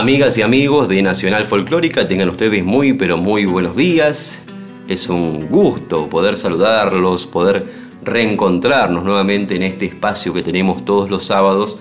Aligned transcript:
Amigas 0.00 0.38
y 0.38 0.42
amigos 0.42 0.88
de 0.88 1.02
Nacional 1.02 1.44
Folclórica, 1.44 2.08
tengan 2.08 2.30
ustedes 2.30 2.64
muy 2.64 2.94
pero 2.94 3.18
muy 3.18 3.44
buenos 3.44 3.76
días. 3.76 4.40
Es 4.88 5.10
un 5.10 5.46
gusto 5.48 6.08
poder 6.08 6.38
saludarlos, 6.38 7.26
poder 7.26 7.66
reencontrarnos 8.02 9.04
nuevamente 9.04 9.56
en 9.56 9.62
este 9.62 9.84
espacio 9.84 10.32
que 10.32 10.42
tenemos 10.42 10.86
todos 10.86 11.10
los 11.10 11.24
sábados 11.24 11.76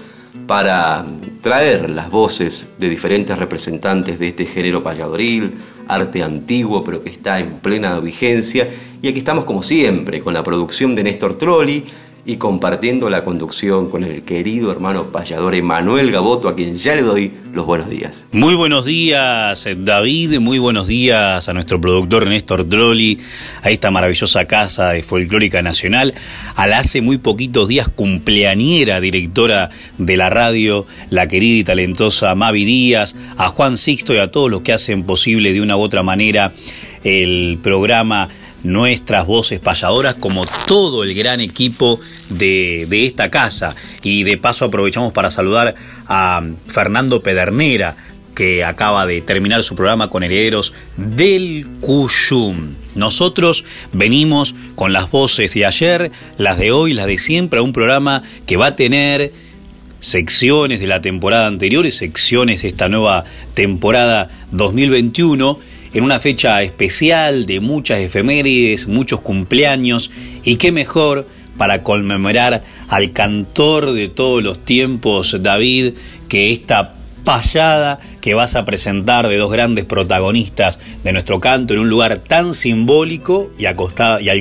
para 0.48 1.06
traer 1.40 1.90
las 1.90 2.12
voces 2.12 2.68
de 2.78 2.90
diferentes 2.90 3.40
representantes 3.40 4.20
de 4.20 4.28
este 4.28 4.46
género 4.46 4.84
payadoril, 4.84 5.54
arte 5.88 6.22
antiguo 6.22 6.84
pero 6.84 7.02
que 7.02 7.12
está 7.12 7.40
en 7.40 7.60
plena 7.60 8.02
vigencia. 8.02 8.70
Y 9.02 9.08
aquí 9.08 9.20
estamos 9.20 9.46
como 9.46 9.64
siempre 9.64 10.20
con 10.20 10.34
la 10.34 10.44
producción 10.44 10.94
de 10.94 11.06
Néstor 11.06 11.38
Trolli 11.38 11.86
y 12.30 12.38
compartiendo 12.38 13.10
la 13.10 13.26
conducción 13.26 13.90
con 13.90 14.04
el 14.04 14.22
querido 14.22 14.72
hermano 14.72 15.12
payador 15.12 15.56
Emanuel 15.56 16.12
Gaboto, 16.12 16.48
a 16.48 16.56
quien 16.56 16.76
ya 16.76 16.94
le 16.94 17.02
doy 17.02 17.34
los 17.54 17.66
buenos 17.66 17.90
días. 17.90 18.28
Muy 18.32 18.54
buenos 18.54 18.86
días, 18.86 19.68
David, 19.78 20.38
muy 20.38 20.60
buenos 20.60 20.88
días 20.88 21.50
a 21.50 21.54
nuestro 21.54 21.82
productor 21.82 22.28
Néstor 22.28 22.70
Trolli, 22.70 23.18
a 23.64 23.72
esta 23.72 23.90
maravillosa 23.90 24.46
casa 24.46 24.92
de 24.92 25.02
Folclórica 25.02 25.64
Nacional, 25.64 26.14
a 26.56 26.68
la 26.68 26.78
hace 26.78 27.02
muy 27.02 27.18
poquitos 27.18 27.68
días 27.68 27.90
cumpleañera 27.90 29.02
directora 29.02 29.72
de 29.98 30.16
la 30.16 30.30
radio, 30.30 30.86
la 31.10 31.28
querida 31.28 31.58
y 31.58 31.64
talentosa 31.64 32.36
Mavi 32.36 32.64
Díaz, 32.64 33.16
a 33.38 33.48
Juan 33.48 33.80
Sixto 33.80 34.14
y 34.14 34.20
a 34.20 34.30
todos 34.30 34.52
los 34.52 34.62
que 34.62 34.74
hacen 34.74 35.02
posible 35.02 35.52
de 35.52 35.62
una 35.62 35.78
u 35.78 35.82
otra 35.82 36.04
manera 36.04 36.52
el 37.04 37.58
programa 37.64 38.30
nuestras 38.64 39.26
voces 39.26 39.60
payadoras, 39.60 40.16
como 40.16 40.46
todo 40.66 41.04
el 41.04 41.14
gran 41.14 41.40
equipo 41.40 42.00
de, 42.30 42.88
esta 43.06 43.30
casa. 43.30 43.76
Y 44.04 44.24
de 44.24 44.38
paso 44.38 44.66
aprovechamos 44.66 45.14
para 45.14 45.32
saludar 45.32 45.76
a 46.08 46.44
Fernando 46.68 47.22
Pedernera, 47.22 47.96
que 48.36 48.64
acaba 48.64 49.06
de 49.06 49.22
terminar 49.22 49.64
su 49.64 49.76
programa 49.76 50.10
con 50.10 50.24
Herederos 50.24 50.74
del 50.96 51.68
Cuyum. 51.82 52.76
Nosotros 52.96 53.66
venimos 53.92 54.56
con 54.76 54.94
las 54.94 55.12
voces 55.12 55.54
de 55.54 55.66
ayer, 55.66 56.12
las 56.38 56.58
de 56.58 56.72
hoy, 56.72 56.94
las 56.94 57.08
de 57.08 57.18
siempre, 57.18 57.60
a 57.60 57.64
un 57.64 57.74
programa 57.74 58.24
que 58.46 58.56
va 58.58 58.68
a 58.68 58.76
tener 58.76 59.34
secciones 60.00 60.80
de 60.80 60.88
la 60.88 61.02
temporada 61.02 61.48
anterior 61.48 61.86
y 61.86 61.92
secciones 61.92 62.62
de 62.62 62.70
esta 62.70 62.88
nueva 62.88 63.26
temporada 63.54 64.30
2021 64.52 65.60
en 65.94 66.04
una 66.04 66.20
fecha 66.20 66.62
especial 66.64 67.46
de 67.46 67.60
muchas 67.60 68.00
efemérides, 68.00 68.88
muchos 68.88 69.22
cumpleaños, 69.22 70.12
y 70.44 70.56
qué 70.56 70.72
mejor 70.72 71.28
para 71.58 71.84
conmemorar 71.84 72.64
al 72.88 73.12
cantor 73.12 73.92
de 73.92 74.08
todos 74.08 74.42
los 74.42 74.60
tiempos, 74.60 75.38
David, 75.42 75.94
que 76.28 76.52
esta 76.52 76.96
payada 77.24 78.00
que 78.22 78.34
vas 78.34 78.56
a 78.56 78.66
presentar 78.66 79.28
de 79.28 79.38
dos 79.38 79.52
grandes 79.52 79.86
protagonistas 79.86 80.80
de 81.04 81.12
nuestro 81.12 81.40
canto 81.40 81.74
en 81.74 81.82
un 81.82 81.90
lugar 81.90 82.22
tan 82.28 82.54
simbólico 82.54 83.52
y, 83.58 83.66
al 83.66 83.76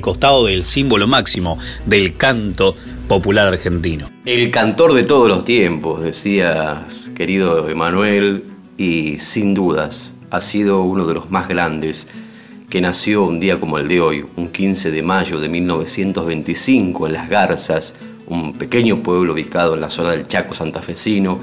costado 0.00 0.46
del 0.46 0.64
símbolo 0.64 1.06
máximo 1.06 1.58
del 1.86 2.16
canto 2.16 2.76
popular 3.08 3.48
argentino. 3.48 4.08
El 4.24 4.50
cantor 4.50 4.94
de 4.94 5.04
todos 5.04 5.28
los 5.28 5.44
tiempos, 5.44 6.02
decías, 6.02 7.10
querido 7.14 7.68
Emanuel, 7.68 8.44
y 8.76 9.18
sin 9.18 9.54
dudas, 9.54 10.14
ha 10.30 10.40
sido 10.40 10.82
uno 10.82 11.06
de 11.06 11.14
los 11.14 11.30
más 11.30 11.48
grandes, 11.48 12.08
que 12.68 12.80
nació 12.80 13.24
un 13.24 13.40
día 13.40 13.58
como 13.58 13.78
el 13.78 13.88
de 13.88 14.00
hoy, 14.00 14.26
un 14.36 14.48
15 14.48 14.90
de 14.90 15.02
mayo 15.02 15.40
de 15.40 15.48
1925 15.48 17.06
en 17.06 17.12
Las 17.14 17.28
Garzas, 17.28 17.94
un 18.26 18.52
pequeño 18.52 19.02
pueblo 19.02 19.32
ubicado 19.32 19.74
en 19.74 19.80
la 19.80 19.90
zona 19.90 20.10
del 20.10 20.26
Chaco 20.26 20.54
santafesino, 20.54 21.40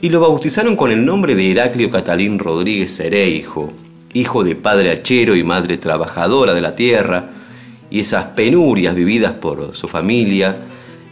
y 0.00 0.10
lo 0.10 0.20
bautizaron 0.20 0.76
con 0.76 0.92
el 0.92 1.04
nombre 1.04 1.34
de 1.34 1.50
Heraclio 1.50 1.90
Catalín 1.90 2.38
Rodríguez 2.38 2.96
Cereijo, 2.96 3.68
hijo 4.12 4.44
de 4.44 4.54
padre 4.54 4.92
hachero 4.92 5.34
y 5.34 5.42
madre 5.42 5.76
trabajadora 5.76 6.54
de 6.54 6.60
la 6.60 6.74
tierra, 6.74 7.30
y 7.90 8.00
esas 8.00 8.26
penurias 8.26 8.94
vividas 8.94 9.32
por 9.32 9.74
su 9.74 9.88
familia, 9.88 10.62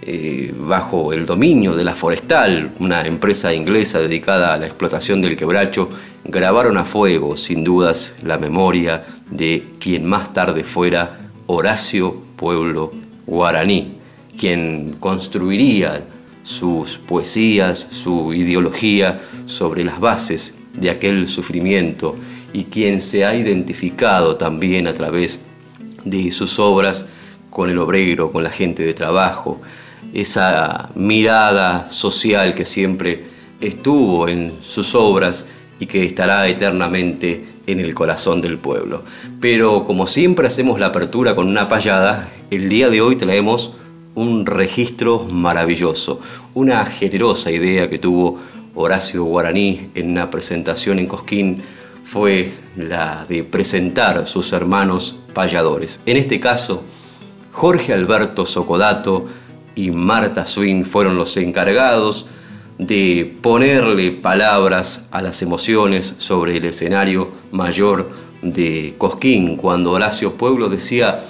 eh, 0.09 0.55
bajo 0.57 1.13
el 1.13 1.27
dominio 1.27 1.75
de 1.75 1.83
la 1.83 1.93
Forestal, 1.93 2.71
una 2.79 3.05
empresa 3.05 3.53
inglesa 3.53 3.99
dedicada 3.99 4.55
a 4.55 4.57
la 4.57 4.67
explotación 4.67 5.21
del 5.21 5.37
quebracho, 5.37 5.91
grabaron 6.23 6.77
a 6.79 6.85
fuego, 6.85 7.37
sin 7.37 7.65
dudas, 7.65 8.13
la 8.23 8.39
memoria 8.39 9.05
de 9.33 9.67
quien 9.81 10.05
más 10.07 10.33
tarde 10.33 10.63
fuera 10.63 11.33
Horacio 11.49 12.23
Pueblo 12.37 12.93
Guaraní, 13.27 13.97
quien 14.39 14.93
construiría 15.01 16.07
sus 16.45 16.99
poesías, 16.99 17.89
su 17.91 18.33
ideología 18.33 19.21
sobre 19.47 19.83
las 19.83 19.99
bases 19.99 20.55
de 20.75 20.91
aquel 20.91 21.27
sufrimiento 21.27 22.15
y 22.53 22.67
quien 22.67 23.01
se 23.01 23.25
ha 23.25 23.35
identificado 23.35 24.37
también 24.37 24.87
a 24.87 24.95
través 24.95 25.41
de 26.05 26.31
sus 26.31 26.61
obras 26.61 27.07
con 27.51 27.71
el 27.71 27.79
obrero, 27.81 28.31
con 28.31 28.45
la 28.45 28.51
gente 28.51 28.85
de 28.85 28.95
trabajo, 28.95 29.61
esa 30.15 30.91
mirada 30.95 31.91
social 31.91 32.55
que 32.55 32.65
siempre 32.65 33.25
estuvo 33.61 34.29
en 34.29 34.53
sus 34.61 34.95
obras 34.95 35.47
y 35.79 35.87
que 35.87 36.05
estará 36.05 36.49
eternamente 36.49 37.45
en 37.67 37.81
el 37.81 37.95
corazón 37.95 38.41
del 38.41 38.59
pueblo. 38.59 39.03
Pero 39.41 39.85
como 39.85 40.07
siempre 40.07 40.47
hacemos 40.47 40.81
la 40.81 40.87
apertura 40.87 41.35
con 41.35 41.49
una 41.49 41.69
payada, 41.69 42.29
el 42.51 42.69
día 42.69 42.91
de 42.91 43.01
hoy 43.01 43.17
traemos 43.17 43.73
un 44.15 44.47
registro 44.47 45.25
maravilloso, 45.25 46.21
una 46.55 46.85
generosa 46.87 47.51
idea 47.51 47.91
que 47.91 47.99
tuvo 47.99 48.39
Horacio 48.75 49.25
Guaraní 49.25 49.91
en 49.95 50.11
una 50.11 50.31
presentación 50.31 50.99
en 50.99 51.07
Cosquín 51.07 51.63
fue 52.05 52.53
la 52.77 53.27
de 53.29 53.43
presentar 53.43 54.27
sus 54.27 54.53
hermanos 54.53 55.19
payadores. 55.35 56.01
En 56.07 56.17
este 56.17 56.39
caso, 56.41 56.85
Jorge 57.53 57.93
Alberto 57.93 58.47
Socodato 58.47 59.27
y 59.77 59.91
Marta 59.91 60.47
Swin 60.47 60.85
fueron 60.85 61.17
los 61.17 61.37
encargados 61.37 62.27
de 62.79 63.39
ponerle 63.43 64.11
palabras 64.11 65.07
a 65.11 65.23
las 65.23 65.43
emociones 65.43 66.15
sobre 66.19 66.57
el 66.57 66.65
escenario 66.65 67.31
mayor 67.53 68.11
de 68.43 68.95
Cosquín, 68.99 69.57
cuando 69.57 69.93
Horacio 69.93 70.35
Pueblo 70.35 70.69
decía, 70.69 71.23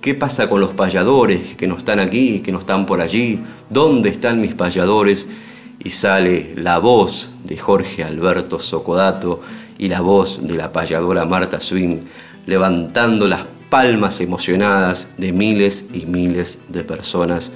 ¿qué 0.00 0.14
pasa 0.14 0.48
con 0.48 0.60
los 0.60 0.72
payadores 0.72 1.54
que 1.56 1.66
no 1.66 1.76
están 1.76 2.00
aquí, 2.00 2.40
que 2.40 2.50
no 2.50 2.58
están 2.58 2.86
por 2.86 3.00
allí? 3.00 3.40
¿Dónde 3.70 4.08
están 4.10 4.40
mis 4.40 4.54
payadores? 4.54 5.28
Y 5.78 5.90
sale 5.90 6.54
la 6.56 6.78
voz 6.78 7.30
de 7.44 7.58
Jorge 7.58 8.04
Alberto 8.04 8.58
Socodato 8.58 9.42
y 9.78 9.88
la 9.88 10.00
voz 10.00 10.46
de 10.46 10.54
la 10.54 10.72
payadora 10.72 11.24
Marta 11.24 11.60
Swin, 11.60 12.02
levantando 12.46 13.26
las 13.28 13.40
palmas 13.68 14.20
emocionadas 14.20 15.08
de 15.16 15.32
miles 15.32 15.86
y 15.92 16.06
miles 16.06 16.60
de 16.68 16.84
personas 16.84 17.52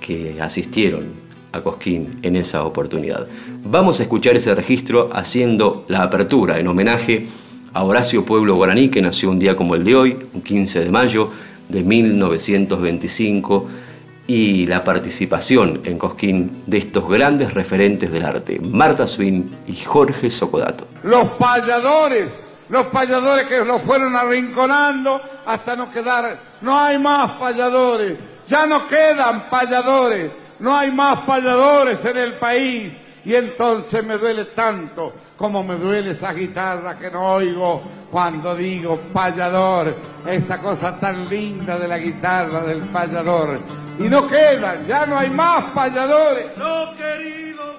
que 0.00 0.40
asistieron 0.40 1.12
a 1.52 1.60
Cosquín 1.60 2.18
en 2.22 2.36
esa 2.36 2.64
oportunidad. 2.64 3.26
Vamos 3.64 4.00
a 4.00 4.02
escuchar 4.02 4.36
ese 4.36 4.54
registro 4.54 5.08
haciendo 5.12 5.84
la 5.88 6.02
apertura 6.02 6.58
en 6.58 6.68
homenaje 6.68 7.26
a 7.72 7.84
Horacio 7.84 8.24
Pueblo 8.24 8.54
Guaraní, 8.56 8.88
que 8.88 9.02
nació 9.02 9.30
un 9.30 9.38
día 9.38 9.56
como 9.56 9.74
el 9.74 9.84
de 9.84 9.94
hoy, 9.94 10.26
un 10.32 10.42
15 10.42 10.84
de 10.84 10.90
mayo 10.90 11.30
de 11.68 11.82
1925, 11.82 13.66
y 14.26 14.66
la 14.66 14.84
participación 14.84 15.80
en 15.84 15.98
Cosquín 15.98 16.62
de 16.66 16.78
estos 16.78 17.08
grandes 17.08 17.54
referentes 17.54 18.10
del 18.12 18.24
arte, 18.24 18.60
Marta 18.60 19.06
Swin 19.06 19.50
y 19.66 19.74
Jorge 19.76 20.30
Socodato. 20.30 20.86
Los 21.02 21.30
payadores 21.32 22.28
los 22.68 22.86
payadores 22.88 23.46
que 23.46 23.64
lo 23.64 23.78
fueron 23.78 24.14
arrinconando 24.14 25.20
hasta 25.46 25.74
no 25.74 25.90
quedar, 25.90 26.38
no 26.60 26.78
hay 26.78 26.98
más 26.98 27.32
payadores, 27.32 28.18
ya 28.48 28.66
no 28.66 28.88
quedan 28.88 29.48
payadores, 29.48 30.32
no 30.58 30.76
hay 30.76 30.90
más 30.90 31.20
payadores 31.20 32.04
en 32.04 32.16
el 32.16 32.34
país 32.34 32.92
y 33.24 33.34
entonces 33.34 34.04
me 34.04 34.16
duele 34.16 34.46
tanto 34.46 35.12
como 35.36 35.62
me 35.62 35.76
duele 35.76 36.12
esa 36.12 36.32
guitarra 36.32 36.98
que 36.98 37.10
no 37.10 37.34
oigo 37.34 37.82
cuando 38.10 38.56
digo 38.56 38.98
payador, 39.12 39.94
esa 40.26 40.58
cosa 40.58 40.98
tan 40.98 41.28
linda 41.28 41.78
de 41.78 41.86
la 41.86 41.98
guitarra 41.98 42.62
del 42.62 42.80
payador. 42.80 43.60
Y 43.98 44.04
no 44.04 44.26
quedan, 44.26 44.86
ya 44.86 45.06
no 45.06 45.18
hay 45.18 45.30
más 45.30 45.70
payadores. 45.72 46.56
No, 46.56 46.96
querido 46.96 47.78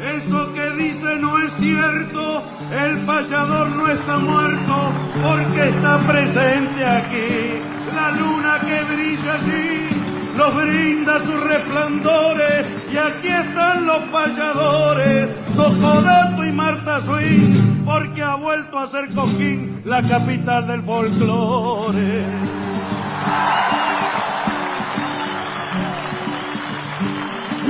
eso 0.00 0.52
que 0.54 0.70
dice 0.82 1.16
no 1.16 1.38
es 1.38 1.52
cierto, 1.54 2.42
el 2.72 2.98
payador 2.98 3.68
no 3.68 3.88
está 3.88 4.18
muerto 4.18 4.92
porque 5.22 5.68
está 5.68 5.98
presente 6.00 6.84
aquí. 6.84 7.60
La 7.94 8.10
luna 8.12 8.60
que 8.60 8.82
brilla 8.94 9.34
allí 9.34 9.88
nos 10.36 10.54
brinda 10.54 11.18
sus 11.18 11.40
resplandores 11.40 12.66
y 12.92 12.96
aquí 12.96 13.28
están 13.28 13.86
los 13.86 13.98
payadores, 14.10 15.28
Socodato 15.56 16.44
y 16.44 16.52
Marta 16.52 17.00
Swing, 17.00 17.84
porque 17.84 18.22
ha 18.22 18.36
vuelto 18.36 18.78
a 18.78 18.86
ser 18.86 19.12
Coquín 19.14 19.82
la 19.84 20.02
capital 20.02 20.66
del 20.68 20.82
folclore. 20.82 22.24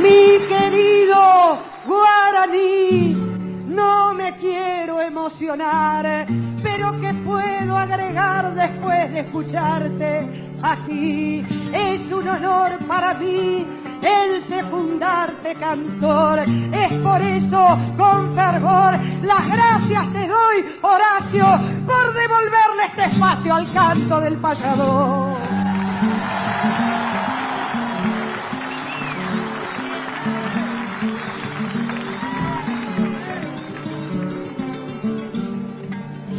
Mi 0.02 0.38
querido 0.46 1.58
guaraní, 1.88 3.16
no 3.66 4.12
me 4.12 4.36
quiero 4.36 5.00
emocionar, 5.00 6.26
pero 6.62 7.00
que 7.00 7.14
puedo 7.14 7.76
agregar 7.76 8.54
después 8.54 9.10
de 9.12 9.20
escucharte 9.20 10.48
aquí. 10.62 11.44
Es 11.72 12.12
un 12.12 12.28
honor 12.28 12.78
para 12.86 13.14
mí 13.14 13.66
el 14.02 14.42
fecundarte 14.42 15.54
cantor. 15.54 16.40
Es 16.40 16.92
por 17.02 17.20
eso, 17.20 17.78
con 17.96 18.34
fervor, 18.34 18.92
las 19.22 19.46
gracias 19.48 20.12
te 20.12 20.28
doy, 20.28 20.56
Horacio, 20.82 21.46
por 21.86 22.12
devolverle 22.12 22.84
este 22.86 23.04
espacio 23.06 23.54
al 23.54 23.72
canto 23.72 24.20
del 24.20 24.36
payador. 24.36 25.67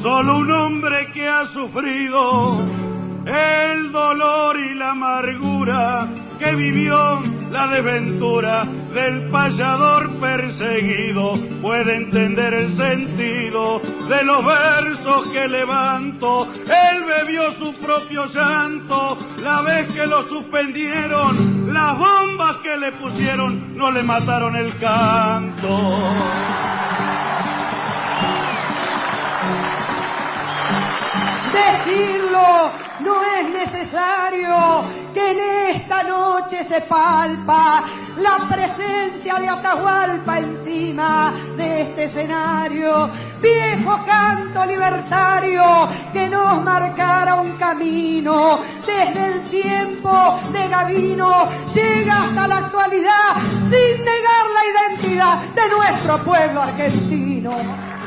Solo 0.02 0.38
un 0.38 0.50
hombre 0.50 1.12
que 1.14 1.28
ha 1.28 1.46
sufrido 1.46 2.62
el 3.26 3.92
dolor 3.92 4.58
y 4.58 4.74
la 4.76 4.92
amargura 4.92 6.08
que 6.40 6.56
vivió 6.56 7.22
la 7.52 7.68
desventura 7.68 8.64
del 8.94 9.30
payador 9.30 10.10
perseguido 10.22 11.38
puede 11.62 11.98
entender 11.98 12.54
el 12.54 12.74
sentido 12.78 13.82
de 14.08 14.24
los 14.24 14.46
versos 14.46 15.28
que 15.34 15.50
levanto. 15.50 16.48
Él 16.64 17.04
bebió 17.04 17.52
su 17.52 17.74
propio 17.74 18.26
llanto 18.28 19.18
la 19.44 19.62
vez 19.64 19.92
que 19.92 20.08
lo 20.08 20.24
suspendieron, 20.24 21.74
las 21.74 21.98
bombas 21.98 22.56
que 22.64 22.78
le 22.78 22.94
pusieron 22.94 23.76
no 23.76 23.92
le 23.92 24.04
mataron 24.04 24.56
el 24.56 24.78
canto. 24.78 26.14
Decirlo 31.60 32.72
no 33.02 33.22
es 33.24 33.50
necesario 33.50 34.84
que 35.14 35.32
en 35.32 35.76
esta 35.76 36.04
noche 36.04 36.64
se 36.64 36.82
palpa 36.82 37.84
la 38.18 38.48
presencia 38.50 39.36
de 39.36 39.50
Atahualpa 39.50 40.40
encima 40.40 41.34
de 41.58 41.82
este 41.82 42.04
escenario. 42.06 43.10
Viejo 43.42 44.00
canto 44.06 44.66
libertario 44.66 45.88
que 46.14 46.30
nos 46.30 46.62
marcara 46.64 47.36
un 47.36 47.58
camino 47.58 48.60
desde 48.86 49.28
el 49.34 49.42
tiempo 49.50 50.40
de 50.52 50.68
Gavino 50.68 51.48
llega 51.74 52.24
hasta 52.24 52.48
la 52.48 52.58
actualidad 52.58 53.36
sin 53.70 54.06
negar 54.06 54.46
la 54.54 54.98
identidad 54.98 55.40
de 55.56 55.70
nuestro 55.70 56.18
pueblo 56.24 56.62
argentino. 56.62 57.99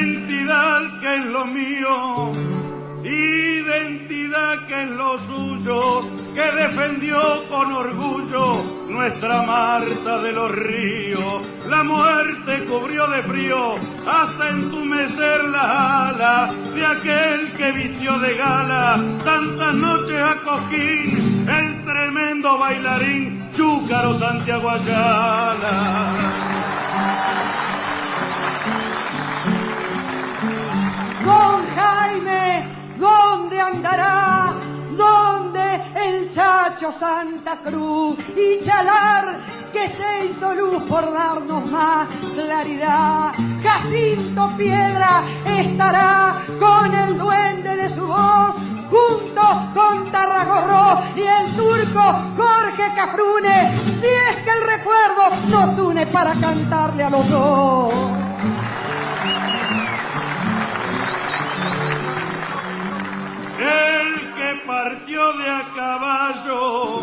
Identidad 0.00 1.00
que 1.00 1.16
es 1.16 1.26
lo 1.26 1.44
mío, 1.44 2.32
identidad 3.02 4.64
que 4.68 4.84
es 4.84 4.90
lo 4.90 5.18
suyo, 5.18 6.08
que 6.36 6.52
defendió 6.52 7.18
con 7.48 7.72
orgullo 7.72 8.62
nuestra 8.88 9.42
Marta 9.42 10.18
de 10.22 10.32
los 10.32 10.52
ríos. 10.52 11.42
La 11.68 11.82
muerte 11.82 12.64
cubrió 12.70 13.08
de 13.08 13.24
frío 13.24 13.74
hasta 14.06 14.50
entumecer 14.50 15.42
la 15.46 16.10
ala 16.10 16.52
de 16.76 16.86
aquel 16.86 17.50
que 17.56 17.72
vistió 17.72 18.20
de 18.20 18.36
gala 18.36 19.00
tantas 19.24 19.74
noches 19.74 20.22
a 20.22 20.36
Coquín, 20.44 21.44
el 21.48 21.84
tremendo 21.84 22.56
bailarín 22.56 23.50
Chúcaro 23.50 24.16
Santiago 24.16 24.70
Ayala. 24.70 26.57
Don 31.28 31.60
Jaime, 31.76 32.66
¿dónde 32.98 33.60
andará? 33.60 34.54
¿Dónde 34.96 35.74
el 35.94 36.30
Chacho 36.32 36.90
Santa 36.90 37.58
Cruz 37.62 38.16
y 38.34 38.64
Chalar 38.64 39.36
que 39.70 39.88
se 39.88 40.24
hizo 40.24 40.54
luz 40.54 40.82
por 40.84 41.12
darnos 41.12 41.66
más 41.66 42.08
claridad? 42.34 43.32
Jacinto 43.62 44.54
Piedra 44.56 45.22
estará 45.44 46.40
con 46.58 46.94
el 46.94 47.18
duende 47.18 47.76
de 47.76 47.90
su 47.90 48.06
voz 48.06 48.54
junto 48.88 49.42
con 49.74 50.10
Tarragorro 50.10 51.02
y 51.14 51.20
el 51.20 51.54
turco 51.54 52.04
Jorge 52.38 52.84
Cafrune, 52.96 53.76
si 54.00 54.06
es 54.06 54.36
que 54.44 54.50
el 54.50 54.64
recuerdo 54.66 55.24
nos 55.50 55.78
une 55.78 56.06
para 56.06 56.32
cantarle 56.32 57.04
a 57.04 57.10
los 57.10 57.28
dos. 57.28 57.94
El 63.58 64.34
que 64.34 64.60
partió 64.66 65.32
de 65.34 65.50
a 65.50 65.64
caballo 65.74 67.02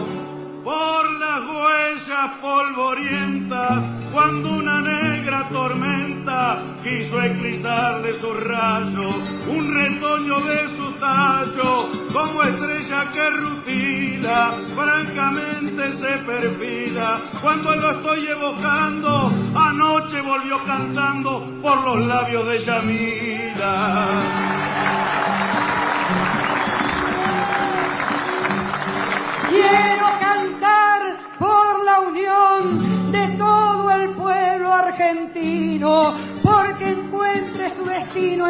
por 0.64 1.12
las 1.20 1.42
huellas 1.42 2.32
polvorientas 2.42 3.84
cuando 4.12 4.56
una 4.56 4.82
negra 4.82 5.48
tormenta 5.50 6.58
quiso 6.84 7.22
eclipsarle 7.22 8.14
su 8.20 8.34
rayo, 8.34 9.10
un 9.48 9.74
retoño 9.74 10.40
de 10.40 10.68
su 10.70 10.92
tallo 10.94 11.90
como 12.12 12.42
estrella 12.42 13.12
que 13.12 13.30
rutila, 13.30 14.56
francamente 14.76 15.94
se 15.98 16.18
perfila. 16.20 17.20
Cuando 17.42 17.76
lo 17.76 17.92
estoy 17.92 18.28
evocando, 18.28 19.32
anoche 19.54 20.22
volvió 20.22 20.64
cantando 20.64 21.46
por 21.62 21.84
los 21.84 22.08
labios 22.08 22.48
de 22.48 22.60
Yamila. 22.60 24.16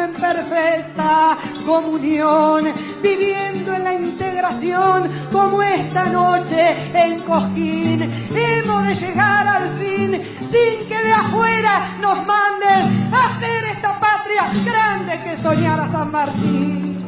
En 0.06 0.12
perfecta 0.14 1.36
comunión, 1.64 2.72
viviendo 3.02 3.74
en 3.74 3.84
la 3.84 3.94
integración 3.94 5.10
como 5.32 5.62
esta 5.62 6.04
noche 6.04 6.76
en 6.94 7.20
Cosquín. 7.22 8.02
Hemos 8.34 8.86
de 8.86 8.94
llegar 8.94 9.46
al 9.46 9.78
fin 9.78 10.22
sin 10.52 10.88
que 10.88 10.98
de 11.02 11.12
afuera 11.12 11.96
nos 12.00 12.16
manden 12.26 13.12
a 13.12 13.26
hacer 13.26 13.64
esta 13.64 13.98
patria 13.98 14.44
grande 14.64 15.20
que 15.24 15.36
soñara 15.42 15.90
San 15.90 16.12
Martín. 16.12 17.04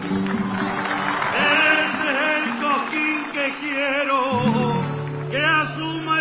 Ese 1.39 2.07
es 2.11 2.23
el 2.37 2.45
coquín 2.65 3.19
que 3.33 3.55
quiero, 3.61 4.19
que 5.31 5.45
asuma 5.45 6.18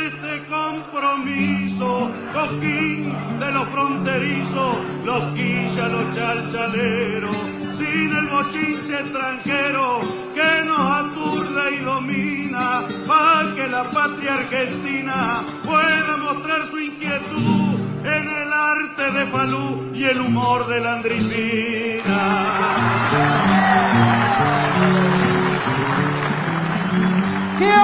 compromiso. 0.98 2.12
Coquín 2.34 3.14
de 3.40 3.52
los 3.52 3.68
fronterizos, 3.70 4.76
los 5.06 5.34
quilla, 5.34 5.88
los 5.88 6.16
chalchaleros, 6.16 7.36
sin 7.78 8.16
el 8.16 8.28
bochinche 8.28 9.00
extranjero 9.00 10.00
que 10.36 10.66
nos 10.66 10.80
aturde 10.80 11.76
y 11.76 11.84
domina, 11.84 12.84
para 13.08 13.56
que 13.56 13.68
la 13.68 13.84
patria 13.92 14.36
argentina 14.36 15.44
pueda 15.64 16.18
mostrar 16.18 16.66
su 16.68 16.80
inquietud 16.80 17.80
en 18.04 18.30
el 18.30 18.54
arte 18.54 19.12
de 19.12 19.26
Falú 19.28 19.92
y 19.94 20.04
el 20.04 20.22
humor 20.22 20.68
de 20.68 20.80
la 20.80 20.94
Andricina. 20.94 22.18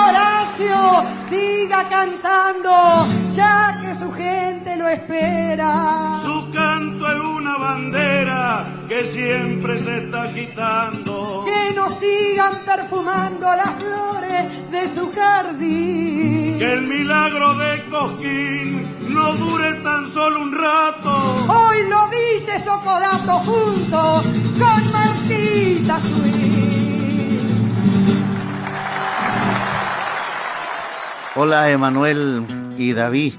Horacio 0.05 1.22
siga 1.33 1.89
cantando, 1.89 3.07
ya 3.35 3.79
que 3.81 3.95
su 3.95 4.11
gente 4.11 4.75
lo 4.75 4.87
espera. 4.87 6.19
Su 6.23 6.51
canto 6.51 7.07
es 7.07 7.19
una 7.19 7.57
bandera 7.57 8.65
que 8.87 9.05
siempre 9.05 9.79
se 9.79 9.97
está 10.03 10.23
agitando. 10.23 11.45
Que 11.45 11.73
nos 11.73 11.93
sigan 11.99 12.53
perfumando 12.65 13.47
las 13.55 13.71
flores 13.81 14.71
de 14.71 14.93
su 14.95 15.11
jardín. 15.13 16.59
Que 16.59 16.73
el 16.73 16.83
milagro 16.83 17.55
de 17.55 17.83
Cosquín 17.85 18.87
no 19.09 19.33
dure 19.33 19.73
tan 19.81 20.11
solo 20.13 20.41
un 20.41 20.51
rato. 20.51 21.11
Hoy 21.47 21.77
lo 21.89 22.01
dice 22.09 22.59
Socodato 22.63 23.33
junto 23.39 24.23
con 24.59 24.91
Martita 24.91 25.99
Suí. 26.01 26.72
Hola 31.35 31.71
Emanuel 31.71 32.45
y 32.77 32.93
David, 32.93 33.33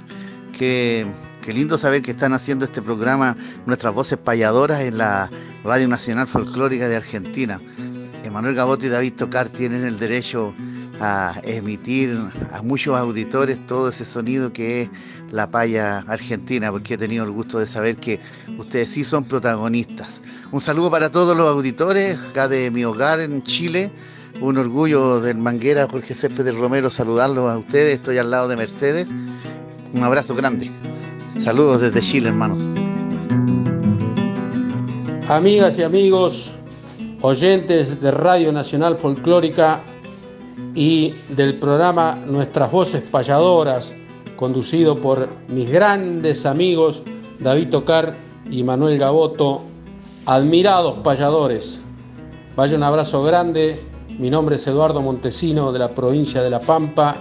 qué, 0.58 1.06
qué, 1.42 1.52
lindo 1.52 1.78
saber 1.78 2.02
que 2.02 2.10
están 2.10 2.32
haciendo 2.32 2.64
este 2.64 2.82
programa 2.82 3.36
Nuestras 3.66 3.94
Voces 3.94 4.18
Payadoras 4.18 4.80
en 4.80 4.98
la 4.98 5.30
Radio 5.62 5.86
Nacional 5.86 6.26
Folclórica 6.26 6.88
de 6.88 6.96
Argentina. 6.96 7.60
Emanuel 8.24 8.56
Gaboto 8.56 8.84
y 8.84 8.88
David 8.88 9.12
Tocar 9.12 9.48
tienen 9.48 9.84
el 9.84 9.96
derecho 10.00 10.52
a 11.00 11.34
emitir 11.44 12.18
a 12.52 12.62
muchos 12.62 12.96
auditores 12.96 13.64
todo 13.68 13.90
ese 13.90 14.04
sonido 14.04 14.52
que 14.52 14.82
es 14.82 14.90
la 15.30 15.48
paya 15.48 15.98
argentina, 16.08 16.72
porque 16.72 16.94
he 16.94 16.98
tenido 16.98 17.24
el 17.24 17.30
gusto 17.30 17.60
de 17.60 17.66
saber 17.68 17.98
que 17.98 18.18
ustedes 18.58 18.88
sí 18.88 19.04
son 19.04 19.22
protagonistas. 19.22 20.20
Un 20.50 20.60
saludo 20.60 20.90
para 20.90 21.10
todos 21.10 21.36
los 21.36 21.46
auditores 21.46 22.18
acá 22.18 22.48
de 22.48 22.72
mi 22.72 22.84
hogar 22.84 23.20
en 23.20 23.44
Chile 23.44 23.92
un 24.40 24.58
orgullo 24.58 25.20
del 25.20 25.36
Manguera 25.36 25.86
Jorge 25.90 26.14
Céspedes 26.14 26.56
Romero 26.56 26.90
saludarlos 26.90 27.50
a 27.50 27.58
ustedes. 27.58 27.94
Estoy 27.94 28.18
al 28.18 28.30
lado 28.30 28.48
de 28.48 28.56
Mercedes. 28.56 29.08
Un 29.92 30.02
abrazo 30.02 30.34
grande. 30.34 30.70
Saludos 31.42 31.80
desde 31.80 32.00
Chile, 32.00 32.28
hermanos. 32.28 32.58
Amigas 35.28 35.78
y 35.78 35.82
amigos, 35.82 36.52
oyentes 37.22 38.00
de 38.00 38.10
Radio 38.10 38.52
Nacional 38.52 38.96
Folclórica 38.96 39.80
y 40.74 41.14
del 41.30 41.58
programa 41.58 42.16
Nuestras 42.26 42.70
Voces 42.70 43.02
Payadoras, 43.02 43.94
conducido 44.36 45.00
por 45.00 45.28
mis 45.48 45.70
grandes 45.70 46.44
amigos 46.44 47.02
David 47.38 47.70
Tocar 47.70 48.14
y 48.50 48.62
Manuel 48.62 48.98
Gaboto, 48.98 49.62
admirados 50.26 50.98
payadores. 51.02 51.82
Vaya 52.56 52.76
un 52.76 52.82
abrazo 52.82 53.22
grande 53.22 53.80
mi 54.18 54.30
nombre 54.30 54.56
es 54.56 54.66
Eduardo 54.66 55.00
Montesino 55.00 55.72
de 55.72 55.78
la 55.78 55.94
provincia 55.94 56.42
de 56.42 56.50
La 56.50 56.60
Pampa 56.60 57.16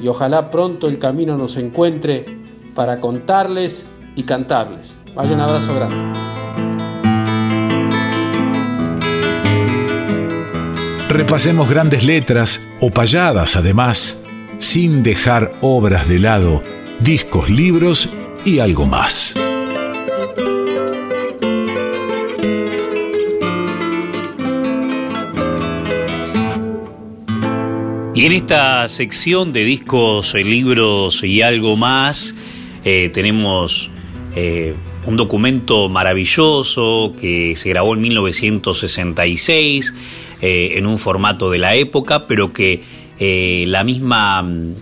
y 0.00 0.08
ojalá 0.08 0.50
pronto 0.50 0.88
el 0.88 0.98
camino 0.98 1.36
nos 1.36 1.56
encuentre 1.56 2.24
para 2.74 3.00
contarles 3.00 3.86
y 4.16 4.24
cantarles. 4.24 4.96
Vaya 5.14 5.34
un 5.34 5.40
abrazo 5.40 5.74
grande. 5.74 5.96
Repasemos 11.08 11.70
grandes 11.70 12.04
letras 12.04 12.60
o 12.80 12.90
payadas 12.90 13.54
además, 13.54 14.18
sin 14.58 15.04
dejar 15.04 15.52
obras 15.60 16.08
de 16.08 16.18
lado, 16.18 16.60
discos, 16.98 17.48
libros 17.48 18.08
y 18.44 18.58
algo 18.58 18.86
más. 18.86 19.34
Y 28.14 28.26
en 28.26 28.32
esta 28.32 28.86
sección 28.86 29.50
de 29.52 29.64
discos, 29.64 30.36
eh, 30.36 30.44
libros 30.44 31.24
y 31.24 31.42
algo 31.42 31.76
más, 31.76 32.36
eh, 32.84 33.10
tenemos 33.12 33.90
eh, 34.36 34.76
un 35.04 35.16
documento 35.16 35.88
maravilloso 35.88 37.12
que 37.20 37.56
se 37.56 37.70
grabó 37.70 37.94
en 37.94 38.02
1966 38.02 39.94
en 40.40 40.86
un 40.86 40.98
formato 40.98 41.50
de 41.50 41.58
la 41.58 41.74
época, 41.74 42.26
pero 42.26 42.52
que 42.52 42.82
la 43.66 43.82
misma 43.82 44.42
mm, 44.42 44.74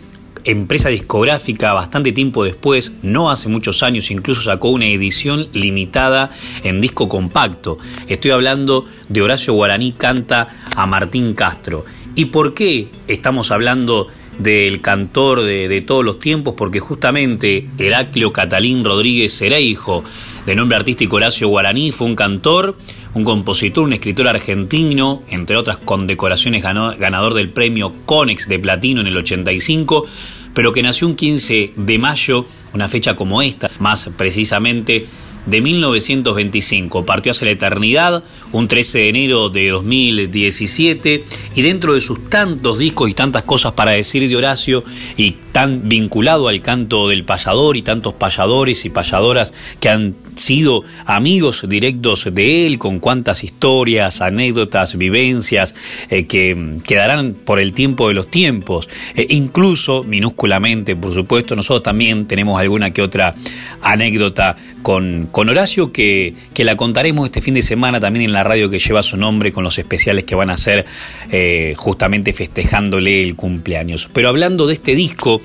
empresa 0.44 0.88
discográfica 0.88 1.72
bastante 1.72 2.12
tiempo 2.12 2.44
después, 2.44 2.92
no 3.02 3.30
hace 3.30 3.48
muchos 3.48 3.82
años, 3.82 4.10
incluso 4.10 4.42
sacó 4.42 4.70
una 4.70 4.86
edición 4.86 5.48
limitada 5.52 6.30
en 6.64 6.80
disco 6.80 7.08
compacto. 7.08 7.78
Estoy 8.08 8.32
hablando 8.32 8.84
de 9.08 9.22
Horacio 9.22 9.54
Guaraní 9.54 9.92
canta 9.92 10.48
a 10.74 10.86
Martín 10.86 11.34
Castro. 11.34 11.84
¿Y 12.14 12.26
por 12.26 12.52
qué 12.52 12.88
estamos 13.08 13.50
hablando 13.50 14.06
del 14.38 14.80
cantor 14.82 15.42
de, 15.42 15.80
todos 15.80 16.04
los 16.04 16.18
tiempos? 16.18 16.54
Porque 16.56 16.78
justamente 16.78 17.66
Heraclio 17.78 18.32
Catalín 18.32 18.84
Rodríguez 18.84 19.40
hijo 19.42 20.04
de 20.44 20.54
nombre 20.54 20.76
artístico 20.76 21.16
Horacio 21.16 21.48
Guaraní, 21.48 21.90
fue 21.90 22.08
un 22.08 22.16
cantor, 22.16 22.76
un 23.14 23.24
compositor, 23.24 23.84
un 23.84 23.94
escritor 23.94 24.28
argentino, 24.28 25.22
entre 25.28 25.56
otras 25.56 25.78
condecoraciones 25.78 26.62
ganador 26.62 27.32
del 27.32 27.48
premio 27.48 27.94
Conex 28.04 28.46
de 28.48 28.58
Platino 28.58 29.00
en 29.00 29.06
el 29.06 29.16
85, 29.16 30.04
pero 30.52 30.72
que 30.72 30.82
nació 30.82 31.06
un 31.06 31.14
15 31.14 31.72
de 31.76 31.98
mayo, 31.98 32.44
una 32.74 32.88
fecha 32.88 33.16
como 33.16 33.40
esta, 33.40 33.70
más 33.78 34.10
precisamente 34.16 35.06
de 35.46 35.60
1925. 35.60 37.04
Partió 37.04 37.32
hacia 37.32 37.46
la 37.46 37.52
eternidad 37.52 38.24
un 38.52 38.68
13 38.68 38.98
de 38.98 39.08
enero 39.08 39.48
de 39.48 39.68
2017 39.70 41.24
y 41.54 41.62
dentro 41.62 41.94
de 41.94 42.00
sus 42.00 42.28
tantos 42.28 42.78
discos 42.78 43.10
y 43.10 43.14
tantas 43.14 43.42
cosas 43.42 43.72
para 43.72 43.92
decir 43.92 44.28
de 44.28 44.36
Horacio 44.36 44.84
y 45.16 45.32
tan 45.52 45.88
vinculado 45.88 46.48
al 46.48 46.60
canto 46.62 47.08
del 47.08 47.24
payador 47.24 47.76
y 47.76 47.82
tantos 47.82 48.14
payadores 48.14 48.84
y 48.84 48.90
payadoras 48.90 49.52
que 49.80 49.88
han 49.88 50.14
sido 50.36 50.82
amigos 51.04 51.66
directos 51.68 52.28
de 52.32 52.66
él, 52.66 52.78
con 52.78 53.00
cuantas 53.00 53.44
historias, 53.44 54.22
anécdotas, 54.22 54.96
vivencias 54.96 55.74
eh, 56.08 56.26
que 56.26 56.78
quedarán 56.86 57.34
por 57.34 57.60
el 57.60 57.72
tiempo 57.72 58.08
de 58.08 58.14
los 58.14 58.28
tiempos. 58.28 58.88
Eh, 59.14 59.26
incluso, 59.30 60.02
minúsculamente, 60.04 60.96
por 60.96 61.14
supuesto, 61.14 61.54
nosotros 61.54 61.82
también 61.82 62.26
tenemos 62.26 62.60
alguna 62.60 62.90
que 62.90 63.02
otra 63.02 63.34
anécdota 63.82 64.56
con, 64.82 65.28
con 65.32 65.48
Horacio 65.48 65.90
que, 65.90 66.34
que, 66.54 66.64
la 66.64 66.76
contaremos 66.76 67.26
este 67.26 67.40
fin 67.40 67.54
de 67.54 67.62
semana 67.62 67.98
también 67.98 68.26
en 68.26 68.32
la 68.32 68.44
radio 68.44 68.70
que 68.70 68.78
lleva 68.78 69.02
su 69.02 69.16
nombre 69.16 69.50
con 69.50 69.64
los 69.64 69.78
especiales 69.78 70.24
que 70.24 70.34
van 70.34 70.50
a 70.50 70.52
hacer 70.52 70.84
eh, 71.30 71.74
justamente 71.76 72.32
festejándole 72.32 73.22
el 73.22 73.34
cumpleaños. 73.34 74.08
Pero 74.12 74.28
hablando 74.28 74.66
de 74.66 74.74
este 74.74 74.94
disco, 74.94 75.40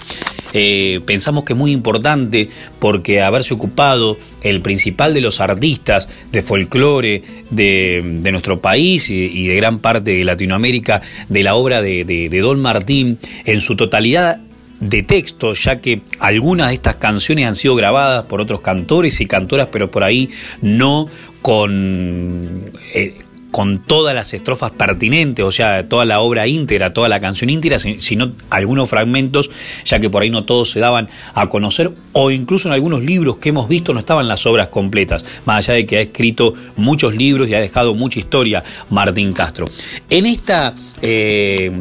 eh, 0.54 1.00
pensamos 1.06 1.44
que 1.44 1.54
es 1.54 1.60
muy 1.60 1.72
importante 1.72 2.50
porque 2.80 3.22
haberse 3.22 3.54
ocupado 3.54 4.18
el 4.44 4.62
principal 4.62 5.14
de 5.14 5.22
los 5.22 5.40
artistas 5.40 6.08
de 6.32 6.42
folclore 6.42 7.24
de, 7.50 8.02
nuestro 8.32 8.60
país 8.60 9.10
y, 9.10 9.48
de 9.48 9.56
gran 9.56 9.80
parte 9.80 10.12
de 10.12 10.24
Latinoamérica 10.24 11.02
de 11.30 11.44
la 11.44 11.56
obra 11.56 11.82
de, 11.82 12.04
de 12.06 12.40
Don 12.40 12.62
Martín 12.62 13.18
en 13.46 13.62
su 13.62 13.76
totalidad 13.76 14.42
de 14.80 15.04
texto, 15.04 15.54
ya 15.54 15.82
que 15.82 16.02
algunas 16.20 16.70
de 16.70 16.76
estas 16.76 16.96
canciones 16.96 17.48
han 17.48 17.56
sido 17.56 17.76
grabadas 17.76 18.26
por 18.26 18.42
otros 18.42 18.62
cantores 18.62 19.20
y 19.22 19.26
cantoras, 19.26 19.70
pero 19.72 19.90
por 19.90 20.04
ahí 20.04 20.30
no 20.62 21.08
con, 21.42 22.72
eh, 22.94 23.16
con 23.52 23.80
todas 23.80 24.14
las 24.14 24.34
estrofas 24.34 24.72
pertinentes, 24.72 25.44
o 25.44 25.52
sea, 25.52 25.88
toda 25.88 26.06
la 26.06 26.20
obra 26.20 26.48
íntegra, 26.48 26.94
toda 26.94 27.10
la 27.10 27.20
canción 27.20 27.50
íntegra, 27.50 27.80
sino 27.80 28.34
algunos 28.50 28.90
fragmentos, 28.90 29.50
ya 29.84 30.00
que 30.00 30.10
por 30.10 30.22
ahí 30.22 30.30
no 30.30 30.44
todos 30.44 30.70
se 30.70 30.80
daban 30.80 31.10
a 31.34 31.50
conocer, 31.50 31.92
o 32.14 32.30
incluso 32.30 32.68
en 32.68 32.74
algunos 32.74 33.02
libros 33.04 33.38
que 33.38 33.50
hemos 33.50 33.68
visto 33.68 33.94
no 33.94 34.00
estaban 34.00 34.28
las 34.28 34.46
obras 34.46 34.68
completas, 34.68 35.26
más 35.46 35.58
allá 35.58 35.76
de 35.76 35.86
que 35.86 35.98
ha 35.98 36.02
escrito 36.02 36.54
muchos 36.76 37.16
libros 37.16 37.48
y 37.48 37.56
ha 37.56 37.60
dejado 37.60 37.96
mucha 37.96 38.20
historia 38.20 38.64
Martín 38.90 39.34
Castro. 39.34 39.66
En 40.10 40.28
esta 40.28 40.76
eh, 41.02 41.72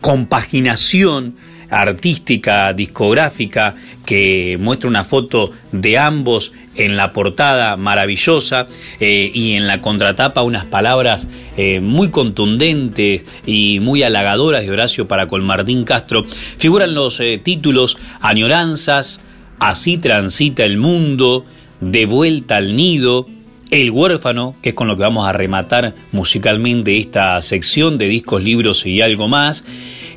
compaginación, 0.00 1.36
artística, 1.72 2.72
discográfica, 2.74 3.74
que 4.04 4.58
muestra 4.60 4.90
una 4.90 5.04
foto 5.04 5.50
de 5.72 5.96
ambos 5.98 6.52
en 6.74 6.96
la 6.96 7.12
portada 7.12 7.76
maravillosa 7.76 8.66
eh, 9.00 9.30
y 9.32 9.52
en 9.52 9.66
la 9.66 9.80
contratapa 9.80 10.42
unas 10.42 10.66
palabras 10.66 11.26
eh, 11.56 11.80
muy 11.80 12.10
contundentes 12.10 13.24
y 13.46 13.80
muy 13.80 14.02
halagadoras 14.02 14.62
de 14.62 14.70
Horacio 14.70 15.08
para 15.08 15.26
con 15.26 15.44
Martín 15.44 15.84
Castro. 15.84 16.24
Figuran 16.24 16.94
los 16.94 17.18
eh, 17.20 17.40
títulos 17.42 17.98
Añoranzas, 18.20 19.20
Así 19.58 19.96
transita 19.96 20.64
el 20.64 20.76
mundo, 20.76 21.44
De 21.80 22.04
vuelta 22.04 22.56
al 22.56 22.76
nido, 22.76 23.26
El 23.70 23.90
huérfano, 23.90 24.56
que 24.60 24.70
es 24.70 24.74
con 24.74 24.88
lo 24.88 24.96
que 24.96 25.04
vamos 25.04 25.26
a 25.26 25.32
rematar 25.32 25.94
musicalmente 26.10 26.98
esta 26.98 27.40
sección 27.40 27.96
de 27.96 28.08
discos, 28.08 28.42
libros 28.42 28.84
y 28.84 29.00
algo 29.00 29.28
más 29.28 29.64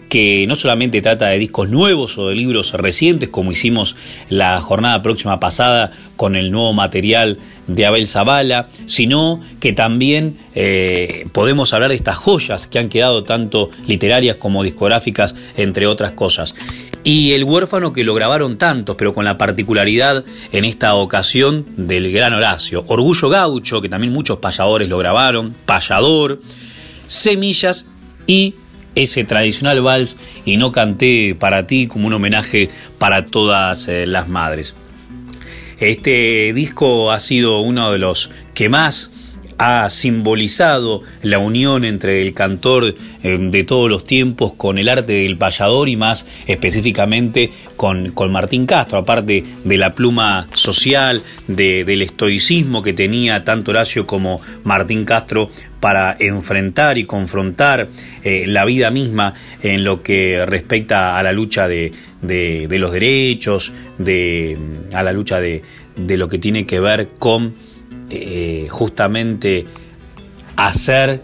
que 0.09 0.45
no 0.47 0.55
solamente 0.55 1.01
trata 1.01 1.27
de 1.27 1.39
discos 1.39 1.69
nuevos 1.69 2.17
o 2.17 2.29
de 2.29 2.35
libros 2.35 2.73
recientes, 2.73 3.29
como 3.29 3.51
hicimos 3.51 3.95
la 4.29 4.59
jornada 4.61 5.01
próxima 5.01 5.39
pasada 5.39 5.91
con 6.15 6.35
el 6.35 6.51
nuevo 6.51 6.73
material 6.73 7.39
de 7.67 7.85
Abel 7.85 8.07
Zavala, 8.07 8.67
sino 8.85 9.39
que 9.59 9.73
también 9.73 10.37
eh, 10.53 11.27
podemos 11.31 11.73
hablar 11.73 11.89
de 11.89 11.95
estas 11.95 12.17
joyas 12.17 12.67
que 12.67 12.79
han 12.79 12.89
quedado 12.89 13.23
tanto 13.23 13.71
literarias 13.87 14.35
como 14.37 14.63
discográficas, 14.63 15.35
entre 15.57 15.87
otras 15.87 16.11
cosas. 16.11 16.55
Y 17.03 17.33
El 17.33 17.43
huérfano 17.43 17.93
que 17.93 18.03
lo 18.03 18.15
grabaron 18.15 18.57
tantos, 18.57 18.95
pero 18.95 19.13
con 19.13 19.25
la 19.25 19.37
particularidad 19.37 20.23
en 20.51 20.65
esta 20.65 20.95
ocasión 20.95 21.65
del 21.77 22.11
gran 22.11 22.33
Horacio. 22.33 22.83
Orgullo 22.87 23.29
Gaucho, 23.29 23.79
que 23.79 23.89
también 23.89 24.11
muchos 24.11 24.39
payadores 24.39 24.89
lo 24.89 24.97
grabaron, 24.97 25.55
Payador, 25.65 26.39
Semillas 27.07 27.85
y 28.25 28.55
ese 28.95 29.23
tradicional 29.23 29.81
vals 29.81 30.17
y 30.45 30.57
no 30.57 30.71
canté 30.71 31.35
para 31.35 31.67
ti 31.67 31.87
como 31.87 32.07
un 32.07 32.13
homenaje 32.13 32.69
para 32.97 33.25
todas 33.25 33.87
eh, 33.87 34.05
las 34.07 34.27
madres. 34.27 34.75
Este 35.79 36.53
disco 36.53 37.11
ha 37.11 37.19
sido 37.19 37.59
uno 37.59 37.91
de 37.91 37.99
los 37.99 38.29
que 38.53 38.69
más 38.69 39.11
ha 39.57 39.89
simbolizado 39.89 41.01
la 41.21 41.39
unión 41.39 41.85
entre 41.85 42.21
el 42.21 42.33
cantor 42.33 42.93
eh, 43.23 43.37
de 43.39 43.63
todos 43.63 43.89
los 43.89 44.03
tiempos 44.03 44.53
con 44.53 44.77
el 44.77 44.89
arte 44.89 45.13
del 45.13 45.37
payador 45.37 45.89
y 45.89 45.95
más 45.95 46.25
específicamente 46.47 47.51
con, 47.75 48.11
con 48.11 48.31
Martín 48.31 48.65
Castro, 48.65 48.99
aparte 48.99 49.43
de 49.63 49.77
la 49.77 49.93
pluma 49.93 50.47
social, 50.53 51.23
del 51.47 52.01
estoicismo 52.01 52.81
que 52.81 52.93
tenía 52.93 53.43
tanto 53.43 53.71
Horacio 53.71 54.05
como 54.07 54.41
Martín 54.63 55.05
Castro 55.05 55.49
para 55.79 56.15
enfrentar 56.19 56.97
y 56.97 57.05
confrontar 57.05 57.87
eh, 58.23 58.45
la 58.47 58.65
vida 58.65 58.89
misma 58.91 59.33
en 59.61 59.83
lo 59.83 60.01
que 60.01 60.45
respecta 60.45 61.17
a 61.17 61.23
la 61.23 61.31
lucha 61.31 61.67
de, 61.67 61.91
de, 62.21 62.79
los 62.79 62.91
derechos, 62.91 63.71
de, 63.97 64.57
a 64.93 65.03
la 65.03 65.13
lucha 65.13 65.39
de, 65.39 65.61
de, 65.95 66.17
lo 66.17 66.27
que 66.27 66.39
tiene 66.39 66.65
que 66.65 66.79
ver 66.79 67.09
con 67.19 67.53
eh, 68.09 68.67
justamente 68.69 69.65
hacer 70.55 71.21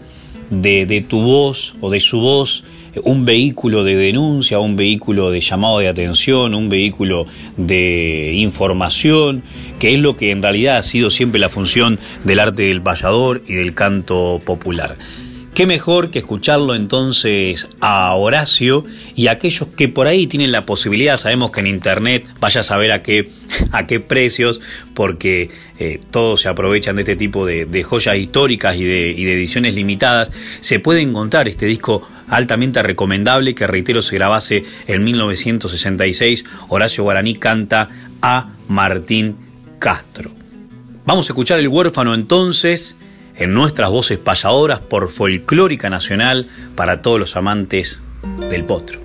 de, 0.50 0.86
de 0.86 1.00
tu 1.00 1.22
voz 1.22 1.74
o 1.80 1.90
de 1.90 2.00
su 2.00 2.20
voz 2.20 2.64
un 3.04 3.24
vehículo 3.24 3.84
de 3.84 3.96
denuncia, 3.96 4.58
un 4.58 4.76
vehículo 4.76 5.30
de 5.30 5.40
llamado 5.40 5.78
de 5.78 5.88
atención, 5.88 6.54
un 6.54 6.68
vehículo 6.68 7.26
de 7.56 8.32
información, 8.34 9.42
que 9.78 9.94
es 9.94 10.00
lo 10.00 10.16
que 10.16 10.30
en 10.30 10.42
realidad 10.42 10.76
ha 10.76 10.82
sido 10.82 11.10
siempre 11.10 11.40
la 11.40 11.48
función 11.48 11.98
del 12.24 12.40
arte 12.40 12.64
del 12.64 12.82
payador 12.82 13.42
y 13.46 13.54
del 13.54 13.74
canto 13.74 14.40
popular. 14.44 14.96
Qué 15.54 15.66
mejor 15.66 16.10
que 16.10 16.18
escucharlo 16.18 16.74
entonces 16.74 17.68
a 17.80 18.14
Horacio 18.14 18.86
y 19.14 19.26
a 19.26 19.32
aquellos 19.32 19.68
que 19.76 19.86
por 19.86 20.06
ahí 20.06 20.26
tienen 20.26 20.50
la 20.50 20.64
posibilidad, 20.64 21.18
sabemos 21.18 21.50
que 21.50 21.60
en 21.60 21.66
internet 21.66 22.26
vaya 22.40 22.60
a 22.60 22.64
saber 22.64 22.90
a 22.90 23.02
qué, 23.02 23.28
a 23.70 23.86
qué 23.86 24.00
precios, 24.00 24.62
porque 24.94 25.50
eh, 25.78 26.00
todos 26.10 26.40
se 26.40 26.48
aprovechan 26.48 26.96
de 26.96 27.02
este 27.02 27.16
tipo 27.16 27.44
de, 27.44 27.82
joyas 27.82 28.16
históricas 28.16 28.76
y 28.76 28.84
de, 28.84 29.10
y 29.10 29.24
de, 29.24 29.34
ediciones 29.34 29.74
limitadas, 29.74 30.32
se 30.60 30.80
puede 30.80 31.02
encontrar 31.02 31.48
este 31.48 31.66
disco 31.66 32.08
altamente 32.28 32.82
recomendable 32.82 33.54
que 33.54 33.66
reitero 33.66 34.00
se 34.00 34.14
grabase 34.14 34.64
en 34.86 35.04
1966, 35.04 36.46
Horacio 36.68 37.04
Guaraní 37.04 37.34
canta 37.34 37.90
a 38.22 38.54
Martín 38.68 39.36
Castro. 39.78 40.30
Vamos 41.04 41.28
a 41.28 41.32
escuchar 41.34 41.58
el 41.60 41.68
huérfano 41.68 42.14
entonces 42.14 42.96
en 43.36 43.54
nuestras 43.54 43.90
voces 43.90 44.18
payadoras 44.18 44.80
por 44.80 45.08
Folclórica 45.08 45.90
Nacional 45.90 46.46
para 46.74 47.02
todos 47.02 47.18
los 47.18 47.36
amantes 47.36 48.02
del 48.50 48.64
potro. 48.64 49.00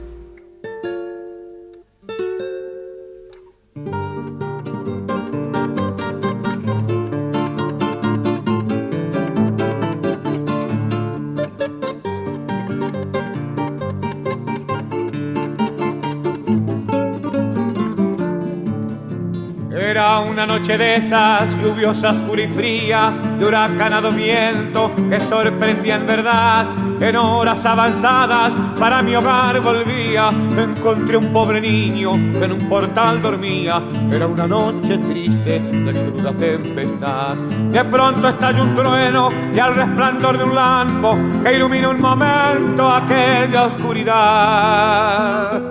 una 20.38 20.46
noche 20.46 20.78
de 20.78 20.96
esas 20.98 21.50
lluviosas, 21.62 22.18
oscura 22.18 22.44
y 22.44 22.48
fría, 22.48 23.27
de 23.38 23.46
huracanado 23.46 24.12
viento 24.12 24.92
que 25.10 25.20
sorprendía 25.20 25.96
en 25.96 26.08
verdad. 26.08 26.66
En 27.00 27.16
horas 27.16 27.64
avanzadas 27.64 28.54
para 28.80 29.04
mi 29.04 29.16
hogar 29.16 29.62
volvía, 29.62 30.30
encontré 30.30 31.18
un 31.18 31.32
pobre 31.32 31.62
niño 31.62 32.14
que 32.14 32.46
en 32.46 32.54
un 32.54 32.68
portal 32.68 33.22
dormía. 33.22 33.84
Era 34.12 34.26
una 34.26 34.48
noche 34.48 34.98
triste 34.98 35.60
de 35.60 35.94
cruda 35.94 36.34
tempestad. 36.34 37.36
De 37.36 37.86
pronto 37.86 38.28
estalló 38.28 38.64
un 38.64 38.76
trueno 38.76 39.30
y 39.54 39.60
al 39.60 39.76
resplandor 39.76 40.40
de 40.40 40.44
un 40.44 40.56
lampo 40.56 41.16
que 41.44 41.56
ilumina 41.56 41.90
un 41.90 42.02
momento 42.02 42.92
aquella 42.92 43.66
oscuridad 43.66 45.67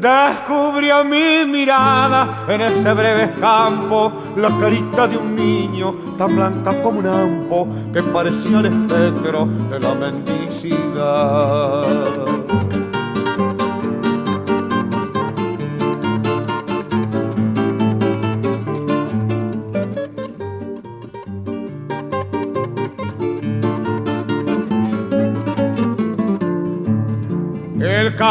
descubrió 0.00 1.04
mi 1.04 1.44
mirada 1.46 2.44
en 2.48 2.60
ese 2.60 2.92
breve 2.92 3.30
campo, 3.40 4.12
la 4.36 4.56
carita 4.58 5.06
de 5.06 5.16
un 5.16 5.36
niño 5.36 5.94
tan 6.16 6.36
blanca 6.36 6.82
como 6.82 6.98
un 7.00 7.06
ampo 7.06 7.68
que 7.92 8.02
parecía 8.02 8.60
el 8.60 8.66
espectro 8.66 9.46
de 9.70 9.80
la 9.80 9.94
mendicidad. 9.94 10.66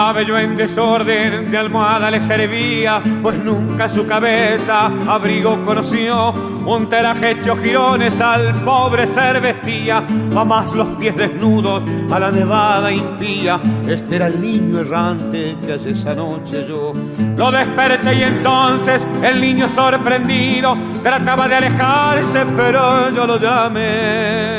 Cabello 0.06 0.38
en 0.38 0.56
desorden 0.56 1.50
de 1.50 1.58
almohada 1.58 2.12
le 2.12 2.22
servía, 2.22 3.02
pues 3.24 3.44
nunca 3.44 3.90
su 3.90 4.06
cabeza 4.06 4.86
abrigo 5.08 5.64
conoció. 5.66 6.32
Un 6.68 6.88
teraje 6.88 7.32
hecho 7.32 7.58
girones 7.58 8.22
al 8.22 8.64
pobre 8.64 9.08
ser 9.08 9.42
vestía, 9.42 10.02
más 10.02 10.74
los 10.74 10.90
pies 11.00 11.18
desnudos 11.18 11.82
a 12.12 12.20
la 12.20 12.30
nevada 12.30 12.92
impía. 12.92 13.60
Este 13.88 14.18
era 14.18 14.28
el 14.28 14.40
niño 14.40 14.82
errante 14.82 15.58
que 15.66 15.74
hace 15.74 15.90
esa 15.92 16.14
noche 16.14 16.68
yo 16.70 16.94
lo 17.36 17.52
desperté 17.52 18.14
y 18.14 18.24
entonces 18.24 19.04
el 19.24 19.42
niño 19.42 19.68
sorprendido 19.70 20.78
trataba 21.02 21.48
de 21.48 21.56
alejarse, 21.56 22.46
pero 22.56 23.10
yo 23.10 23.26
lo 23.26 23.40
llamé. 23.40 24.55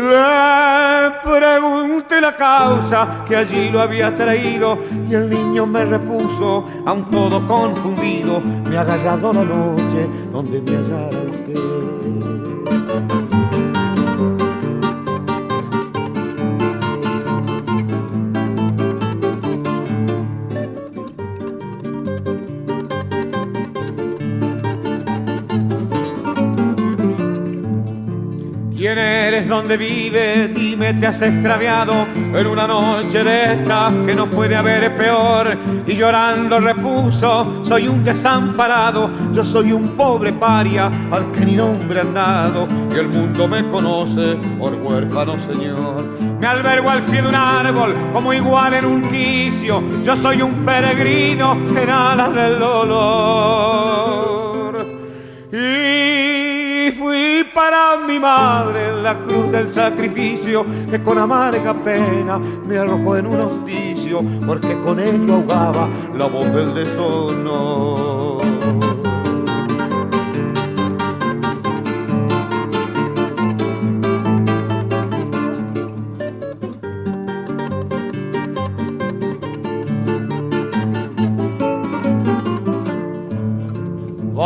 Le 0.00 1.10
pregunté 1.22 2.20
la 2.22 2.34
causa 2.34 3.22
que 3.28 3.36
allí 3.36 3.68
lo 3.68 3.80
había 3.80 4.14
traído 4.14 4.78
y 5.08 5.14
el 5.14 5.28
niño 5.28 5.66
me 5.66 5.84
repuso, 5.84 6.64
aún 6.86 7.04
todo 7.10 7.46
confundido, 7.46 8.40
me 8.40 8.78
ha 8.78 8.80
agarrado 8.80 9.32
la 9.32 9.42
noche 9.42 10.08
donde 10.32 10.60
me 10.62 10.76
hallara 10.76 11.18
usted. 11.20 11.99
Dónde 29.50 29.76
vive, 29.76 30.48
dime 30.48 30.94
te 30.94 31.08
has 31.08 31.20
extraviado 31.20 32.06
en 32.14 32.46
una 32.46 32.68
noche 32.68 33.24
de 33.24 33.54
estas 33.54 33.92
que 34.06 34.14
no 34.14 34.30
puede 34.30 34.54
haber 34.54 34.96
peor. 34.96 35.58
Y 35.86 35.94
llorando 35.94 36.60
repuso, 36.60 37.62
soy 37.64 37.88
un 37.88 38.04
desamparado, 38.04 39.10
yo 39.32 39.44
soy 39.44 39.72
un 39.72 39.96
pobre 39.96 40.32
paria 40.32 40.88
al 41.10 41.32
que 41.32 41.44
ni 41.44 41.56
nombre 41.56 42.00
han 42.00 42.14
dado. 42.14 42.68
Y 42.94 42.98
el 42.98 43.08
mundo 43.08 43.48
me 43.48 43.68
conoce 43.68 44.36
por 44.58 44.72
huérfano 44.74 45.36
señor. 45.40 46.04
Me 46.40 46.46
albergo 46.46 46.88
al 46.88 47.04
pie 47.04 47.20
de 47.20 47.28
un 47.28 47.34
árbol 47.34 47.94
como 48.12 48.32
igual 48.32 48.72
en 48.74 48.84
un 48.86 49.02
quicio, 49.08 49.82
yo 50.04 50.16
soy 50.16 50.42
un 50.42 50.64
peregrino 50.64 51.58
en 51.76 51.90
alas 51.90 52.32
del 52.32 52.56
dolor. 52.58 53.90
Para 57.54 57.96
mi 57.96 58.18
madre 58.18 58.92
la 59.02 59.18
cruz 59.18 59.50
del 59.50 59.70
sacrificio 59.70 60.64
que 60.90 61.02
con 61.02 61.18
amarga 61.18 61.74
pena 61.74 62.38
me 62.38 62.78
arrojó 62.78 63.16
en 63.16 63.26
un 63.26 63.40
hospicio 63.40 64.22
porque 64.46 64.78
con 64.80 65.00
ello 65.00 65.34
ahogaba 65.34 65.88
la 66.16 66.26
voz 66.26 66.52
del 66.52 66.74
deshonor. 66.74 68.59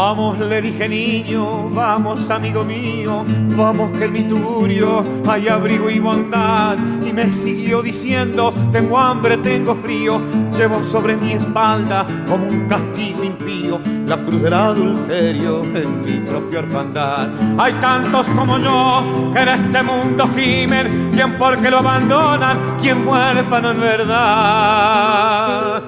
Vamos, 0.06 0.38
le 0.38 0.60
dije 0.60 0.86
niño, 0.86 1.70
vamos 1.70 2.28
amigo 2.28 2.62
mío, 2.62 3.24
vamos 3.56 3.90
que 3.96 4.04
en 4.04 4.12
mi 4.12 4.22
turio 4.24 5.02
hay 5.26 5.48
abrigo 5.48 5.88
y 5.88 5.98
bondad. 5.98 6.76
Y 7.02 7.10
me 7.10 7.32
siguió 7.32 7.80
diciendo, 7.80 8.52
tengo 8.70 8.98
hambre, 8.98 9.38
tengo 9.38 9.74
frío, 9.76 10.20
llevo 10.58 10.84
sobre 10.84 11.16
mi 11.16 11.32
espalda 11.32 12.06
como 12.28 12.48
un 12.48 12.68
castigo 12.68 13.24
impío 13.24 13.80
la 14.06 14.18
cruz 14.18 14.42
del 14.42 14.52
adulterio 14.52 15.62
en 15.74 16.04
mi 16.04 16.20
propia 16.28 16.58
orfandad. 16.58 17.30
Hay 17.56 17.72
tantos 17.80 18.26
como 18.36 18.58
yo 18.58 19.30
que 19.32 19.40
en 19.40 19.48
este 19.48 19.82
mundo 19.82 20.28
gimen, 20.36 21.12
quien 21.14 21.32
porque 21.38 21.70
lo 21.70 21.78
abandonan, 21.78 22.76
quien 22.78 23.08
huérfano 23.08 23.70
en 23.70 23.80
verdad. 23.80 25.82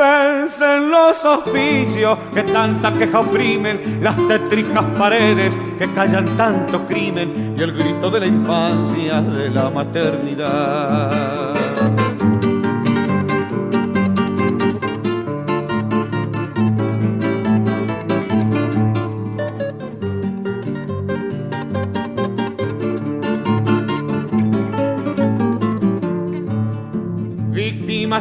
En 0.00 0.90
los 0.90 1.24
hospicios 1.24 2.18
que 2.32 2.44
tanta 2.44 2.92
queja 2.92 3.20
oprimen, 3.20 3.98
las 4.00 4.16
tétricas 4.28 4.84
paredes 4.96 5.52
que 5.78 5.92
callan 5.92 6.36
tanto 6.36 6.86
crimen 6.86 7.54
y 7.58 7.62
el 7.62 7.72
grito 7.72 8.10
de 8.10 8.20
la 8.20 8.26
infancia 8.26 9.20
de 9.20 9.50
la 9.50 9.70
maternidad. 9.70 11.67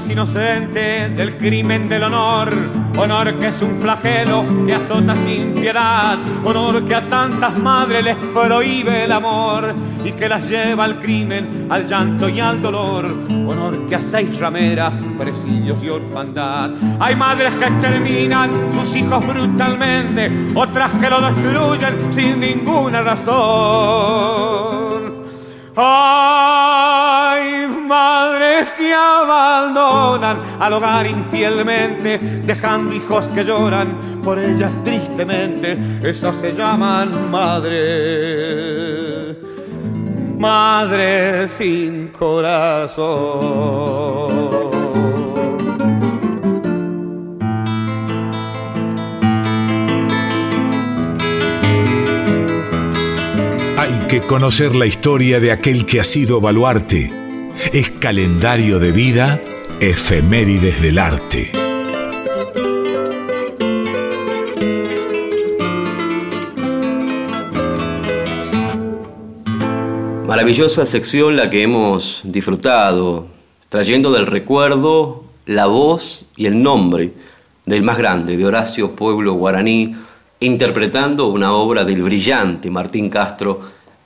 Inocente 0.05 1.09
del 1.09 1.37
crimen 1.37 1.89
del 1.89 2.03
honor, 2.03 2.53
honor 2.97 3.35
que 3.37 3.47
es 3.47 3.59
un 3.63 3.81
flagelo 3.81 4.45
que 4.65 4.75
azota 4.75 5.15
sin 5.15 5.55
piedad, 5.55 6.19
honor 6.45 6.85
que 6.85 6.93
a 6.93 7.09
tantas 7.09 7.57
madres 7.57 8.03
les 8.03 8.15
prohíbe 8.15 9.05
el 9.05 9.11
amor 9.11 9.73
y 10.05 10.11
que 10.11 10.29
las 10.29 10.47
lleva 10.47 10.83
al 10.83 10.99
crimen, 10.99 11.65
al 11.69 11.87
llanto 11.87 12.29
y 12.29 12.39
al 12.39 12.61
dolor, 12.61 13.05
honor 13.05 13.87
que 13.87 13.95
a 13.95 14.01
seis 14.03 14.37
rameras, 14.39 14.93
presillos 15.17 15.81
y 15.83 15.89
orfandad. 15.89 16.69
Hay 16.99 17.15
madres 17.15 17.53
que 17.55 17.65
exterminan 17.65 18.71
sus 18.71 18.95
hijos 18.95 19.25
brutalmente, 19.25 20.31
otras 20.53 20.91
que 20.91 21.09
lo 21.09 21.21
destruyen 21.21 22.11
sin 22.11 22.39
ninguna 22.39 23.01
razón. 23.01 24.27
Madres 27.87 28.67
que 28.77 28.93
abandonan 28.93 30.37
al 30.59 30.73
hogar 30.73 31.07
infielmente, 31.07 32.19
dejando 32.45 32.93
hijos 32.93 33.27
que 33.29 33.43
lloran 33.43 34.21
por 34.23 34.37
ellas 34.37 34.71
tristemente. 34.83 35.75
Esas 36.03 36.35
se 36.37 36.53
llaman 36.53 37.31
madres, 37.31 39.35
madres 40.37 41.49
sin 41.51 42.09
corazón. 42.09 43.57
que 54.07 54.21
conocer 54.21 54.73
la 54.73 54.85
historia 54.85 55.41
de 55.41 55.51
aquel 55.51 55.85
que 55.85 55.99
ha 55.99 56.03
sido 56.05 56.39
baluarte. 56.39 57.16
Es 57.73 57.91
calendario 57.91 58.79
de 58.79 58.91
vida, 58.91 59.41
efemérides 59.79 60.81
del 60.81 60.99
arte. 60.99 61.51
Maravillosa 70.25 70.85
sección 70.85 71.35
la 71.35 71.49
que 71.49 71.63
hemos 71.63 72.21
disfrutado, 72.23 73.27
trayendo 73.69 74.11
del 74.11 74.27
recuerdo 74.27 75.23
la 75.45 75.65
voz 75.65 76.25
y 76.35 76.45
el 76.45 76.61
nombre 76.61 77.13
del 77.65 77.81
más 77.81 77.97
grande, 77.97 78.37
de 78.37 78.45
Horacio 78.45 78.95
Pueblo 78.95 79.33
Guaraní, 79.33 79.93
interpretando 80.39 81.27
una 81.27 81.53
obra 81.53 81.85
del 81.85 82.03
brillante 82.03 82.69
Martín 82.69 83.09
Castro, 83.09 83.61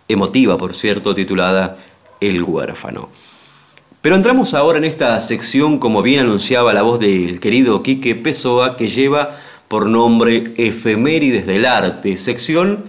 emotiva 0.08 0.58
por 0.58 0.74
cierto, 0.74 1.14
titulada 1.14 1.78
El 2.20 2.44
huérfano. 2.44 3.10
Pero 4.02 4.16
entramos 4.16 4.56
ahora 4.56 4.80
en 4.80 4.84
esta 4.84 5.20
sección, 5.20 5.78
como 5.78 6.02
bien 6.02 6.22
anunciaba 6.22 6.74
la 6.74 6.82
voz 6.82 7.00
del 7.00 7.40
querido 7.40 7.84
Quique 7.84 8.16
Pessoa, 8.16 8.76
que 8.76 8.88
lleva 8.88 9.38
por 9.68 9.86
nombre 9.86 10.44
Efemérides 10.58 11.46
del 11.46 11.68
Arte, 11.68 12.18
sección 12.18 12.84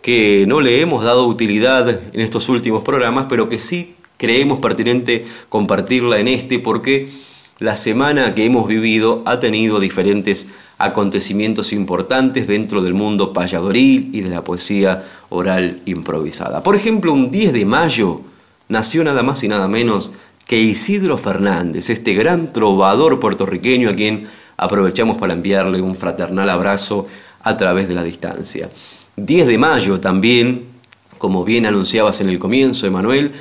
que 0.00 0.46
no 0.48 0.62
le 0.62 0.80
hemos 0.80 1.04
dado 1.04 1.26
utilidad 1.26 1.90
en 1.90 2.18
estos 2.18 2.48
últimos 2.48 2.82
programas, 2.82 3.26
pero 3.28 3.50
que 3.50 3.58
sí 3.58 3.94
creemos 4.16 4.58
pertinente 4.58 5.26
compartirla 5.50 6.18
en 6.18 6.28
este 6.28 6.58
porque 6.58 7.10
la 7.58 7.76
semana 7.76 8.34
que 8.34 8.46
hemos 8.46 8.66
vivido 8.66 9.22
ha 9.26 9.40
tenido 9.40 9.80
diferentes 9.80 10.48
acontecimientos 10.78 11.74
importantes 11.74 12.46
dentro 12.46 12.80
del 12.80 12.94
mundo 12.94 13.34
payadoril 13.34 14.08
y 14.14 14.22
de 14.22 14.30
la 14.30 14.42
poesía 14.42 15.04
oral 15.28 15.82
improvisada. 15.84 16.62
Por 16.62 16.74
ejemplo, 16.74 17.12
un 17.12 17.30
10 17.30 17.52
de 17.52 17.66
mayo 17.66 18.22
nació 18.68 19.04
nada 19.04 19.22
más 19.22 19.44
y 19.44 19.48
nada 19.48 19.68
menos 19.68 20.12
que 20.46 20.58
Isidro 20.58 21.16
Fernández, 21.16 21.90
este 21.90 22.14
gran 22.14 22.52
trovador 22.52 23.20
puertorriqueño 23.20 23.90
a 23.90 23.94
quien 23.94 24.28
aprovechamos 24.56 25.16
para 25.16 25.32
enviarle 25.32 25.80
un 25.80 25.94
fraternal 25.94 26.50
abrazo 26.50 27.06
a 27.42 27.56
través 27.56 27.88
de 27.88 27.94
la 27.94 28.02
distancia. 28.02 28.70
10 29.16 29.46
de 29.46 29.58
mayo 29.58 30.00
también, 30.00 30.66
como 31.18 31.44
bien 31.44 31.66
anunciabas 31.66 32.20
en 32.20 32.28
el 32.28 32.38
comienzo, 32.38 32.86
Emanuel, 32.86 33.32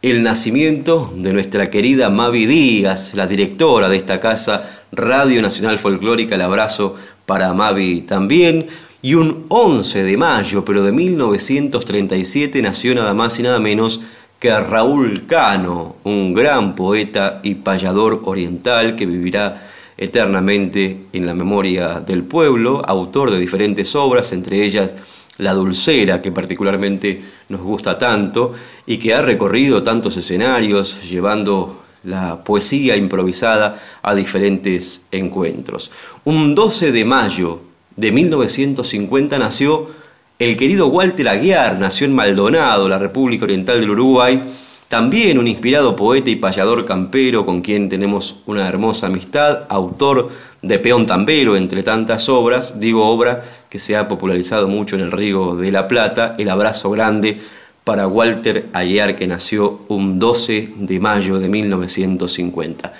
el 0.00 0.22
nacimiento 0.22 1.12
de 1.16 1.32
nuestra 1.32 1.70
querida 1.70 2.08
Mavi 2.08 2.46
Díaz, 2.46 3.14
la 3.14 3.26
directora 3.26 3.88
de 3.88 3.96
esta 3.96 4.20
casa 4.20 4.78
Radio 4.92 5.42
Nacional 5.42 5.78
Folclórica. 5.78 6.36
El 6.36 6.42
abrazo 6.42 6.94
para 7.26 7.52
Mavi 7.52 8.02
también. 8.02 8.68
Y 9.02 9.14
un 9.14 9.46
11 9.48 10.02
de 10.02 10.16
mayo, 10.16 10.64
pero 10.64 10.82
de 10.82 10.92
1937, 10.92 12.62
nació 12.62 12.94
nada 12.94 13.14
más 13.14 13.38
y 13.38 13.42
nada 13.42 13.58
menos 13.60 14.00
que 14.38 14.56
Raúl 14.58 15.26
Cano, 15.26 15.96
un 16.04 16.32
gran 16.32 16.74
poeta 16.76 17.40
y 17.42 17.56
payador 17.56 18.22
oriental 18.24 18.94
que 18.94 19.06
vivirá 19.06 19.68
eternamente 19.96 21.06
en 21.12 21.26
la 21.26 21.34
memoria 21.34 22.00
del 22.00 22.22
pueblo, 22.22 22.82
autor 22.86 23.32
de 23.32 23.40
diferentes 23.40 23.96
obras, 23.96 24.32
entre 24.32 24.64
ellas 24.64 24.94
La 25.38 25.54
Dulcera, 25.54 26.22
que 26.22 26.30
particularmente 26.30 27.20
nos 27.48 27.60
gusta 27.62 27.98
tanto, 27.98 28.52
y 28.86 28.98
que 28.98 29.12
ha 29.12 29.22
recorrido 29.22 29.82
tantos 29.82 30.16
escenarios, 30.16 31.02
llevando 31.10 31.82
la 32.04 32.44
poesía 32.44 32.96
improvisada 32.96 33.80
a 34.02 34.14
diferentes 34.14 35.06
encuentros. 35.10 35.90
Un 36.24 36.54
12 36.54 36.92
de 36.92 37.04
mayo 37.04 37.60
de 37.96 38.12
1950 38.12 39.36
nació 39.38 39.97
el 40.38 40.56
querido 40.56 40.86
Walter 40.86 41.28
Aguiar, 41.28 41.78
nació 41.80 42.06
en 42.06 42.14
Maldonado, 42.14 42.88
la 42.88 42.98
República 42.98 43.44
Oriental 43.44 43.80
del 43.80 43.90
Uruguay, 43.90 44.44
también 44.86 45.36
un 45.38 45.48
inspirado 45.48 45.96
poeta 45.96 46.30
y 46.30 46.36
payador 46.36 46.86
campero 46.86 47.44
con 47.44 47.60
quien 47.60 47.88
tenemos 47.88 48.36
una 48.46 48.68
hermosa 48.68 49.08
amistad, 49.08 49.64
autor 49.68 50.30
de 50.62 50.78
Peón 50.78 51.06
Tambero, 51.06 51.56
entre 51.56 51.82
tantas 51.82 52.28
obras, 52.28 52.78
digo 52.78 53.04
obra 53.04 53.42
que 53.68 53.80
se 53.80 53.96
ha 53.96 54.06
popularizado 54.06 54.68
mucho 54.68 54.94
en 54.94 55.02
el 55.02 55.10
Río 55.10 55.56
de 55.56 55.72
la 55.72 55.88
Plata, 55.88 56.34
El 56.38 56.50
Abrazo 56.50 56.90
Grande 56.90 57.40
para 57.82 58.06
Walter 58.06 58.68
Aguiar, 58.72 59.16
que 59.16 59.26
nació 59.26 59.80
un 59.88 60.20
12 60.20 60.74
de 60.76 61.00
mayo 61.00 61.40
de 61.40 61.48
1950. 61.48 62.92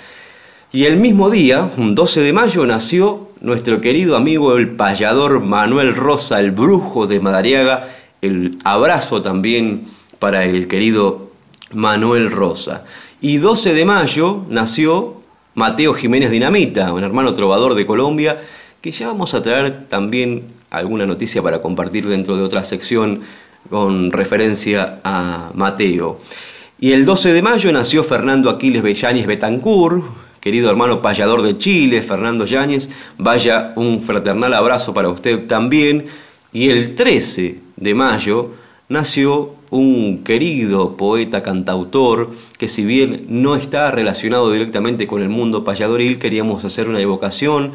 Y 0.71 0.85
el 0.85 0.97
mismo 0.97 1.31
día, 1.31 1.71
un 1.77 1.95
12 1.95 2.21
de 2.21 2.31
mayo, 2.31 2.63
nació 2.67 3.29
nuestro 3.41 3.81
querido 3.81 4.15
amigo 4.15 4.55
el 4.55 4.69
payador 4.75 5.39
Manuel 5.39 5.95
Rosa, 5.95 6.39
el 6.39 6.51
brujo 6.51 7.07
de 7.07 7.19
Madariaga. 7.19 7.89
El 8.21 8.55
abrazo 8.63 9.23
también 9.23 9.85
para 10.19 10.45
el 10.45 10.67
querido 10.67 11.31
Manuel 11.73 12.29
Rosa. 12.29 12.83
Y 13.19 13.37
12 13.37 13.73
de 13.73 13.83
mayo 13.83 14.45
nació 14.47 15.15
Mateo 15.55 15.95
Jiménez 15.95 16.29
Dinamita, 16.29 16.93
un 16.93 17.03
hermano 17.03 17.33
trovador 17.33 17.73
de 17.73 17.87
Colombia, 17.87 18.39
que 18.79 18.91
ya 18.91 19.07
vamos 19.07 19.33
a 19.33 19.41
traer 19.41 19.87
también 19.87 20.43
alguna 20.69 21.07
noticia 21.07 21.41
para 21.41 21.63
compartir 21.63 22.05
dentro 22.07 22.37
de 22.37 22.43
otra 22.43 22.63
sección 22.63 23.21
con 23.71 24.11
referencia 24.11 24.99
a 25.03 25.49
Mateo. 25.55 26.19
Y 26.79 26.91
el 26.91 27.05
12 27.05 27.33
de 27.33 27.41
mayo 27.41 27.71
nació 27.71 28.03
Fernando 28.03 28.51
Aquiles 28.51 28.83
Bellanes 28.83 29.25
Betancourt, 29.25 30.03
querido 30.39 30.69
hermano 30.69 31.01
payador 31.01 31.41
de 31.41 31.57
Chile, 31.57 32.01
Fernando 32.01 32.45
Yáñez. 32.45 32.89
Vaya 33.17 33.73
un 33.75 34.01
fraternal 34.01 34.53
abrazo 34.53 34.93
para 34.93 35.09
usted 35.09 35.47
también. 35.47 36.05
Y 36.51 36.69
el 36.69 36.95
13 36.95 37.59
de 37.75 37.93
mayo 37.93 38.51
nació 38.87 39.55
un 39.69 40.23
querido 40.23 40.97
poeta 40.97 41.43
cantautor 41.43 42.31
que 42.57 42.67
si 42.67 42.85
bien 42.85 43.25
no 43.29 43.55
está 43.55 43.91
relacionado 43.91 44.51
directamente 44.51 45.05
con 45.05 45.21
el 45.21 45.29
mundo 45.29 45.63
payadoril, 45.63 46.17
queríamos 46.17 46.65
hacer 46.65 46.89
una 46.89 46.99
evocación 46.99 47.73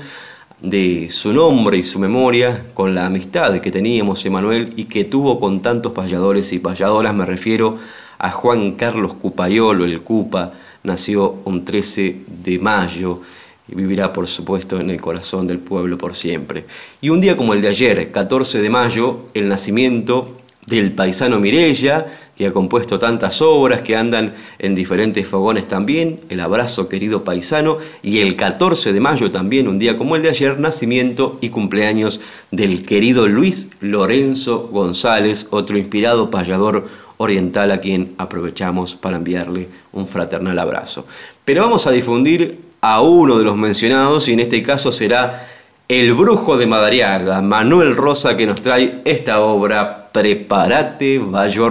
de 0.61 1.09
su 1.11 1.33
nombre 1.33 1.77
y 1.77 1.83
su 1.83 1.99
memoria 1.99 2.67
con 2.75 2.95
la 2.95 3.07
amistad 3.07 3.61
que 3.61 3.71
teníamos 3.71 4.25
Emanuel 4.25 4.73
y 4.77 4.85
que 4.85 5.05
tuvo 5.05 5.39
con 5.39 5.61
tantos 5.61 5.93
payadores 5.93 6.53
y 6.53 6.59
payadoras, 6.59 7.15
me 7.15 7.27
refiero 7.27 7.79
a 8.19 8.31
Juan 8.31 8.73
Carlos 8.73 9.15
Cupayolo, 9.15 9.85
el 9.85 10.01
Cupa, 10.03 10.53
nació 10.85 11.39
un 11.45 11.65
13 11.65 12.25
de 12.45 12.59
mayo 12.59 13.21
y 13.67 13.75
vivirá 13.75 14.13
por 14.13 14.29
supuesto 14.29 14.79
en 14.79 14.91
el 14.91 15.01
corazón 15.01 15.47
del 15.47 15.59
pueblo 15.59 15.99
por 15.99 16.15
siempre. 16.15 16.67
Y 17.01 17.09
un 17.09 17.21
día 17.21 17.37
como 17.37 17.55
el 17.55 17.63
de 17.63 17.69
ayer, 17.69 18.13
14 18.13 18.61
de 18.61 18.71
mayo, 18.71 19.21
el 19.33 19.49
nacimiento 19.49 20.39
del 20.67 20.93
paisano 20.93 21.41
Mirella, 21.41 22.07
que 22.37 22.47
ha 22.47 22.53
compuesto 22.53 22.99
tantas 22.99 23.41
obras 23.43 23.83
que 23.83 23.97
andan 23.97 24.35
en 24.59 24.75
diferentes 24.75 25.27
fogones 25.27 25.69
también, 25.69 26.21
El 26.29 26.41
abrazo 26.41 26.89
querido 26.89 27.23
paisano, 27.23 27.79
y 28.03 28.21
el 28.21 28.37
14 28.37 28.93
de 28.93 29.01
mayo 29.01 29.31
también, 29.31 29.69
un 29.69 29.79
día 29.79 29.97
como 29.97 30.17
el 30.17 30.23
de 30.23 30.31
ayer, 30.31 30.59
nacimiento 30.59 31.39
y 31.41 31.51
cumpleaños 31.51 32.21
del 32.51 32.85
querido 32.85 33.29
Luis 33.29 33.71
Lorenzo 33.81 34.69
González, 34.73 35.49
otro 35.51 35.79
inspirado 35.79 36.31
payador 36.31 36.89
oriental 37.19 37.71
a 37.71 37.79
quien 37.79 38.15
aprovechamos 38.19 38.95
para 38.95 39.17
enviarle 39.17 39.69
un 39.93 40.07
fraternal 40.07 40.59
abrazo. 40.59 41.07
Pero 41.45 41.63
vamos 41.63 41.87
a 41.87 41.91
difundir 41.91 42.59
a 42.81 43.01
uno 43.01 43.39
de 43.39 43.45
los 43.45 43.57
mencionados 43.57 44.29
y 44.29 44.33
en 44.33 44.41
este 44.41 44.63
caso 44.63 44.93
será 44.93 45.49
el 45.89 46.15
brujo 46.15 46.57
de 46.57 46.67
Madariaga, 46.67 47.43
Manuel 47.43 47.97
Rosa, 47.97 48.37
que 48.37 48.47
nos 48.47 48.63
trae 48.63 49.03
esta 49.05 49.41
obra, 49.41 50.11
Prepárate, 50.13 51.19
Bayo 51.19 51.69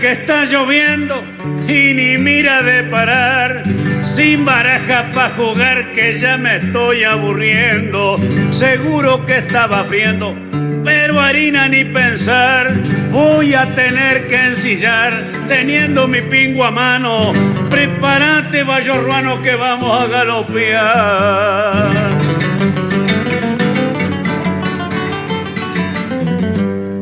Que 0.00 0.12
está 0.12 0.44
lloviendo 0.44 1.24
y 1.66 1.94
ni 1.94 2.18
mira 2.18 2.62
de 2.62 2.82
parar 2.82 3.62
sin 4.04 4.44
baraja 4.44 5.10
para 5.14 5.30
jugar 5.30 5.92
que 5.92 6.12
ya 6.18 6.36
me 6.36 6.56
estoy 6.56 7.02
aburriendo. 7.04 8.20
Seguro 8.50 9.24
que 9.24 9.38
estaba 9.38 9.84
friendo, 9.84 10.36
pero 10.84 11.18
harina 11.18 11.66
ni 11.68 11.84
pensar. 11.84 12.74
Voy 13.10 13.54
a 13.54 13.74
tener 13.74 14.28
que 14.28 14.48
ensillar 14.48 15.24
teniendo 15.48 16.06
mi 16.06 16.20
pingo 16.20 16.64
a 16.64 16.70
mano. 16.70 17.32
Prepárate, 17.70 18.64
ruano, 18.64 19.40
que 19.42 19.54
vamos 19.54 20.02
a 20.02 20.06
galopear. 20.08 21.90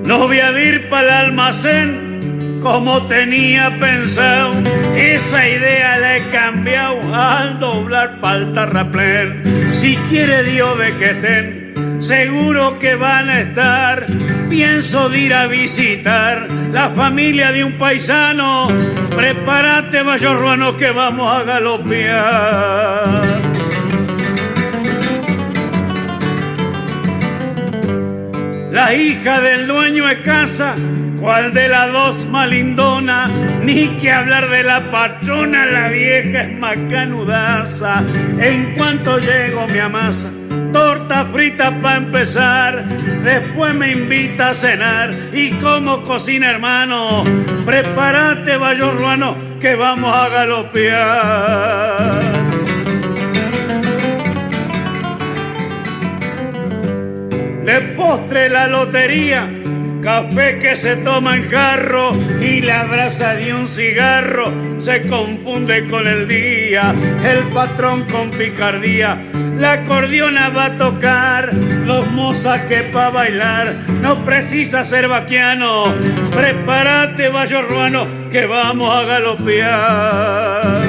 No 0.05 0.29
voy 0.29 0.39
a 0.39 0.51
ir 0.61 0.89
para 0.89 1.03
el 1.03 1.27
almacén 1.27 2.04
como 2.65 3.07
tenía 3.07 3.79
pensado. 3.79 4.55
Esa 4.97 5.47
idea 5.47 5.99
la 5.99 6.17
he 6.17 6.31
cambiado 6.31 7.15
al 7.15 7.61
doblar 7.61 8.21
pa'l 8.21 8.55
terraplén. 8.55 9.43
Si 9.73 9.97
quiere 10.09 10.43
Dios 10.45 10.79
de 10.79 10.97
que 10.97 11.11
estén, 11.11 12.03
seguro 12.03 12.79
que 12.79 12.95
van 12.95 13.29
a 13.29 13.41
estar. 13.41 14.07
Pienso 14.49 15.11
de 15.11 15.19
ir 15.19 15.35
a 15.35 15.47
visitar 15.47 16.49
la 16.73 16.89
familia 16.89 17.53
de 17.53 17.65
un 17.65 17.75
paisano. 17.75 18.67
Prepárate, 19.15 20.03
mayorruano, 20.03 20.79
que 20.79 20.91
vamos 20.91 21.31
a 21.31 21.43
galopear. 21.43 23.05
La 28.73 28.95
hija 28.95 29.41
del 29.43 29.67
dueño 29.67 30.07
de 30.07 30.23
casa 30.23 30.75
¿Cuál 31.25 31.55
de 31.55 31.69
las 31.71 31.91
dos 31.91 32.27
malindona? 32.27 33.29
Ni 33.63 33.97
que 33.97 34.13
hablar 34.13 34.51
de 34.51 34.63
la 34.63 34.81
patrona, 34.91 35.65
la 35.65 35.89
vieja 35.89 36.43
es 36.43 36.59
macanudaza. 36.59 38.03
En 38.39 38.75
cuanto 38.75 39.19
llego 39.19 39.67
mi 39.69 39.79
amasa, 39.79 40.29
torta 40.71 41.25
frita 41.33 41.81
para 41.81 41.97
empezar. 41.97 42.85
Después 43.25 43.75
me 43.75 43.93
invita 43.93 44.51
a 44.51 44.55
cenar 44.55 45.15
y 45.33 45.53
como 45.53 46.03
cocina 46.03 46.51
hermano, 46.51 47.25
prepárate 47.65 48.59
ruano 48.59 49.35
que 49.63 49.77
vamos 49.77 50.15
a 50.15 50.29
galopear. 50.29 52.23
De 57.65 57.81
postre 57.97 58.51
la 58.51 58.67
lotería 58.67 59.64
Café 60.05 60.59
que 60.59 60.77
se 60.77 60.97
toma 60.97 61.35
en 61.35 61.49
jarro 61.51 62.15
y 62.39 62.61
la 62.61 62.85
brasa 62.85 63.33
de 63.37 63.55
un 63.55 63.67
cigarro 63.67 64.53
se 64.77 65.09
confunde 65.09 65.89
con 65.89 66.07
el 66.07 66.29
día. 66.29 66.95
El 67.25 67.45
patrón 67.45 68.05
con 68.13 68.29
picardía, 68.31 69.17
la 69.59 69.73
acordeona 69.73 70.51
va 70.51 70.67
a 70.67 70.77
tocar. 70.77 71.55
Los 71.55 72.07
mozas 72.11 72.61
que 72.67 72.83
pa' 72.83 73.09
bailar 73.09 73.77
no 74.03 74.27
precisa 74.27 74.85
ser 74.85 75.09
vaquiano. 75.09 75.85
Prepárate, 76.33 77.31
ruano, 77.31 78.07
que 78.31 78.45
vamos 78.45 78.95
a 78.95 79.05
galopear. 79.05 80.83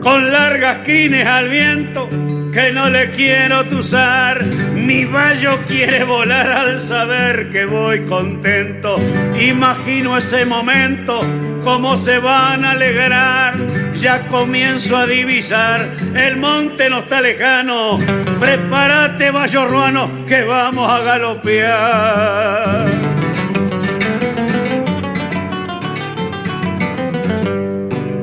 Con 0.00 0.30
largas 0.30 0.78
crines 0.84 1.26
al 1.26 1.48
viento 1.48 2.08
que 2.54 2.70
no 2.70 2.88
le 2.88 3.10
quiero 3.10 3.64
tusar, 3.64 4.44
mi 4.44 5.04
vallo 5.04 5.58
quiere 5.66 6.04
volar 6.04 6.52
al 6.52 6.80
saber 6.80 7.50
que 7.50 7.64
voy 7.64 8.04
contento. 8.04 8.96
Imagino 9.40 10.16
ese 10.16 10.46
momento, 10.46 11.20
cómo 11.64 11.96
se 11.96 12.20
van 12.20 12.64
a 12.64 12.70
alegrar. 12.70 13.56
Ya 13.96 14.28
comienzo 14.28 14.96
a 14.96 15.04
divisar, 15.04 15.88
el 16.14 16.36
monte 16.36 16.88
no 16.88 17.00
está 17.00 17.20
lejano. 17.20 17.98
Prepárate, 18.38 19.32
vallo 19.32 19.66
ruano, 19.66 20.08
que 20.28 20.44
vamos 20.44 20.88
a 20.88 21.00
galopear. 21.00 22.84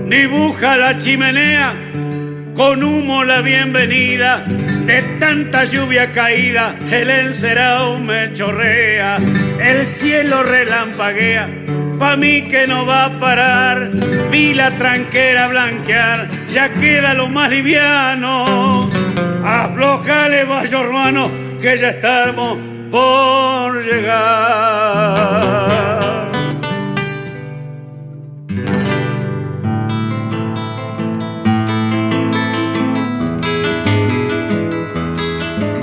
Dibuja 0.06 0.78
la 0.78 0.98
chimenea 0.98 1.91
con 2.56 2.84
humo 2.84 3.24
la 3.24 3.42
bienvenida 3.42 4.44
de 4.86 5.02
tanta 5.20 5.64
lluvia 5.66 6.12
caída, 6.12 6.76
el 6.92 7.10
encerado 7.10 7.98
me 8.00 8.34
chorrea, 8.34 9.18
el 9.60 9.88
cielo 9.88 10.44
relampaguea, 10.44 11.50
pa' 11.98 12.18
mí 12.18 12.44
que 12.44 12.68
no 12.68 12.86
va 12.86 13.06
a 13.06 13.20
parar, 13.20 13.90
vi 14.32 14.54
la 14.54 14.72
tranquera 14.72 15.48
blanquear, 15.48 16.30
ya 16.50 16.74
queda 16.74 17.14
lo 17.14 17.28
más 17.30 17.50
liviano, 17.50 18.90
aflojale 19.44 20.44
vayo 20.44 20.82
hermano, 20.82 21.32
que 21.62 21.78
ya 21.78 21.90
estamos 21.90 22.58
por 22.92 23.84
llegar. 23.84 25.81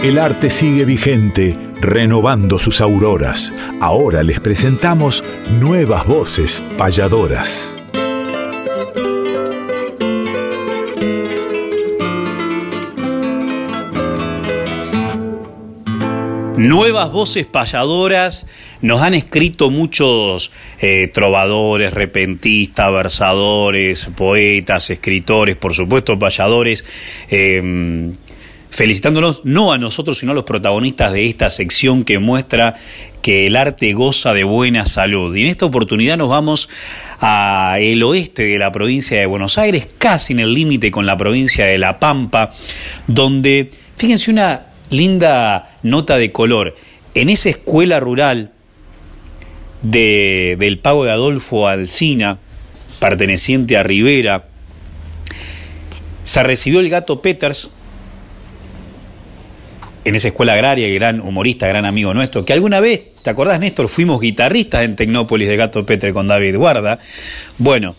El 0.08 0.18
arte 0.18 0.48
sigue 0.48 0.86
vigente, 0.86 1.54
renovando 1.82 2.58
sus 2.58 2.80
auroras. 2.80 3.52
Ahora 3.78 4.22
les 4.22 4.40
presentamos 4.40 5.22
nuevas 5.60 6.06
voces 6.06 6.64
payadoras. 6.78 7.76
Nuevas 16.56 17.12
voces 17.12 17.44
payadoras 17.44 18.46
nos 18.80 19.02
han 19.02 19.12
escrito 19.12 19.68
muchos 19.68 20.52
eh, 20.80 21.10
trovadores, 21.12 21.92
repentistas, 21.92 22.90
versadores, 22.90 24.08
poetas, 24.16 24.88
escritores, 24.88 25.56
por 25.56 25.74
supuesto 25.74 26.18
payadores. 26.18 26.86
Eh, 27.28 28.10
felicitándonos 28.70 29.42
no 29.44 29.72
a 29.72 29.78
nosotros, 29.78 30.18
sino 30.18 30.32
a 30.32 30.34
los 30.34 30.44
protagonistas 30.44 31.12
de 31.12 31.26
esta 31.26 31.50
sección 31.50 32.04
que 32.04 32.18
muestra 32.18 32.74
que 33.22 33.46
el 33.46 33.56
arte 33.56 33.92
goza 33.92 34.32
de 34.32 34.44
buena 34.44 34.84
salud. 34.84 35.34
Y 35.34 35.42
en 35.42 35.48
esta 35.48 35.66
oportunidad 35.66 36.16
nos 36.16 36.28
vamos 36.28 36.68
a 37.20 37.76
el 37.80 38.02
oeste 38.02 38.44
de 38.44 38.58
la 38.58 38.70
provincia 38.70 39.18
de 39.18 39.26
Buenos 39.26 39.58
Aires, 39.58 39.88
casi 39.98 40.32
en 40.32 40.40
el 40.40 40.54
límite 40.54 40.90
con 40.90 41.06
la 41.06 41.16
provincia 41.16 41.64
de 41.64 41.78
La 41.78 41.98
Pampa, 41.98 42.50
donde, 43.06 43.70
fíjense 43.96 44.30
una 44.30 44.66
linda 44.90 45.76
nota 45.82 46.16
de 46.16 46.30
color, 46.32 46.76
en 47.14 47.30
esa 47.30 47.48
escuela 47.48 48.00
rural 48.00 48.52
de, 49.82 50.56
del 50.58 50.78
Pago 50.78 51.04
de 51.04 51.10
Adolfo 51.10 51.66
Alsina, 51.66 52.38
perteneciente 53.00 53.76
a 53.76 53.82
Rivera, 53.82 54.44
se 56.24 56.42
recibió 56.42 56.80
el 56.80 56.90
gato 56.90 57.22
Peters 57.22 57.70
en 60.08 60.14
esa 60.14 60.28
escuela 60.28 60.54
agraria, 60.54 60.88
gran 60.88 61.20
humorista, 61.20 61.68
gran 61.68 61.84
amigo 61.84 62.14
nuestro, 62.14 62.42
que 62.42 62.54
alguna 62.54 62.80
vez, 62.80 63.02
¿te 63.20 63.28
acordás, 63.28 63.60
Néstor? 63.60 63.88
Fuimos 63.88 64.22
guitarristas 64.22 64.84
en 64.84 64.96
Tecnópolis 64.96 65.46
de 65.48 65.56
Gato 65.56 65.84
Peters 65.84 66.14
con 66.14 66.26
David 66.26 66.56
Guarda. 66.56 66.98
Bueno, 67.58 67.94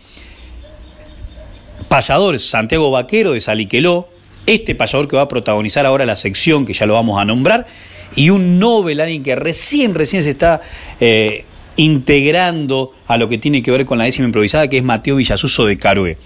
payador 1.88 2.39
Santiago 2.39 2.89
Vaquero 2.89 3.34
de 3.34 3.41
Saliqueló, 3.41 4.10
este 4.48 4.74
payador 4.74 5.08
que 5.08 5.17
va 5.17 5.24
a 5.24 5.28
protagonizar 5.28 5.86
ahora 5.86 6.04
la 6.08 6.15
sección, 6.15 6.65
que 6.65 6.74
ya 6.74 6.88
lo 6.88 6.95
vamos 6.95 7.22
a 7.22 7.26
nombrar, 7.26 7.67
y 8.15 8.32
un 8.32 8.58
Nobel, 8.58 9.02
alguien 9.02 9.22
que 9.22 9.36
recién, 9.36 9.93
recién 9.93 10.24
se 10.24 10.32
está 10.32 10.62
eh, 11.00 11.45
integrando 11.76 12.91
a 13.06 13.17
lo 13.17 13.30
que 13.30 13.38
tiene 13.38 13.62
que 13.62 13.69
ver 13.69 13.86
con 13.86 14.00
la 14.00 14.06
décima 14.06 14.26
improvisada, 14.26 14.67
que 14.67 14.80
es 14.80 14.84
Mateo 14.84 15.17
Villasuso 15.17 15.67
de 15.67 15.78
Carué. 15.78 16.17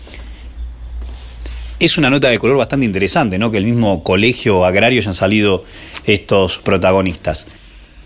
Es 1.84 1.98
una 1.98 2.10
nota 2.10 2.30
de 2.30 2.40
color 2.40 2.56
bastante 2.56 2.86
interesante, 2.86 3.38
¿no? 3.38 3.52
Que 3.52 3.58
el 3.58 3.66
mismo 3.66 4.06
colegio 4.06 4.64
agrario 4.64 5.02
hayan 5.02 5.14
salido 5.14 5.66
estos 6.06 6.60
protagonistas. 6.60 7.46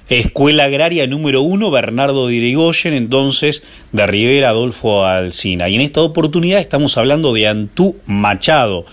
Escuela 0.09 0.63
Agraria 0.63 1.05
número 1.05 1.43
uno, 1.43 1.69
Bernardo 1.69 2.25
Dirigoyen, 2.25 2.95
entonces 2.95 3.61
de 3.91 4.07
Rivera 4.07 4.49
Adolfo 4.49 5.05
Alcina. 5.05 5.69
Y 5.69 5.75
en 5.75 5.81
esta 5.81 6.01
oportunidad 6.01 6.59
estamos 6.59 6.97
hablando 6.97 7.33
de 7.33 7.47
Antú 7.47 7.97
Machado, 8.07 8.83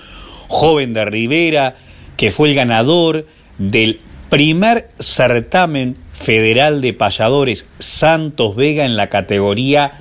joven 0.49 0.93
de 0.93 1.07
Rivera, 1.07 1.77
que 2.19 2.31
fue 2.31 2.51
el 2.51 2.55
ganador 2.55 3.27
del 3.57 4.01
primer 4.29 4.91
certamen 4.99 5.97
federal 6.13 6.83
de 6.83 6.93
payadores 6.93 7.65
Santos 7.79 8.55
Vega 8.55 8.85
en 8.85 8.99
la 8.99 9.09
categoría 9.09 9.93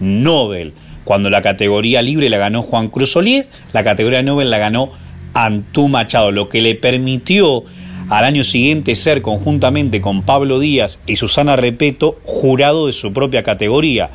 Nobel. 0.00 0.72
Cuando 1.10 1.28
la 1.28 1.42
categoría 1.42 2.02
libre 2.02 2.30
la 2.30 2.38
ganó 2.38 2.62
Juan 2.62 2.86
Cruz 2.86 3.16
Olier, 3.16 3.48
la 3.72 3.82
categoría 3.82 4.22
Nobel 4.22 4.48
la 4.48 4.58
ganó 4.58 4.92
Antú 5.34 5.88
Machado, 5.88 6.30
lo 6.30 6.48
que 6.48 6.60
le 6.60 6.76
permitió 6.76 7.64
al 8.08 8.22
año 8.22 8.44
siguiente 8.44 8.94
ser 8.94 9.20
conjuntamente 9.20 10.00
con 10.00 10.22
Pablo 10.22 10.60
Díaz 10.60 11.00
y 11.08 11.16
Susana 11.16 11.56
Repeto 11.56 12.20
jurado 12.22 12.86
de 12.86 12.92
su 12.92 13.12
propia 13.12 13.42
categoría. 13.42 14.10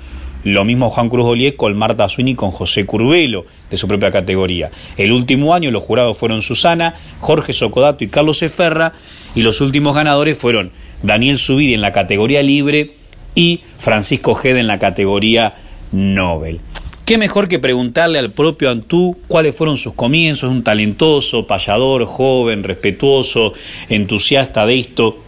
Lo 0.45 0.63
mismo 0.63 0.88
Juan 0.88 1.10
Cruz 1.10 1.25
Olier 1.25 1.58
con 1.58 1.77
Marta 1.77 2.08
Zuini 2.08 2.34
con 2.34 2.51
José 2.51 2.86
Curvelo, 2.86 3.45
de 3.69 3.75
su 3.75 3.89
propia 3.89 4.10
categoría. 4.10 4.71
El 4.95 5.12
último 5.12 5.53
año 5.53 5.71
los 5.71 5.84
jurados 5.84 6.17
fueron 6.17 6.41
Susana, 6.41 6.95
Jorge 7.19 7.51
Socodato 7.51 8.05
y 8.05 8.08
Carlos 8.08 8.41
Eferra, 8.41 8.93
y 9.36 9.41
los 9.41 9.60
últimos 9.60 9.95
ganadores 9.95 10.38
fueron 10.38 10.71
Daniel 11.03 11.39
Subiri 11.39 11.73
en 11.73 11.81
la 11.81 11.91
categoría 11.91 12.41
libre 12.41 12.93
y 13.36 13.60
Francisco 13.79 14.34
Gede 14.34 14.62
en 14.62 14.67
la 14.67 14.79
categoría 14.79 15.55
Nobel. 15.91 16.62
¿Qué 17.06 17.20
mejor 17.20 17.48
que 17.48 17.60
preguntarle 17.60 18.18
al 18.18 18.32
propio 18.32 18.72
Antú 18.72 19.15
cuáles 19.28 19.56
fueron 19.56 19.78
sus 19.78 19.94
comienzos? 19.94 20.50
Un 20.50 20.63
talentoso, 20.63 21.46
payador, 21.46 22.06
joven, 22.06 22.63
respetuoso, 22.63 23.54
entusiasta 23.89 24.65
de 24.65 24.80
esto 24.80 25.20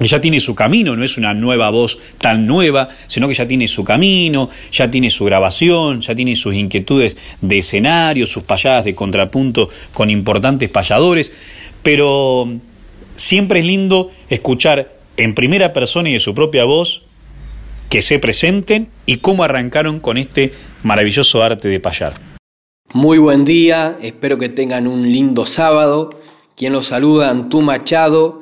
ya 0.00 0.20
tiene 0.22 0.40
su 0.40 0.54
camino, 0.54 0.96
no 0.96 1.04
es 1.04 1.18
una 1.18 1.34
nueva 1.34 1.68
voz 1.70 1.98
tan 2.18 2.46
nueva, 2.46 2.88
sino 3.08 3.28
que 3.28 3.34
ya 3.34 3.46
tiene 3.46 3.68
su 3.68 3.84
camino, 3.84 4.48
ya 4.72 4.90
tiene 4.90 5.10
su 5.10 5.26
grabación, 5.26 6.00
ya 6.00 6.14
tiene 6.14 6.34
sus 6.34 6.54
inquietudes 6.54 7.18
de 7.42 7.58
escenario, 7.58 8.26
sus 8.26 8.44
payadas 8.44 8.84
de 8.84 8.94
contrapunto 8.94 9.68
con 9.92 10.08
importantes 10.08 10.68
payadores, 10.70 11.32
pero 11.82 12.48
siempre 13.16 13.60
es 13.60 13.66
lindo 13.66 14.10
escuchar 14.30 14.94
en 15.16 15.34
primera 15.34 15.74
persona 15.74 16.08
y 16.08 16.14
de 16.14 16.20
su 16.20 16.32
propia 16.32 16.64
voz 16.64 17.02
que 17.88 18.02
se 18.02 18.18
presenten 18.18 18.88
y 19.04 19.16
cómo 19.16 19.44
arrancaron 19.44 19.98
con 19.98 20.16
este 20.16 20.52
maravilloso 20.82 21.42
arte 21.42 21.68
de 21.68 21.80
payar. 21.80 22.14
Muy 22.92 23.18
buen 23.18 23.44
día, 23.44 23.98
espero 24.00 24.38
que 24.38 24.48
tengan 24.48 24.86
un 24.86 25.10
lindo 25.10 25.44
sábado. 25.46 26.10
Quien 26.56 26.72
los 26.72 26.86
saluda, 26.86 27.30
Antú 27.30 27.62
Machado 27.62 28.40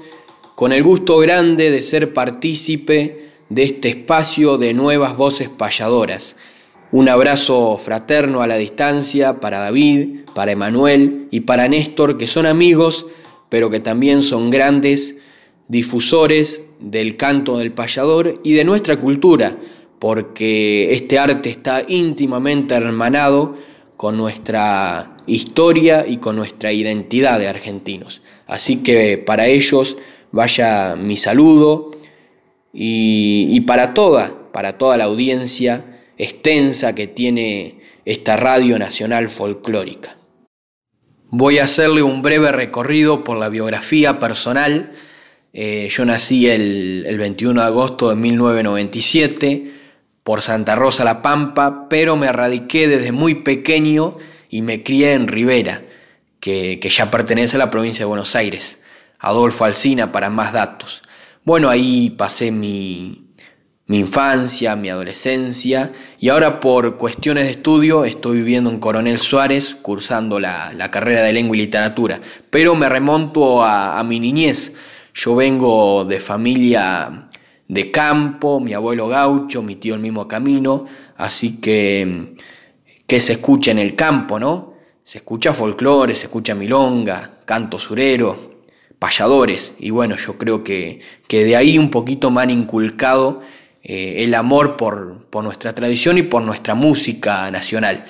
con 0.56 0.72
el 0.72 0.82
gusto 0.82 1.18
grande 1.18 1.70
de 1.70 1.82
ser 1.82 2.14
partícipe 2.14 3.28
de 3.50 3.62
este 3.62 3.90
espacio 3.90 4.56
de 4.56 4.72
nuevas 4.72 5.14
voces 5.14 5.50
payadoras. 5.50 6.34
Un 6.92 7.10
abrazo 7.10 7.76
fraterno 7.76 8.40
a 8.40 8.46
la 8.46 8.56
distancia 8.56 9.38
para 9.38 9.58
David, 9.58 10.20
para 10.34 10.52
Emanuel 10.52 11.28
y 11.30 11.40
para 11.40 11.68
Néstor, 11.68 12.16
que 12.16 12.26
son 12.26 12.46
amigos, 12.46 13.06
pero 13.50 13.68
que 13.68 13.80
también 13.80 14.22
son 14.22 14.48
grandes 14.48 15.18
difusores 15.68 16.64
del 16.80 17.18
canto 17.18 17.58
del 17.58 17.72
payador 17.72 18.32
y 18.42 18.54
de 18.54 18.64
nuestra 18.64 18.98
cultura, 18.98 19.58
porque 19.98 20.92
este 20.92 21.18
arte 21.18 21.50
está 21.50 21.82
íntimamente 21.88 22.74
hermanado 22.74 23.56
con 23.96 24.16
nuestra 24.16 25.16
historia 25.26 26.06
y 26.06 26.18
con 26.18 26.36
nuestra 26.36 26.72
identidad 26.72 27.38
de 27.38 27.48
argentinos. 27.48 28.22
Así 28.46 28.78
que 28.78 29.18
para 29.18 29.46
ellos 29.46 29.96
vaya 30.32 30.96
mi 30.96 31.16
saludo 31.16 31.92
y, 32.72 33.58
para 33.62 33.94
toda, 33.94 34.52
para 34.52 34.76
toda 34.76 34.96
la 34.98 35.04
audiencia 35.04 35.84
extensa 36.18 36.94
que 36.94 37.06
tiene 37.06 37.80
esta 38.04 38.36
radio 38.36 38.78
nacional 38.78 39.30
folclórica. 39.30 40.16
Voy 41.28 41.58
a 41.58 41.64
hacerle 41.64 42.02
un 42.02 42.22
breve 42.22 42.52
recorrido 42.52 43.24
por 43.24 43.38
la 43.38 43.48
biografía 43.48 44.20
personal. 44.20 44.92
Eh, 45.52 45.88
yo 45.90 46.04
nací 46.04 46.46
el, 46.46 47.04
el 47.06 47.18
21 47.18 47.60
de 47.60 47.66
agosto 47.66 48.10
de 48.10 48.16
1997 48.16 49.75
por 50.26 50.42
Santa 50.42 50.74
Rosa 50.74 51.04
La 51.04 51.22
Pampa, 51.22 51.86
pero 51.88 52.16
me 52.16 52.32
radiqué 52.32 52.88
desde 52.88 53.12
muy 53.12 53.36
pequeño 53.36 54.16
y 54.50 54.60
me 54.60 54.82
crié 54.82 55.12
en 55.12 55.28
Rivera, 55.28 55.84
que, 56.40 56.80
que 56.80 56.88
ya 56.88 57.12
pertenece 57.12 57.54
a 57.54 57.60
la 57.60 57.70
provincia 57.70 58.04
de 58.04 58.08
Buenos 58.08 58.34
Aires. 58.34 58.80
Adolfo 59.20 59.64
Alsina 59.64 60.10
para 60.10 60.28
más 60.28 60.52
datos. 60.52 61.02
Bueno, 61.44 61.70
ahí 61.70 62.10
pasé 62.10 62.50
mi, 62.50 63.26
mi 63.86 64.00
infancia, 64.00 64.74
mi 64.74 64.88
adolescencia 64.88 65.92
y 66.18 66.28
ahora 66.28 66.58
por 66.58 66.96
cuestiones 66.96 67.44
de 67.44 67.52
estudio 67.52 68.04
estoy 68.04 68.38
viviendo 68.38 68.68
en 68.68 68.80
Coronel 68.80 69.20
Suárez 69.20 69.76
cursando 69.80 70.40
la, 70.40 70.90
carrera 70.90 71.22
de 71.22 71.32
lengua 71.32 71.56
y 71.56 71.60
literatura, 71.60 72.20
pero 72.50 72.74
me 72.74 72.88
remonto 72.88 73.64
a, 73.64 74.02
mi 74.02 74.18
niñez. 74.18 74.72
Yo 75.14 75.36
vengo 75.36 76.04
de 76.04 76.18
familia 76.18 77.28
de 77.68 77.90
campo, 77.90 78.60
mi 78.60 78.74
abuelo 78.74 79.08
gaucho, 79.08 79.62
mi 79.62 79.76
tío 79.76 79.94
el 79.94 80.00
mismo 80.00 80.28
camino, 80.28 80.84
así 81.16 81.60
que 81.60 82.34
que 83.06 83.20
se 83.20 83.32
escucha 83.32 83.70
en 83.70 83.78
el 83.78 83.94
campo, 83.94 84.38
¿no? 84.38 84.74
Se 85.04 85.18
escucha 85.18 85.54
folclore, 85.54 86.14
se 86.14 86.26
escucha 86.26 86.54
milonga, 86.54 87.38
canto 87.44 87.78
surero, 87.78 88.62
payadores. 88.98 89.74
Y 89.78 89.90
bueno, 89.90 90.16
yo 90.16 90.36
creo 90.36 90.64
que, 90.64 91.00
que 91.28 91.44
de 91.44 91.56
ahí 91.56 91.78
un 91.78 91.90
poquito 91.90 92.30
me 92.30 92.42
han 92.42 92.50
inculcado 92.50 93.40
eh, 93.84 94.24
el 94.24 94.34
amor 94.34 94.76
por, 94.76 95.26
por, 95.30 95.44
nuestra 95.44 95.72
tradición 95.74 96.18
y 96.18 96.22
por 96.22 96.42
nuestra 96.42 96.74
música 96.74 97.48
nacional. 97.50 98.04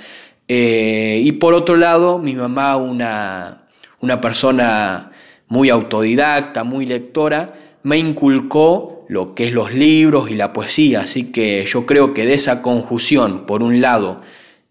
Eh, 0.48 1.20
y 1.22 1.32
por 1.32 1.52
otro 1.52 1.76
lado, 1.76 2.18
mi 2.18 2.34
mamá, 2.34 2.76
una, 2.76 3.66
una 4.00 4.20
persona 4.20 5.10
muy 5.48 5.68
autodidacta, 5.68 6.64
muy 6.64 6.86
lectora, 6.86 7.52
me 7.82 7.98
inculcó 7.98 8.95
lo 9.08 9.34
que 9.34 9.48
es 9.48 9.52
los 9.52 9.72
libros 9.72 10.30
y 10.30 10.34
la 10.34 10.52
poesía. 10.52 11.00
Así 11.00 11.30
que 11.32 11.64
yo 11.66 11.86
creo 11.86 12.14
que 12.14 12.26
de 12.26 12.34
esa 12.34 12.62
conjunción, 12.62 13.46
por 13.46 13.62
un 13.62 13.80
lado, 13.80 14.20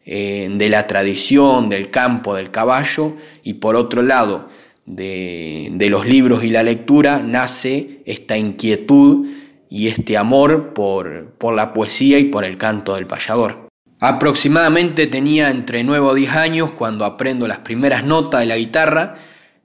eh, 0.05 0.49
de 0.51 0.69
la 0.69 0.87
tradición, 0.87 1.69
del 1.69 1.89
campo, 1.89 2.35
del 2.35 2.51
caballo, 2.51 3.13
y 3.43 3.55
por 3.55 3.75
otro 3.75 4.01
lado, 4.01 4.49
de, 4.85 5.87
los 5.89 6.05
libros 6.05 6.43
y 6.43 6.49
la 6.49 6.63
lectura 6.63 7.21
nace 7.23 8.01
esta 8.05 8.37
inquietud 8.37 9.27
y 9.69 9.87
este 9.87 10.17
amor 10.17 10.73
por, 10.73 11.33
por 11.37 11.55
la 11.55 11.73
poesía 11.73 12.19
y 12.19 12.25
por 12.25 12.45
el 12.45 12.57
canto 12.57 12.95
del 12.95 13.07
payador. 13.07 13.67
Aproximadamente 13.99 15.07
tenía 15.07 15.49
entre 15.49 15.83
9 15.83 16.05
o 16.05 16.13
10 16.13 16.31
años 16.35 16.71
cuando 16.71 17.05
aprendo 17.05 17.47
las 17.47 17.59
primeras 17.59 18.03
notas 18.03 18.41
de 18.41 18.45
la 18.45 18.57
guitarra 18.57 19.15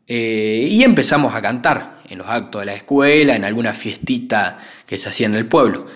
eh, 0.06 0.68
y 0.70 0.82
empezamos 0.82 1.34
a 1.34 1.42
cantar 1.42 1.99
en 2.10 2.18
los 2.18 2.28
actos 2.28 2.60
de 2.60 2.66
la 2.66 2.74
escuela, 2.74 3.34
en 3.34 3.44
alguna 3.44 3.72
fiestita 3.72 4.58
que 4.84 4.98
se 4.98 5.08
hacía 5.08 5.26
en 5.26 5.36
el 5.36 5.46
pueblo. 5.46 5.86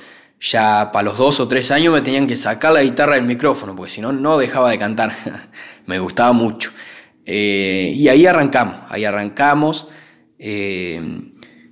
Ya 0.41 0.91
para 0.93 1.05
los 1.05 1.19
dos 1.19 1.41
o 1.41 1.49
tres 1.49 1.71
años 1.71 1.93
me 1.93 2.01
tenían 2.01 2.27
que 2.27 2.37
sacar 2.37 2.73
la 2.73 2.83
guitarra 2.83 3.17
del 3.17 3.25
micrófono, 3.25 3.75
porque 3.75 3.93
si 3.93 4.01
no, 4.01 4.13
no 4.13 4.39
dejaba 4.39 4.71
de 4.71 4.79
cantar. 4.79 5.13
me 5.87 5.99
gustaba 5.99 6.33
mucho. 6.33 6.71
Eh, 7.27 7.93
y 7.95 8.09
ahí 8.09 8.27
arrancamos, 8.27 8.77
ahí 8.89 9.05
arrancamos. 9.05 9.89
Eh, 10.39 11.03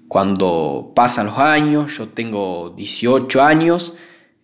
cuando 0.08 0.92
pasan 0.94 1.26
los 1.26 1.38
años, 1.38 1.96
yo 1.96 2.08
tengo 2.08 2.74
18 2.76 3.42
años, 3.42 3.94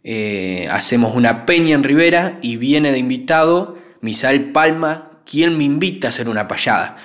eh, 0.02 0.66
hacemos 0.70 1.14
una 1.14 1.44
peña 1.44 1.74
en 1.74 1.84
Rivera 1.84 2.38
y 2.40 2.56
viene 2.56 2.92
de 2.92 2.98
invitado 2.98 3.76
Misael 4.00 4.52
Palma, 4.52 5.22
quien 5.26 5.58
me 5.58 5.64
invita 5.64 6.08
a 6.08 6.10
hacer 6.10 6.28
una 6.28 6.48
payada. 6.48 6.96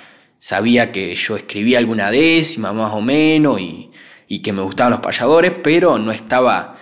Sabía 0.44 0.92
que 0.92 1.16
yo 1.16 1.36
escribía 1.36 1.78
alguna 1.78 2.10
décima 2.10 2.74
más 2.74 2.92
o 2.92 3.00
menos 3.00 3.58
y, 3.58 3.90
y 4.28 4.40
que 4.40 4.52
me 4.52 4.60
gustaban 4.60 4.90
los 4.90 5.00
payadores, 5.00 5.54
pero 5.62 5.98
no 5.98 6.12
estaba, 6.12 6.76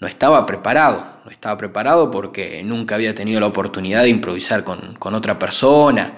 no 0.00 0.06
estaba 0.06 0.44
preparado, 0.44 1.22
no 1.24 1.30
estaba 1.30 1.56
preparado 1.56 2.10
porque 2.10 2.62
nunca 2.62 2.94
había 2.94 3.14
tenido 3.14 3.40
la 3.40 3.46
oportunidad 3.46 4.02
de 4.02 4.10
improvisar 4.10 4.64
con, 4.64 5.14
otra 5.14 5.38
persona, 5.38 6.12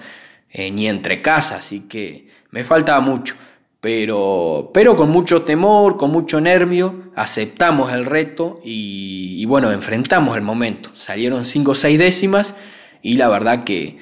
eh, 0.49 0.71
ni 0.71 0.89
entre 0.89 1.21
casas, 1.21 1.59
así 1.59 1.87
que 1.87 2.27
me 2.51 2.65
faltaba 2.65 2.99
mucho. 2.99 3.33
Pero, 3.79 4.71
pero 4.73 4.97
con 4.97 5.09
mucho 5.09 5.43
temor, 5.43 5.95
con 5.95 6.11
mucho 6.11 6.41
nervio, 6.41 7.13
aceptamos 7.15 7.93
el 7.93 8.03
reto 8.03 8.59
y, 8.61 9.45
bueno, 9.45 9.71
enfrentamos 9.71 10.35
el 10.35 10.41
momento. 10.43 10.89
Salieron 10.95 11.45
cinco 11.45 11.71
o 11.71 11.75
seis 11.75 11.97
décimas 11.97 12.55
y 13.01 13.15
la 13.15 13.29
verdad 13.29 13.63
que 13.63 13.99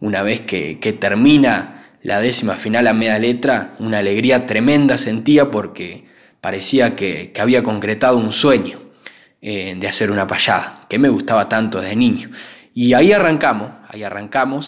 una 0.00 0.22
vez 0.22 0.40
que, 0.40 0.96
termina 0.98 1.79
la 2.02 2.20
décima 2.20 2.54
final 2.54 2.86
a 2.86 2.94
media 2.94 3.18
letra, 3.18 3.74
una 3.78 3.98
alegría 3.98 4.46
tremenda 4.46 4.96
sentía 4.96 5.50
porque 5.50 6.04
parecía 6.40 6.96
que, 6.96 7.32
había 7.38 7.62
concretado 7.62 8.16
un 8.16 8.32
sueño 8.32 8.78
eh, 9.42 9.74
de 9.78 9.88
hacer 9.88 10.10
una 10.10 10.26
payada, 10.26 10.86
que 10.88 10.98
me 10.98 11.08
gustaba 11.08 11.48
tanto 11.48 11.80
desde 11.80 11.96
niño. 11.96 12.30
Y 12.74 12.94
ahí 12.94 13.12
arrancamos, 13.12 13.70
ahí 13.88 14.02
arrancamos, 14.02 14.66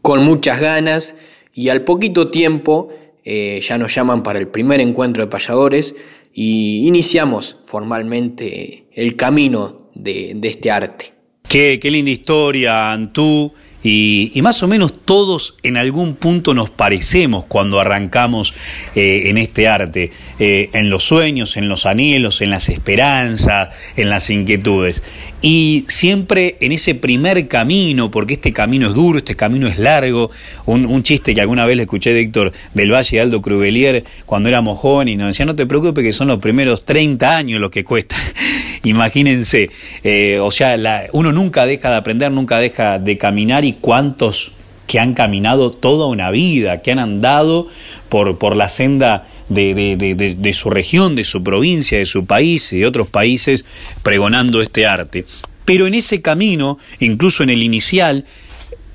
con 0.00 0.24
muchas 0.24 0.60
ganas 0.60 1.16
y 1.54 1.68
al 1.68 1.82
poquito 1.82 2.30
tiempo 2.30 2.92
eh, 3.24 3.60
ya 3.62 3.78
nos 3.78 3.94
llaman 3.94 4.22
para 4.22 4.38
el 4.38 4.48
primer 4.48 4.80
encuentro 4.80 5.22
de 5.22 5.30
payadores 5.30 5.94
y 6.32 6.86
iniciamos 6.86 7.58
formalmente 7.64 8.86
el 8.94 9.16
camino 9.16 9.76
de, 9.94 10.38
este 10.42 10.70
arte. 10.70 11.12
Qué, 11.48 11.78
qué 11.80 11.90
linda 11.90 12.10
historia, 12.10 12.90
Antú. 12.92 13.52
Y, 13.84 14.40
más 14.42 14.62
o 14.62 14.68
menos 14.68 14.92
todos 15.04 15.56
en 15.62 15.76
algún 15.76 16.14
punto 16.14 16.54
nos 16.54 16.70
parecemos 16.70 17.44
cuando 17.46 17.80
arrancamos 17.80 18.54
eh, 18.94 19.24
en 19.26 19.38
este 19.38 19.68
arte, 19.68 20.12
eh, 20.38 20.70
en 20.72 20.90
los 20.90 21.04
sueños, 21.04 21.56
en 21.56 21.68
los 21.68 21.86
anhelos, 21.86 22.40
en 22.42 22.50
las 22.50 22.68
esperanzas, 22.68 23.70
en 23.96 24.10
las 24.10 24.30
inquietudes. 24.30 25.02
Y 25.44 25.84
siempre 25.88 26.56
en 26.60 26.70
ese 26.70 26.94
primer 26.94 27.48
camino, 27.48 28.12
porque 28.12 28.34
este 28.34 28.52
camino 28.52 28.86
es 28.86 28.94
duro, 28.94 29.18
este 29.18 29.34
camino 29.34 29.66
es 29.66 29.76
largo, 29.76 30.30
un, 30.66 31.02
chiste 31.02 31.34
que 31.34 31.40
alguna 31.40 31.66
vez 31.66 31.76
le 31.76 31.82
escuché 31.82 32.14
de 32.14 32.20
Héctor 32.20 32.52
del 32.74 32.92
Valle 32.92 33.16
y 33.16 33.18
Aldo 33.18 33.42
Crubelier 33.42 34.04
cuando 34.24 34.48
éramos 34.48 34.78
jóvenes 34.78 35.14
y 35.14 35.16
nos 35.16 35.26
decía, 35.26 35.44
no 35.44 35.56
te 35.56 35.66
preocupes 35.66 36.04
que 36.04 36.12
son 36.12 36.28
los 36.28 36.38
primeros 36.38 36.84
30 36.84 37.36
años 37.36 37.60
los 37.60 37.72
que 37.72 37.82
cuesta. 37.82 38.14
Imagínense, 38.84 39.70
eh, 40.04 40.38
o 40.40 40.52
sea, 40.52 41.08
uno 41.12 41.32
nunca 41.32 41.66
deja 41.66 41.90
de 41.90 41.96
aprender, 41.96 42.30
nunca 42.30 42.58
deja 42.58 43.00
de 43.00 43.18
caminar 43.18 43.64
y 43.64 43.72
cuántos 43.72 44.52
que 44.86 45.00
han 45.00 45.14
caminado 45.14 45.72
toda 45.72 46.06
una 46.06 46.30
vida, 46.30 46.82
que 46.82 46.92
han 46.92 47.00
andado 47.00 47.66
por, 48.08 48.38
por 48.38 48.54
la 48.54 48.68
senda 48.68 49.26
de, 49.54 50.52
su 50.52 50.70
región, 50.70 51.14
de 51.14 51.24
su 51.24 51.42
provincia, 51.42 51.98
de 51.98 52.06
su 52.06 52.26
país 52.26 52.72
y 52.72 52.80
de 52.80 52.86
otros 52.86 53.08
países 53.08 53.64
pregonando 54.02 54.62
este 54.62 54.86
arte. 54.86 55.24
Pero 55.64 55.86
en 55.86 55.94
ese 55.94 56.20
camino, 56.20 56.78
incluso 57.00 57.42
en 57.42 57.50
el 57.50 57.62
inicial, 57.62 58.24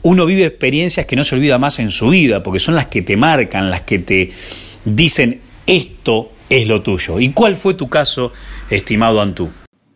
uno 0.01 0.25
vive 0.25 0.45
experiencias 0.45 1.05
que 1.05 1.15
no 1.15 1.23
se 1.23 1.35
olvida 1.35 1.57
más 1.57 1.79
en 1.79 1.91
su 1.91 2.09
vida, 2.09 2.43
porque 2.43 2.59
son 2.59 2.75
las 2.75 2.87
que 2.87 3.01
te 3.01 3.17
marcan, 3.17 3.69
las 3.69 3.81
que 3.81 3.99
te 3.99 4.31
dicen 4.85 5.41
esto 5.65 6.31
es 6.49 6.67
lo 6.67 6.81
tuyo. 6.81 7.19
¿Y 7.19 7.29
cuál 7.29 7.55
fue 7.55 7.73
tu 7.73 7.89
caso, 7.89 8.31
estimado 8.69 9.21
Antú? 9.21 9.49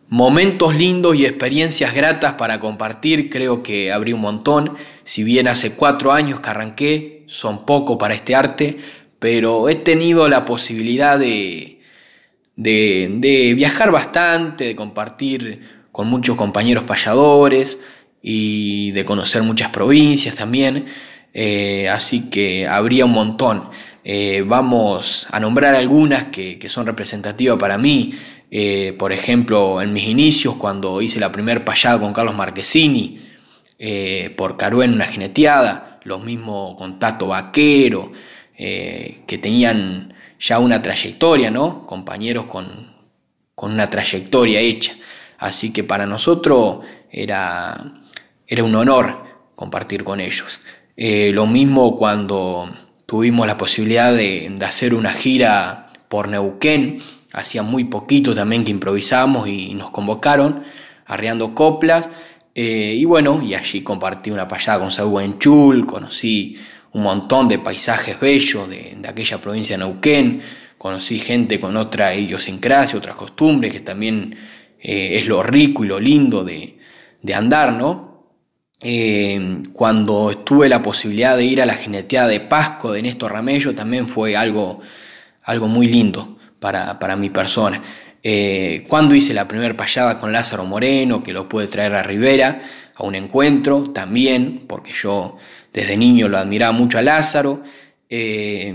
Momentos 0.08 0.74
lindos 0.74 1.16
y 1.16 1.24
experiencias 1.24 1.94
gratas 1.94 2.34
para 2.34 2.60
compartir, 2.60 3.30
creo 3.30 3.62
que 3.62 3.90
habría 3.90 4.14
un 4.14 4.20
montón. 4.20 4.74
Si 5.04 5.24
bien 5.24 5.48
hace 5.48 5.72
cuatro 5.72 6.12
años 6.12 6.40
que 6.40 6.50
arranqué, 6.50 7.24
son 7.26 7.64
poco 7.64 7.96
para 7.96 8.14
este 8.14 8.34
arte, 8.34 8.78
pero 9.22 9.68
he 9.68 9.76
tenido 9.76 10.28
la 10.28 10.44
posibilidad 10.44 11.16
de, 11.16 11.78
de, 12.56 13.54
viajar 13.54 13.92
bastante, 13.92 14.64
de 14.64 14.74
compartir 14.74 15.60
con 15.92 16.08
muchos 16.08 16.36
compañeros 16.36 16.82
payadores 16.82 17.78
y 18.20 18.90
de 18.90 19.04
conocer 19.04 19.44
muchas 19.44 19.70
provincias 19.70 20.34
también, 20.34 20.86
eh, 21.32 21.88
así 21.88 22.30
que 22.30 22.66
habría 22.66 23.04
un 23.04 23.12
montón. 23.12 23.70
Eh, 24.02 24.42
vamos 24.44 25.28
a 25.30 25.38
nombrar 25.38 25.76
algunas 25.76 26.24
que, 26.24 26.58
son 26.68 26.84
representativas 26.84 27.58
para 27.60 27.78
mí. 27.78 28.14
Eh, 28.50 28.92
por 28.98 29.12
ejemplo, 29.12 29.80
en 29.80 29.92
mis 29.92 30.08
inicios, 30.08 30.56
cuando 30.56 31.00
hice 31.00 31.20
la 31.20 31.30
primer 31.30 31.64
payada 31.64 32.00
con 32.00 32.12
Carlos 32.12 32.34
Marquesini, 32.34 33.20
por 34.36 34.56
Caruén, 34.56 34.92
una 34.94 35.06
jineteada, 35.06 36.00
lo 36.02 36.18
mismo 36.18 36.74
con 36.76 36.98
Tato 36.98 37.28
Vaquero, 37.28 38.10
eh, 38.56 39.22
que 39.26 39.38
tenían 39.38 40.14
ya 40.38 40.58
una 40.58 40.82
trayectoria, 40.82 41.50
¿no? 41.50 41.86
Compañeros 41.86 42.46
con, 42.46 42.92
una 43.56 43.88
trayectoria 43.88 44.60
hecha. 44.60 44.92
Así 45.38 45.72
que 45.72 45.84
para 45.84 46.04
nosotros 46.04 46.80
era, 47.10 47.92
era 48.46 48.64
un 48.64 48.74
honor 48.74 49.24
compartir 49.54 50.02
con 50.02 50.20
ellos. 50.20 50.60
Eh, 50.96 51.30
lo 51.32 51.46
mismo 51.46 51.96
cuando 51.96 52.68
tuvimos 53.06 53.46
la 53.46 53.56
posibilidad 53.56 54.12
de, 54.12 54.52
hacer 54.66 54.94
una 54.94 55.12
gira 55.12 55.92
por 56.08 56.28
Neuquén, 56.28 56.98
hacía 57.32 57.62
muy 57.62 57.84
poquito 57.84 58.34
también 58.34 58.64
que 58.64 58.70
improvisamos 58.70 59.48
y 59.48 59.74
nos 59.74 59.90
convocaron, 59.90 60.64
arreando 61.06 61.54
coplas, 61.54 62.08
eh, 62.54 62.94
y 62.98 63.04
bueno, 63.04 63.40
y 63.42 63.54
allí 63.54 63.82
compartí 63.82 64.30
una 64.30 64.46
payada 64.46 64.80
con 64.80 64.90
Saúl 64.90 65.22
Enchul, 65.22 65.86
conocí 65.86 66.58
un 66.92 67.02
montón 67.02 67.48
de 67.48 67.58
paisajes 67.58 68.18
bellos 68.20 68.68
de, 68.68 68.98
aquella 69.06 69.40
provincia 69.40 69.76
de 69.76 69.84
Neuquén, 69.84 70.42
conocí 70.76 71.18
gente 71.18 71.58
con 71.58 71.76
otra 71.76 72.14
idiosincrasia, 72.14 72.98
otras 72.98 73.16
costumbres, 73.16 73.72
que 73.72 73.80
también 73.80 74.36
eh, 74.80 75.18
es 75.18 75.26
lo 75.26 75.42
rico 75.42 75.84
y 75.84 75.88
lo 75.88 75.98
lindo 76.00 76.44
de, 76.44 76.76
andar, 77.34 77.72
¿no? 77.72 78.10
Eh, 78.80 79.62
cuando 79.72 80.36
tuve 80.38 80.68
la 80.68 80.82
posibilidad 80.82 81.36
de 81.36 81.44
ir 81.44 81.62
a 81.62 81.66
la 81.66 81.74
jineteada 81.74 82.26
de 82.26 82.40
Pasco 82.40 82.92
de 82.92 83.00
Néstor 83.02 83.32
Ramello, 83.32 83.74
también 83.74 84.08
fue 84.08 84.36
algo, 84.36 84.80
algo 85.44 85.68
muy 85.68 85.86
lindo 85.86 86.36
para, 86.58 87.16
mi 87.16 87.30
persona. 87.30 87.80
Eh, 88.22 88.84
cuando 88.88 89.14
hice 89.14 89.34
la 89.34 89.46
primera 89.48 89.76
payada 89.76 90.18
con 90.18 90.32
Lázaro 90.32 90.64
Moreno, 90.64 91.22
que 91.22 91.32
lo 91.32 91.48
pude 91.48 91.66
traer 91.66 91.94
a 91.94 92.02
Rivera 92.02 92.60
a 92.94 93.04
un 93.04 93.14
encuentro, 93.14 93.84
también, 93.84 94.64
porque 94.66 94.92
yo 94.92 95.36
desde 95.72 95.96
niño 95.96 96.28
lo 96.28 96.38
admiraba 96.38 96.72
mucho 96.72 96.98
a 96.98 97.02
Lázaro. 97.02 97.62
Eh, 98.08 98.74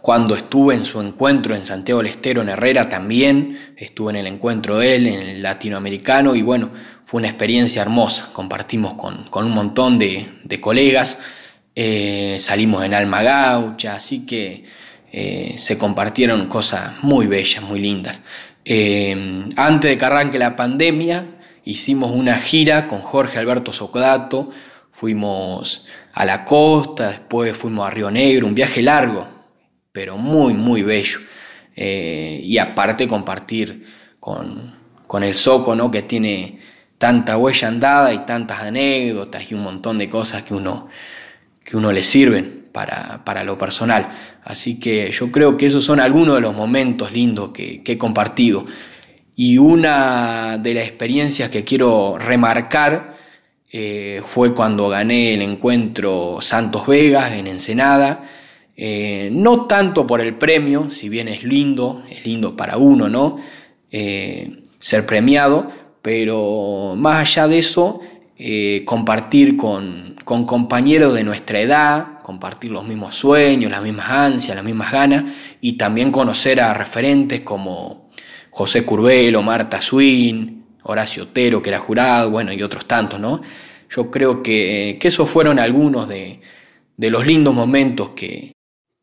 cuando 0.00 0.34
estuve 0.34 0.74
en 0.74 0.84
su 0.84 1.00
encuentro 1.00 1.54
en 1.54 1.64
Santiago 1.64 2.00
del 2.00 2.12
Estero, 2.12 2.42
en 2.42 2.48
Herrera, 2.50 2.88
también 2.88 3.58
estuve 3.76 4.12
en 4.12 4.16
el 4.16 4.26
encuentro 4.26 4.78
de 4.78 4.96
él, 4.96 5.06
en 5.06 5.20
el 5.20 5.42
latinoamericano, 5.42 6.34
y 6.34 6.42
bueno, 6.42 6.70
fue 7.04 7.18
una 7.18 7.28
experiencia 7.28 7.82
hermosa. 7.82 8.30
Compartimos 8.32 8.94
con, 8.94 9.28
un 9.32 9.50
montón 9.50 9.98
de, 9.98 10.58
colegas, 10.60 11.18
eh, 11.74 12.36
salimos 12.38 12.84
en 12.84 12.94
Alma 12.94 13.22
Gaucha, 13.22 13.94
así 13.94 14.24
que 14.24 14.64
eh, 15.12 15.54
se 15.56 15.78
compartieron 15.78 16.46
cosas 16.46 16.92
muy 17.02 17.26
bellas, 17.26 17.62
muy 17.62 17.80
lindas. 17.80 18.20
antes 19.56 19.90
de 19.90 19.98
que 19.98 20.04
arranque 20.04 20.38
la 20.38 20.54
pandemia, 20.54 21.24
hicimos 21.64 22.12
una 22.12 22.38
gira 22.38 22.86
con 22.86 23.00
Jorge 23.00 23.38
Alberto 23.38 23.72
Socodato, 23.72 24.50
fuimos 24.98 25.86
a 26.12 26.24
la 26.24 26.44
costa, 26.44 27.10
después 27.10 27.56
fuimos 27.56 27.86
a 27.86 27.90
Río 27.90 28.10
Negro, 28.10 28.48
un 28.48 28.54
viaje 28.54 28.82
largo, 28.82 29.28
pero 29.92 30.18
muy, 30.18 30.54
muy 30.54 30.82
bello. 30.82 31.20
Eh, 31.76 32.40
y 32.42 32.58
aparte 32.58 33.06
compartir 33.06 33.84
con, 34.18 34.74
el 35.22 35.34
Soco, 35.34 35.76
¿no? 35.76 35.88
que 35.88 36.02
tiene 36.02 36.58
tanta 36.98 37.36
huella 37.38 37.68
andada 37.68 38.12
y 38.12 38.26
tantas 38.26 38.60
anécdotas 38.60 39.48
y 39.48 39.54
un 39.54 39.62
montón 39.62 39.98
de 39.98 40.08
cosas 40.08 40.42
que 40.42 40.54
uno, 40.54 40.88
que 41.62 41.76
uno 41.76 41.92
le 41.92 42.02
sirven 42.02 42.66
para, 42.72 43.44
lo 43.44 43.56
personal. 43.56 44.08
Así 44.42 44.80
que 44.80 45.12
yo 45.12 45.30
creo 45.30 45.56
que 45.56 45.66
esos 45.66 45.84
son 45.84 46.00
algunos 46.00 46.34
de 46.34 46.40
los 46.40 46.56
momentos 46.56 47.12
lindos 47.12 47.50
que, 47.50 47.84
que 47.84 47.92
he 47.92 47.98
compartido. 47.98 48.66
Y 49.36 49.58
una 49.58 50.58
de 50.58 50.74
las 50.74 50.88
experiencias 50.88 51.50
que 51.50 51.62
quiero 51.62 52.18
remarcar 52.18 53.17
eh, 53.70 54.22
fue 54.26 54.54
cuando 54.54 54.88
gané 54.88 55.34
el 55.34 55.42
encuentro 55.42 56.38
Santos 56.40 56.86
Vegas 56.86 57.32
en 57.32 57.46
Ensenada. 57.46 58.24
Eh, 58.76 59.28
no 59.32 59.66
tanto 59.66 60.06
por 60.06 60.20
el 60.20 60.36
premio, 60.36 60.90
si 60.90 61.08
bien 61.08 61.28
es 61.28 61.42
lindo, 61.42 62.02
es 62.10 62.24
lindo 62.24 62.56
para 62.56 62.76
uno, 62.78 63.08
¿no? 63.08 63.38
Eh, 63.90 64.62
ser 64.78 65.04
premiado, 65.04 65.70
pero 66.00 66.94
más 66.96 67.18
allá 67.20 67.48
de 67.48 67.58
eso, 67.58 68.00
compartir 68.84 69.56
con, 69.56 70.14
compañeros 70.24 71.12
de 71.14 71.24
nuestra 71.24 71.60
edad, 71.60 72.20
compartir 72.22 72.70
los 72.70 72.86
mismos 72.86 73.16
sueños, 73.16 73.70
las 73.70 73.82
mismas 73.82 74.08
ansias, 74.08 74.54
las 74.54 74.64
mismas 74.64 74.92
ganas, 74.92 75.24
y 75.60 75.72
también 75.72 76.12
conocer 76.12 76.60
a 76.60 76.72
referentes 76.72 77.40
como 77.40 78.08
José 78.50 78.84
Curbelo, 78.84 79.42
Marta 79.42 79.82
Swin, 79.82 80.57
Horacio 80.92 81.24
Otero, 81.24 81.62
que 81.62 81.70
era 81.70 81.78
jurado, 81.78 82.30
bueno, 82.30 82.52
y 82.52 82.62
otros 82.62 82.86
tantos, 82.86 83.20
¿no? 83.20 83.40
Yo 83.90 84.10
creo 84.10 84.42
que, 84.42 84.98
esos 85.02 85.28
fueron 85.28 85.58
algunos 85.58 86.08
de, 86.08 86.40
los 86.96 87.26
lindos 87.26 87.54
momentos 87.54 88.10
que, 88.10 88.52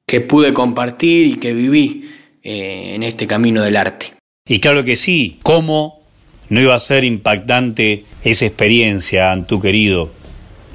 que, 0.07 0.21
pude 0.21 0.53
compartir 0.53 1.27
y 1.27 1.35
que 1.35 1.53
viví 1.53 2.09
eh, 2.43 2.93
en 2.95 3.03
este 3.03 3.27
camino 3.27 3.61
del 3.63 3.75
arte. 3.75 4.13
Y 4.47 4.59
claro 4.59 4.83
que 4.83 4.95
sí, 4.95 5.39
cómo 5.41 6.01
no 6.49 6.61
iba 6.61 6.75
a 6.75 6.79
ser 6.79 7.03
impactante 7.03 8.05
esa 8.23 8.45
experiencia, 8.45 9.31
Antú 9.31 9.59
querido. 9.59 10.11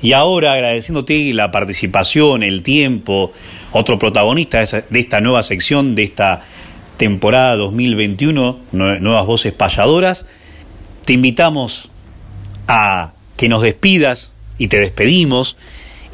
Y 0.03 0.13
ahora 0.13 0.55
agradeciéndote 0.55 1.33
la 1.35 1.51
participación, 1.51 2.43
el 2.43 2.63
tiempo, 2.63 3.33
otro 3.73 3.99
protagonista 3.99 4.59
de 4.65 4.99
esta 4.99 5.21
nueva 5.21 5.43
sección, 5.43 5.95
de 5.95 6.05
esta 6.05 6.43
temporada 6.97 7.57
2021, 7.57 8.59
Nuevas 8.73 9.27
Voces 9.27 9.53
Payadoras, 9.53 10.27
te 11.05 11.13
invitamos 11.13 11.91
a 12.69 13.13
que 13.37 13.49
nos 13.49 13.63
despidas 13.63 14.33
y 14.59 14.69
te 14.69 14.79
despedimos 14.79 15.57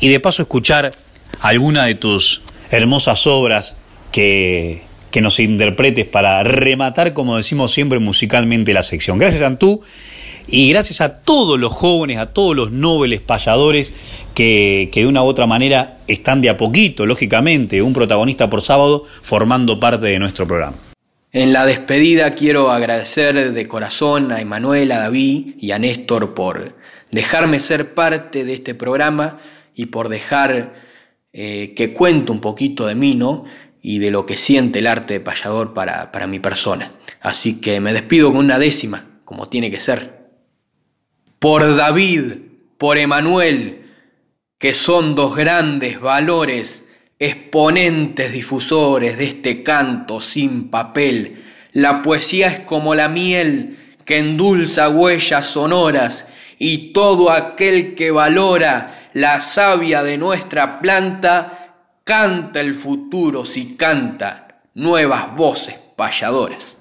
y 0.00 0.08
de 0.08 0.20
paso 0.20 0.42
escuchar 0.42 0.92
alguna 1.40 1.84
de 1.84 1.94
tus 1.94 2.42
hermosas 2.70 3.26
obras 3.26 3.74
que, 4.12 4.82
que 5.10 5.20
nos 5.20 5.40
interpretes 5.40 6.04
para 6.04 6.42
rematar, 6.42 7.12
como 7.12 7.36
decimos 7.36 7.72
siempre 7.72 7.98
musicalmente, 7.98 8.72
la 8.72 8.82
sección. 8.82 9.18
Gracias, 9.18 9.42
Antú. 9.42 9.82
Y 10.48 10.70
gracias 10.70 11.00
a 11.00 11.22
todos 11.22 11.58
los 11.58 11.72
jóvenes, 11.72 12.18
a 12.18 12.26
todos 12.26 12.54
los 12.54 12.70
nobles 12.70 13.20
payadores 13.20 13.92
que, 14.34 14.90
que, 14.92 15.00
de 15.00 15.06
una 15.06 15.22
u 15.22 15.26
otra 15.26 15.46
manera 15.46 15.98
están 16.06 16.40
de 16.40 16.50
a 16.50 16.56
poquito, 16.56 17.04
lógicamente, 17.04 17.82
un 17.82 17.92
protagonista 17.92 18.48
por 18.48 18.62
sábado, 18.62 19.04
formando 19.22 19.80
parte 19.80 20.06
de 20.06 20.18
nuestro 20.20 20.46
programa. 20.46 20.85
En 21.32 21.52
la 21.52 21.66
despedida 21.66 22.30
quiero 22.30 22.70
agradecer 22.70 23.52
de 23.52 23.68
corazón 23.68 24.32
a 24.32 24.40
Emanuel, 24.40 24.92
a 24.92 25.00
David 25.00 25.56
y 25.58 25.72
a 25.72 25.78
Néstor 25.78 26.34
por 26.34 26.76
dejarme 27.10 27.60
ser 27.60 27.94
parte 27.94 28.44
de 28.44 28.54
este 28.54 28.74
programa 28.74 29.38
y 29.74 29.86
por 29.86 30.08
dejar 30.08 30.74
eh, 31.32 31.74
que 31.76 31.92
cuente 31.92 32.32
un 32.32 32.40
poquito 32.40 32.86
de 32.86 32.94
mí, 32.94 33.14
¿no? 33.14 33.44
Y 33.82 33.98
de 33.98 34.10
lo 34.10 34.24
que 34.24 34.36
siente 34.36 34.78
el 34.78 34.86
arte 34.86 35.14
de 35.14 35.20
payador 35.20 35.74
para, 35.74 36.10
para 36.10 36.26
mi 36.26 36.40
persona. 36.40 36.92
Así 37.20 37.60
que 37.60 37.80
me 37.80 37.92
despido 37.92 38.32
con 38.32 38.44
una 38.44 38.58
décima, 38.58 39.20
como 39.24 39.46
tiene 39.46 39.70
que 39.70 39.80
ser 39.80 40.16
por 41.38 41.76
David, 41.76 42.32
por 42.78 42.98
Emanuel, 42.98 43.82
que 44.58 44.72
son 44.72 45.14
dos 45.14 45.36
grandes 45.36 46.00
valores, 46.00 46.85
exponentes 47.18 48.32
difusores 48.32 49.16
de 49.18 49.24
este 49.24 49.62
canto 49.62 50.20
sin 50.20 50.68
papel. 50.68 51.42
La 51.72 52.02
poesía 52.02 52.48
es 52.48 52.60
como 52.60 52.94
la 52.94 53.08
miel 53.08 53.76
que 54.04 54.18
endulza 54.18 54.88
huellas 54.88 55.46
sonoras 55.46 56.26
y 56.58 56.92
todo 56.92 57.30
aquel 57.30 57.94
que 57.94 58.10
valora 58.10 59.08
la 59.14 59.40
savia 59.40 60.02
de 60.02 60.18
nuestra 60.18 60.80
planta 60.80 61.74
canta 62.04 62.60
el 62.60 62.74
futuro 62.74 63.44
si 63.44 63.76
canta 63.76 64.60
nuevas 64.74 65.34
voces 65.34 65.74
payadoras. 65.96 66.76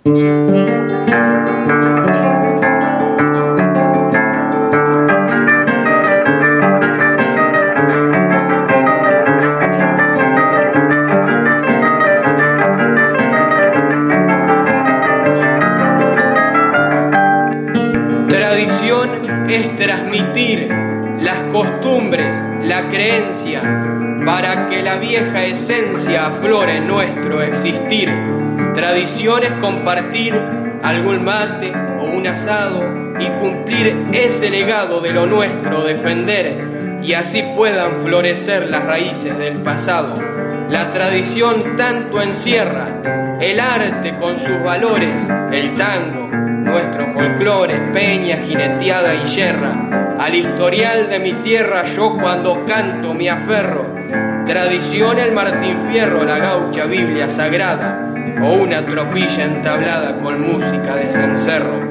Vieja 25.07 25.45
esencia 25.45 26.25
aflore 26.25 26.77
en 26.77 26.87
nuestro 26.87 27.43
existir. 27.43 28.11
Tradición 28.73 29.43
es 29.43 29.51
compartir 29.53 30.33
algún 30.81 31.23
mate 31.23 31.71
o 31.99 32.05
un 32.05 32.25
asado 32.25 32.81
y 33.19 33.27
cumplir 33.39 33.95
ese 34.13 34.49
legado 34.49 35.01
de 35.01 35.13
lo 35.13 35.27
nuestro, 35.27 35.83
defender 35.83 36.99
y 37.03 37.13
así 37.13 37.43
puedan 37.55 37.97
florecer 38.01 38.67
las 38.69 38.83
raíces 38.83 39.37
del 39.37 39.61
pasado. 39.61 40.19
La 40.69 40.89
tradición 40.89 41.75
tanto 41.75 42.19
encierra 42.19 43.37
el 43.39 43.59
arte 43.59 44.17
con 44.17 44.39
sus 44.39 44.63
valores, 44.63 45.29
el 45.51 45.75
tango, 45.75 46.29
nuestro 46.31 47.13
folclore, 47.13 47.91
peña, 47.93 48.37
jineteada 48.37 49.13
y 49.13 49.27
yerra 49.27 50.17
al 50.19 50.33
historial 50.33 51.09
de 51.09 51.19
mi 51.19 51.33
tierra 51.33 51.83
yo 51.83 52.17
cuando 52.17 52.65
canto 52.65 53.13
me 53.13 53.29
aferro. 53.29 53.94
Tradición 54.45 55.19
el 55.19 55.31
Martín 55.31 55.87
Fierro, 55.89 56.23
la 56.23 56.37
gaucha 56.37 56.85
Biblia 56.85 57.29
sagrada 57.29 58.13
o 58.43 58.53
una 58.53 58.85
tropilla 58.85 59.45
entablada 59.45 60.17
con 60.17 60.41
música 60.41 60.95
de 60.95 61.09
cencerro. 61.09 61.89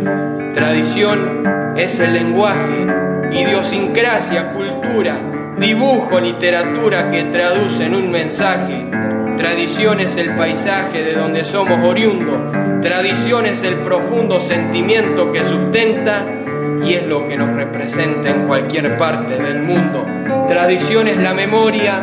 Tradición 0.53 1.75
es 1.77 1.99
el 1.99 2.13
lenguaje, 2.13 2.87
idiosincrasia, 3.33 4.53
cultura, 4.53 5.17
dibujo, 5.59 6.21
literatura 6.21 7.11
que 7.11 7.25
traducen 7.25 7.95
un 7.95 8.11
mensaje. 8.11 8.89
Tradición 9.37 10.01
es 10.01 10.17
el 10.17 10.31
paisaje 10.37 11.03
de 11.03 11.15
donde 11.15 11.45
somos 11.45 11.85
oriundo. 11.85 12.53
Tradición 12.81 13.47
es 13.47 13.63
el 13.65 13.75
profundo 13.77 14.41
sentimiento 14.41 15.33
que 15.33 15.43
sustenta 15.43 16.44
y 16.85 16.95
es 16.95 17.07
lo 17.07 17.27
que 17.27 17.37
nos 17.37 17.55
representa 17.55 18.31
en 18.31 18.47
cualquier 18.47 18.97
parte 18.97 19.37
del 19.37 19.63
mundo. 19.63 20.05
Tradición 20.47 21.09
es 21.09 21.17
la 21.17 21.35
memoria 21.35 22.03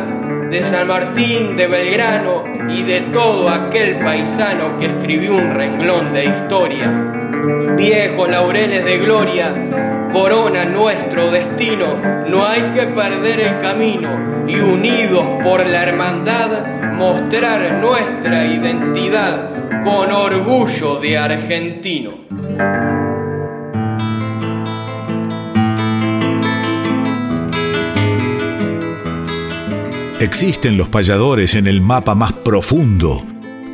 de 0.50 0.62
San 0.64 0.88
Martín, 0.88 1.56
de 1.56 1.66
Belgrano 1.66 2.44
y 2.68 2.82
de 2.82 3.00
todo 3.12 3.48
aquel 3.48 3.98
paisano 3.98 4.76
que 4.78 4.86
escribió 4.86 5.34
un 5.34 5.54
renglón 5.54 6.12
de 6.12 6.24
historia. 6.24 7.12
Viejos 7.76 8.28
laureles 8.28 8.84
de 8.84 8.98
gloria 8.98 9.54
corona 10.12 10.66
nuestro 10.66 11.30
destino, 11.30 11.96
no 12.28 12.46
hay 12.46 12.60
que 12.74 12.82
perder 12.82 13.40
el 13.40 13.60
camino 13.60 14.44
y 14.46 14.56
unidos 14.56 15.24
por 15.42 15.66
la 15.66 15.84
hermandad 15.84 16.66
mostrar 16.92 17.80
nuestra 17.80 18.44
identidad 18.44 19.48
con 19.82 20.12
orgullo 20.12 21.00
de 21.00 21.16
argentino. 21.16 23.01
Existen 30.22 30.76
los 30.76 30.88
payadores 30.88 31.56
en 31.56 31.66
el 31.66 31.80
mapa 31.80 32.14
más 32.14 32.32
profundo. 32.32 33.24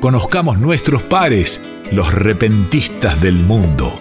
Conozcamos 0.00 0.58
nuestros 0.58 1.02
pares, 1.02 1.60
los 1.92 2.14
repentistas 2.14 3.20
del 3.20 3.34
mundo. 3.34 4.00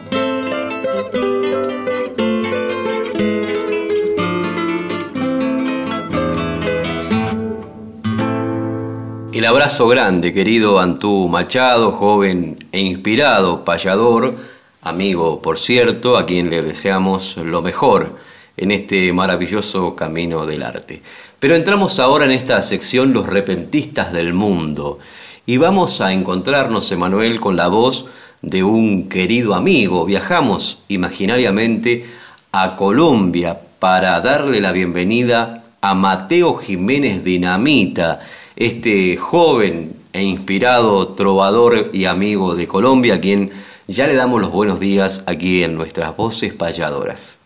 El 9.33 9.43
abrazo 9.43 9.89
grande, 9.89 10.33
querido 10.33 10.79
Antú 10.79 11.27
Machado, 11.27 11.91
joven 11.91 12.65
e 12.71 12.79
inspirado 12.79 13.65
payador, 13.65 14.37
amigo 14.81 15.41
por 15.41 15.59
cierto, 15.59 16.15
a 16.15 16.25
quien 16.25 16.49
le 16.49 16.61
deseamos 16.61 17.35
lo 17.35 17.61
mejor 17.61 18.15
en 18.57 18.71
este 18.71 19.13
maravilloso 19.13 19.95
camino 19.95 20.45
del 20.45 20.63
arte. 20.63 21.01
Pero 21.39 21.55
entramos 21.55 21.99
ahora 21.99 22.25
en 22.25 22.31
esta 22.31 22.61
sección 22.61 23.13
Los 23.13 23.27
repentistas 23.27 24.11
del 24.11 24.33
mundo 24.33 24.99
y 25.45 25.57
vamos 25.57 26.01
a 26.01 26.11
encontrarnos, 26.11 26.91
Emanuel, 26.91 27.39
con 27.39 27.55
la 27.55 27.69
voz 27.69 28.07
de 28.41 28.63
un 28.63 29.07
querido 29.07 29.53
amigo. 29.53 30.05
Viajamos 30.05 30.83
imaginariamente 30.89 32.05
a 32.51 32.75
Colombia 32.75 33.59
para 33.79 34.19
darle 34.19 34.59
la 34.59 34.71
bienvenida 34.71 35.63
a 35.79 35.93
Mateo 35.93 36.55
Jiménez 36.55 37.23
Dinamita, 37.23 38.19
este 38.55 39.15
joven 39.15 39.95
e 40.11 40.23
inspirado 40.23 41.09
trovador 41.09 41.91
y 41.93 42.05
amigo 42.05 42.55
de 42.55 42.67
Colombia, 42.67 43.15
a 43.15 43.21
quien 43.21 43.51
ya 43.87 44.07
le 44.07 44.15
damos 44.15 44.41
los 44.41 44.51
buenos 44.51 44.79
días 44.79 45.23
aquí 45.27 45.63
en 45.63 45.75
nuestras 45.75 46.17
voces 46.17 46.53
payadoras. 46.53 47.39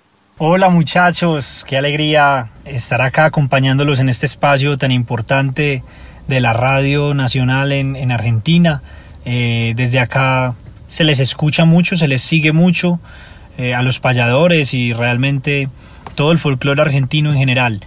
Hola 0.44 0.70
muchachos, 0.70 1.64
qué 1.70 1.78
alegría 1.78 2.50
estar 2.66 3.00
acá 3.04 3.26
acompañándolos 3.26 4.00
en 4.00 4.10
este 4.10 4.26
espacio 4.26 4.76
tan 4.76 4.89
importante 4.89 5.84
de 6.28 6.39
la 6.39 6.52
Radio 6.52 7.14
Nacional 7.14 7.72
en, 7.72 8.12
Argentina. 8.12 8.82
Eh, 9.24 9.74
desde 9.76 10.00
acá 10.00 10.56
se 10.88 11.04
les 11.04 11.20
escucha 11.20 11.66
mucho, 11.66 11.96
se 11.96 12.08
les 12.08 12.24
sigue 12.24 12.54
mucho 12.54 13.00
eh, 13.60 13.76
a 13.76 13.84
los 13.84 14.00
payadores 14.00 14.74
y 14.74 14.94
realmente 14.94 15.70
todo 16.16 16.32
el 16.32 16.39
folclore 16.39 16.82
argentino 16.82 17.32
en 17.32 17.38
general. 17.38 17.82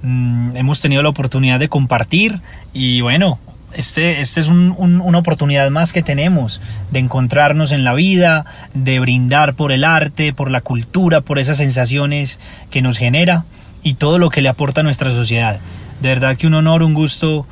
Mm, 0.00 0.56
hemos 0.56 0.80
tenido 0.80 1.02
la 1.02 1.10
oportunidad 1.10 1.60
de 1.60 1.68
compartir 1.68 2.40
y 2.72 3.02
bueno, 3.02 3.38
este, 3.72 4.20
este 4.20 4.40
es 4.40 4.48
una 4.48 5.18
oportunidad 5.18 5.70
más 5.70 5.92
que 5.92 6.02
tenemos 6.02 6.60
de 6.90 6.98
encontrarnos 7.00 7.72
en 7.72 7.84
la 7.84 7.94
vida, 7.94 8.44
de 8.74 8.98
brindar 9.00 9.54
por 9.54 9.72
el 9.72 9.84
arte, 9.84 10.32
por 10.32 10.50
la 10.50 10.60
cultura, 10.60 11.20
por 11.20 11.38
esas 11.38 11.58
sensaciones 11.58 12.40
que 12.70 12.82
nos 12.82 12.98
genera 12.98 13.44
y 13.82 13.94
todo 13.94 14.18
lo 14.18 14.30
que 14.30 14.42
le 14.42 14.48
aporta 14.48 14.80
a 14.80 14.84
nuestra 14.84 15.10
sociedad. 15.10 15.60
De 16.00 16.08
verdad 16.08 16.36
que 16.36 16.46
un 16.46 16.54
honor, 16.54 16.82
un 16.82 16.94
gusto, 16.94 17.46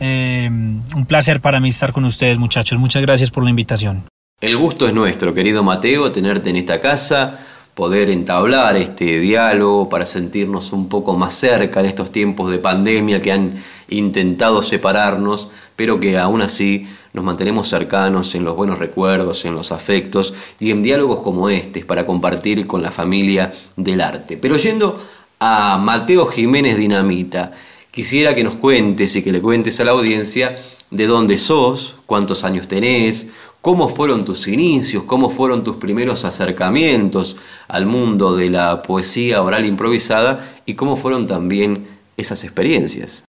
eh, 0.00 0.48
un 0.48 1.06
placer 1.06 1.40
para 1.40 1.60
mí 1.60 1.68
estar 1.68 1.92
con 1.92 2.04
ustedes 2.04 2.38
muchachos. 2.38 2.78
Muchas 2.78 3.02
gracias 3.02 3.30
por 3.30 3.44
la 3.44 3.50
invitación. 3.50 4.04
El 4.40 4.56
gusto 4.56 4.88
es 4.88 4.94
nuestro, 4.94 5.32
querido 5.34 5.62
Mateo, 5.62 6.10
tenerte 6.10 6.50
en 6.50 6.56
esta 6.56 6.80
casa, 6.80 7.38
poder 7.74 8.10
entablar 8.10 8.76
este 8.76 9.20
diálogo 9.20 9.88
para 9.88 10.04
sentirnos 10.04 10.72
un 10.72 10.88
poco 10.88 11.16
más 11.16 11.34
cerca 11.34 11.80
en 11.80 11.86
estos 11.86 12.10
tiempos 12.10 12.50
de 12.50 12.58
pandemia 12.58 13.20
que 13.20 13.30
han 13.30 13.54
intentado 13.92 14.62
separarnos, 14.62 15.50
pero 15.76 16.00
que 16.00 16.18
aún 16.18 16.42
así 16.42 16.86
nos 17.12 17.24
mantenemos 17.24 17.68
cercanos 17.68 18.34
en 18.34 18.44
los 18.44 18.56
buenos 18.56 18.78
recuerdos, 18.78 19.44
en 19.44 19.54
los 19.54 19.72
afectos 19.72 20.34
y 20.58 20.70
en 20.70 20.82
diálogos 20.82 21.20
como 21.20 21.48
este 21.50 21.84
para 21.84 22.06
compartir 22.06 22.66
con 22.66 22.82
la 22.82 22.90
familia 22.90 23.52
del 23.76 24.00
arte. 24.00 24.36
Pero 24.36 24.56
yendo 24.56 25.00
a 25.38 25.78
Mateo 25.78 26.26
Jiménez 26.26 26.76
Dinamita, 26.76 27.52
quisiera 27.90 28.34
que 28.34 28.44
nos 28.44 28.54
cuentes 28.54 29.14
y 29.16 29.22
que 29.22 29.32
le 29.32 29.42
cuentes 29.42 29.78
a 29.80 29.84
la 29.84 29.90
audiencia 29.90 30.56
de 30.90 31.06
dónde 31.06 31.38
sos, 31.38 31.96
cuántos 32.06 32.44
años 32.44 32.68
tenés, 32.68 33.28
cómo 33.60 33.88
fueron 33.88 34.24
tus 34.24 34.48
inicios, 34.48 35.04
cómo 35.04 35.30
fueron 35.30 35.62
tus 35.62 35.76
primeros 35.76 36.24
acercamientos 36.24 37.36
al 37.68 37.86
mundo 37.86 38.36
de 38.36 38.50
la 38.50 38.82
poesía 38.82 39.42
oral 39.42 39.64
improvisada 39.64 40.46
y 40.66 40.74
cómo 40.74 40.96
fueron 40.96 41.26
también 41.26 41.86
esas 42.16 42.44
experiencias. 42.44 43.24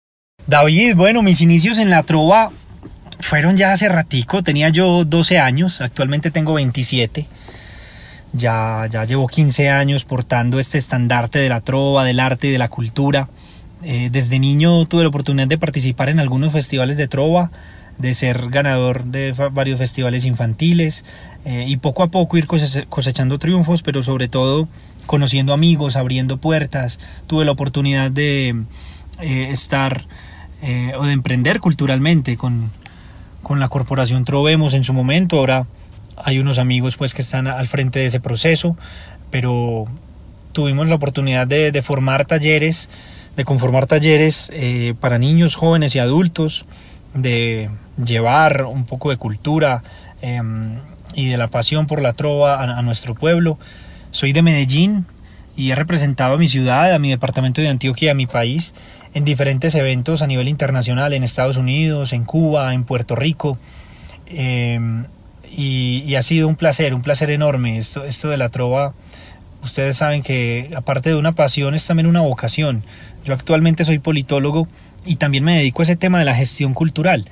David, 0.47 0.97
bueno, 0.97 1.22
mis 1.22 1.40
inicios 1.40 1.78
en 1.78 1.88
la 1.88 2.03
trova 2.03 2.51
fueron 3.20 3.57
ya 3.57 3.72
hace 3.72 3.88
ratico, 3.88 4.43
tenía 4.43 4.68
yo 4.70 5.05
12 5.05 5.38
años, 5.38 5.80
actualmente 5.80 6.30
tengo 6.30 6.55
27. 6.55 7.26
Ya, 8.32 8.86
ya 8.90 9.05
llevo 9.05 9.28
15 9.28 9.70
años 9.70 10.05
portando 10.05 10.59
este 10.59 10.78
estandarte 10.78 11.38
de 11.38 11.49
la 11.49 11.61
trova, 11.61 12.05
del 12.05 12.18
arte 12.18 12.49
y 12.49 12.51
de 12.51 12.59
la 12.59 12.68
cultura. 12.68 13.28
Eh, 13.84 14.09
desde 14.11 14.38
niño 14.38 14.84
tuve 14.86 15.03
la 15.03 15.09
oportunidad 15.09 15.47
de 15.47 15.59
participar 15.59 16.09
en 16.09 16.18
algunos 16.18 16.53
festivales 16.53 16.97
de 16.97 17.09
trova, 17.09 17.53
de 17.99 18.14
ser 18.14 18.49
ganador 18.49 19.05
de 19.05 19.32
varios 19.53 19.78
festivales 19.78 20.24
infantiles 20.24 21.05
eh, 21.45 21.66
y 21.68 21.76
poco 21.76 22.03
a 22.03 22.11
poco 22.11 22.36
ir 22.38 22.47
cosechando 22.47 23.38
triunfos, 23.38 23.82
pero 23.82 24.03
sobre 24.03 24.28
todo 24.28 24.68
conociendo 25.07 25.53
amigos, 25.53 25.97
abriendo 25.97 26.38
puertas. 26.38 26.99
Tuve 27.26 27.45
la 27.45 27.53
oportunidad 27.53 28.11
de 28.11 28.64
eh, 29.20 29.49
estar 29.51 30.07
eh, 30.62 30.92
o 30.96 31.04
de 31.04 31.12
emprender 31.12 31.60
culturalmente 31.60 32.36
con, 32.36 32.70
con 33.42 33.60
la 33.60 33.68
corporación 33.68 34.24
Trovemos 34.24 34.74
en 34.74 34.84
su 34.84 34.92
momento. 34.92 35.38
Ahora 35.38 35.66
hay 36.16 36.38
unos 36.38 36.58
amigos 36.58 36.96
pues 36.96 37.14
que 37.14 37.22
están 37.22 37.46
al 37.46 37.68
frente 37.68 37.98
de 37.98 38.06
ese 38.06 38.20
proceso, 38.20 38.76
pero 39.30 39.84
tuvimos 40.52 40.88
la 40.88 40.94
oportunidad 40.94 41.46
de, 41.46 41.82
formar 41.82 42.26
talleres, 42.26 42.88
de 43.36 43.44
conformar 43.44 43.86
talleres 43.86 44.50
para 45.00 45.18
niños, 45.18 45.54
jóvenes 45.54 45.94
y 45.94 45.98
adultos, 45.98 46.66
de 47.14 47.70
llevar 48.02 48.64
un 48.64 48.84
poco 48.84 49.10
de 49.10 49.16
cultura 49.16 49.82
em, 50.20 50.78
y 51.14 51.28
de 51.28 51.36
la 51.36 51.48
pasión 51.48 51.86
por 51.86 52.00
la 52.00 52.12
trova 52.12 52.62
a, 52.62 52.82
nuestro 52.82 53.14
pueblo. 53.14 53.58
Soy 54.10 54.32
de 54.32 54.42
Medellín 54.42 55.06
y 55.56 55.70
he 55.70 55.74
representado 55.74 56.34
a 56.34 56.38
mi 56.38 56.48
ciudad, 56.48 56.92
a 56.92 56.98
mi 56.98 57.10
departamento 57.10 57.60
de 57.60 57.68
Antioquia, 57.68 58.12
a 58.12 58.14
mi 58.14 58.26
país, 58.26 58.72
en 59.14 59.24
diferentes 59.24 59.74
eventos 59.74 60.22
a 60.22 60.26
nivel 60.26 60.48
internacional, 60.48 61.12
en 61.12 61.22
Estados 61.22 61.56
Unidos, 61.56 62.12
en 62.12 62.24
Cuba, 62.24 62.74
en 62.74 62.84
Puerto 62.84 63.14
Rico. 63.14 63.58
Em, 64.26 65.04
y, 65.50 66.14
ha 66.14 66.22
sido 66.22 66.48
un 66.48 66.56
placer, 66.56 66.94
un 66.94 67.02
placer 67.02 67.30
enorme. 67.30 67.78
Esto, 67.78 68.04
esto 68.04 68.30
de 68.30 68.38
la 68.38 68.48
trova, 68.48 68.94
ustedes 69.62 69.96
saben 69.98 70.22
que 70.22 70.70
aparte 70.74 71.10
de 71.10 71.16
una 71.16 71.32
pasión 71.32 71.74
es 71.74 71.86
también 71.86 72.06
una 72.06 72.20
vocación. 72.20 72.84
Yo 73.24 73.34
actualmente 73.34 73.84
soy 73.84 73.98
politólogo 73.98 74.66
y 75.04 75.16
también 75.16 75.44
me 75.44 75.58
dedico 75.58 75.82
a 75.82 75.84
ese 75.84 75.96
tema 75.96 76.18
de 76.18 76.24
la 76.24 76.34
gestión 76.34 76.74
cultural. 76.74 77.26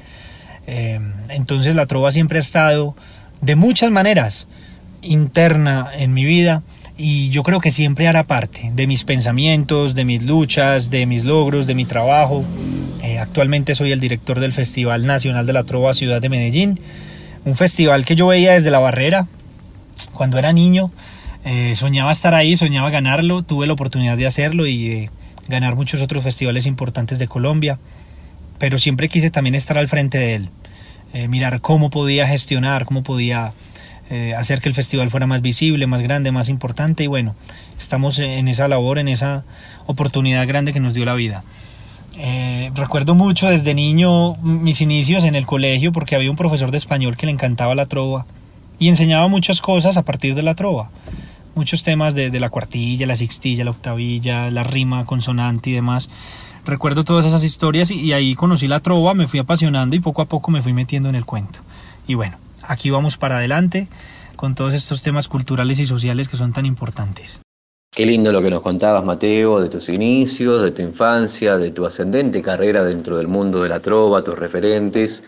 Eh, 0.66 1.00
entonces 1.30 1.74
la 1.74 1.86
trova 1.86 2.12
siempre 2.12 2.38
ha 2.38 2.42
estado 2.42 2.94
de 3.40 3.56
muchas 3.56 3.90
maneras 3.90 4.46
interna 5.02 5.90
en 5.94 6.12
mi 6.12 6.24
vida 6.24 6.62
y 7.02 7.30
yo 7.30 7.42
creo 7.42 7.60
que 7.60 7.70
siempre 7.70 8.08
hará 8.08 8.24
parte 8.24 8.72
de 8.74 8.86
mis 8.86 9.04
pensamientos, 9.04 9.94
de 9.94 10.04
mis 10.04 10.22
luchas, 10.22 10.90
de 10.90 11.06
mis 11.06 11.24
logros, 11.24 11.66
de 11.66 11.74
mi 11.74 11.86
trabajo. 11.86 12.44
Eh, 13.02 13.18
actualmente 13.18 13.74
soy 13.74 13.92
el 13.92 14.00
director 14.00 14.38
del 14.38 14.52
Festival 14.52 15.06
Nacional 15.06 15.46
de 15.46 15.54
la 15.54 15.64
Trova 15.64 15.94
Ciudad 15.94 16.20
de 16.20 16.28
Medellín, 16.28 16.78
un 17.46 17.56
festival 17.56 18.04
que 18.04 18.16
yo 18.16 18.26
veía 18.26 18.52
desde 18.52 18.70
la 18.70 18.80
barrera 18.80 19.28
cuando 20.12 20.38
era 20.38 20.52
niño. 20.52 20.92
Eh, 21.46 21.74
soñaba 21.74 22.10
estar 22.10 22.34
ahí, 22.34 22.54
soñaba 22.54 22.90
ganarlo, 22.90 23.42
tuve 23.44 23.66
la 23.66 23.72
oportunidad 23.72 24.18
de 24.18 24.26
hacerlo 24.26 24.66
y 24.66 24.86
de 24.86 25.10
ganar 25.48 25.76
muchos 25.76 26.02
otros 26.02 26.22
festivales 26.22 26.66
importantes 26.66 27.18
de 27.18 27.28
Colombia, 27.28 27.78
pero 28.58 28.78
siempre 28.78 29.08
quise 29.08 29.30
también 29.30 29.54
estar 29.54 29.78
al 29.78 29.88
frente 29.88 30.18
de 30.18 30.34
él, 30.34 30.50
eh, 31.14 31.28
mirar 31.28 31.62
cómo 31.62 31.88
podía 31.88 32.26
gestionar, 32.26 32.84
cómo 32.84 33.02
podía 33.02 33.54
eh, 34.10 34.34
hacer 34.36 34.60
que 34.60 34.68
el 34.68 34.74
festival 34.74 35.10
fuera 35.10 35.26
más 35.26 35.40
visible, 35.40 35.86
más 35.86 36.02
grande, 36.02 36.32
más 36.32 36.48
importante 36.48 37.04
y 37.04 37.06
bueno, 37.06 37.34
estamos 37.78 38.18
en 38.18 38.48
esa 38.48 38.68
labor, 38.68 38.98
en 38.98 39.08
esa 39.08 39.44
oportunidad 39.86 40.46
grande 40.46 40.72
que 40.72 40.80
nos 40.80 40.94
dio 40.94 41.04
la 41.04 41.14
vida. 41.14 41.44
Eh, 42.18 42.70
recuerdo 42.74 43.14
mucho 43.14 43.48
desde 43.48 43.72
niño 43.72 44.34
mis 44.42 44.80
inicios 44.80 45.24
en 45.24 45.34
el 45.34 45.46
colegio 45.46 45.92
porque 45.92 46.16
había 46.16 46.30
un 46.30 46.36
profesor 46.36 46.70
de 46.70 46.78
español 46.78 47.16
que 47.16 47.26
le 47.26 47.32
encantaba 47.32 47.74
la 47.74 47.86
trova 47.86 48.26
y 48.78 48.88
enseñaba 48.88 49.28
muchas 49.28 49.60
cosas 49.60 49.96
a 49.96 50.02
partir 50.02 50.34
de 50.34 50.42
la 50.42 50.54
trova 50.54 50.90
muchos 51.54 51.82
temas 51.82 52.14
de, 52.14 52.30
la 52.40 52.48
cuartilla, 52.50 53.06
la 53.06 53.16
sextilla, 53.16 53.64
la 53.64 53.70
octavilla, 53.72 54.50
la 54.50 54.64
rima, 54.64 55.04
consonante 55.04 55.70
y 55.70 55.72
demás. 55.74 56.10
Recuerdo 56.64 57.04
todas 57.04 57.26
esas 57.26 57.44
historias 57.44 57.90
y, 57.90 58.12
ahí 58.12 58.34
conocí 58.34 58.66
la 58.66 58.80
trova, 58.80 59.14
me 59.14 59.26
fui 59.26 59.40
apasionando 59.40 59.96
y 59.96 60.00
poco 60.00 60.22
a 60.22 60.26
poco 60.26 60.50
me 60.50 60.62
fui 60.62 60.72
metiendo 60.72 61.08
en 61.08 61.14
el 61.14 61.24
cuento. 61.24 61.60
Y 62.06 62.14
bueno, 62.14 62.36
aquí 62.70 62.90
vamos 62.90 63.16
para 63.16 63.38
adelante 63.38 63.88
con 64.36 64.54
todos 64.54 64.72
estos 64.74 65.02
temas 65.02 65.28
culturales 65.28 65.80
y 65.80 65.86
sociales 65.86 66.28
que 66.28 66.36
son 66.36 66.52
tan 66.52 66.64
importantes. 66.64 67.40
Qué 67.92 68.06
lindo 68.06 68.30
lo 68.30 68.40
que 68.40 68.50
nos 68.50 68.62
contabas, 68.62 69.04
Mateo, 69.04 69.60
de 69.60 69.68
tus 69.68 69.88
inicios, 69.88 70.62
de 70.62 70.70
tu 70.70 70.80
infancia, 70.80 71.58
de 71.58 71.72
tu 71.72 71.84
ascendente 71.84 72.40
carrera 72.40 72.84
dentro 72.84 73.18
del 73.18 73.26
mundo 73.26 73.62
de 73.62 73.68
la 73.68 73.80
trova, 73.80 74.22
tus 74.22 74.38
referentes. 74.38 75.24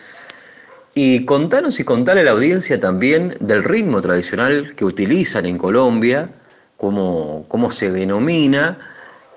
Y 0.95 1.24
contanos 1.24 1.80
y 1.80 1.84
contale 1.84 2.20
a 2.20 2.24
la 2.24 2.30
audiencia 2.30 2.78
también 2.78 3.34
del 3.40 3.64
ritmo 3.64 4.01
tradicional 4.01 4.72
que 4.76 4.84
utilizan 4.84 5.45
en 5.47 5.59
Colombia, 5.59 6.30
cómo, 6.76 7.45
cómo 7.49 7.72
se 7.72 7.90
denomina 7.90 8.78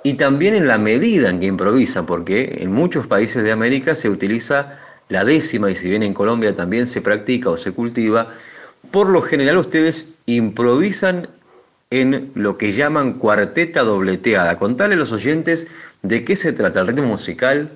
y 0.04 0.14
también 0.14 0.54
en 0.54 0.68
la 0.68 0.78
medida 0.78 1.32
en 1.32 1.40
que 1.40 1.48
improvisan, 1.48 2.06
porque 2.06 2.60
en 2.62 2.72
muchos 2.72 3.08
países 3.08 3.44
de 3.44 3.52
América 3.52 3.96
se 3.96 4.10
utiliza 4.10 4.78
la 5.10 5.24
décima 5.24 5.70
y 5.70 5.76
si 5.76 5.90
bien 5.90 6.04
en 6.04 6.14
Colombia 6.14 6.56
también 6.56 6.88
se 6.88 7.02
practica 7.02 7.50
o 7.50 7.58
se 7.58 7.72
cultiva, 7.72 8.28
por 8.92 9.10
lo 9.10 9.22
general 9.22 9.58
ustedes 9.58 10.14
improvisan 10.26 11.28
en 11.92 12.32
lo 12.36 12.58
que 12.58 12.72
llaman 12.72 13.14
cuarteta 13.14 13.84
dobleteada. 13.84 14.58
Contale 14.58 14.96
a 14.96 14.98
los 14.98 15.12
oyentes 15.12 15.68
de 16.02 16.26
qué 16.26 16.36
se 16.36 16.54
trata 16.54 16.82
el 16.82 16.88
ritmo 16.88 17.06
musical 17.06 17.72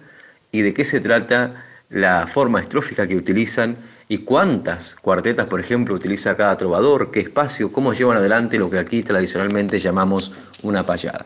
y 0.52 0.62
de 0.62 0.74
qué 0.74 0.84
se 0.84 1.00
trata 1.00 1.66
la 1.90 2.28
forma 2.28 2.60
estrófica 2.60 3.08
que 3.08 3.16
utilizan 3.16 3.78
y 4.08 4.20
cuántas 4.20 4.96
cuartetas, 4.96 5.48
por 5.48 5.60
ejemplo, 5.60 5.96
utiliza 5.96 6.36
cada 6.36 6.58
trovador, 6.58 7.12
qué 7.12 7.20
espacio, 7.20 7.72
cómo 7.72 7.94
llevan 7.94 8.18
adelante 8.18 8.58
lo 8.58 8.70
que 8.70 8.80
aquí 8.80 9.04
tradicionalmente 9.04 9.80
llamamos 9.80 10.34
una 10.64 10.86
payada. 10.86 11.24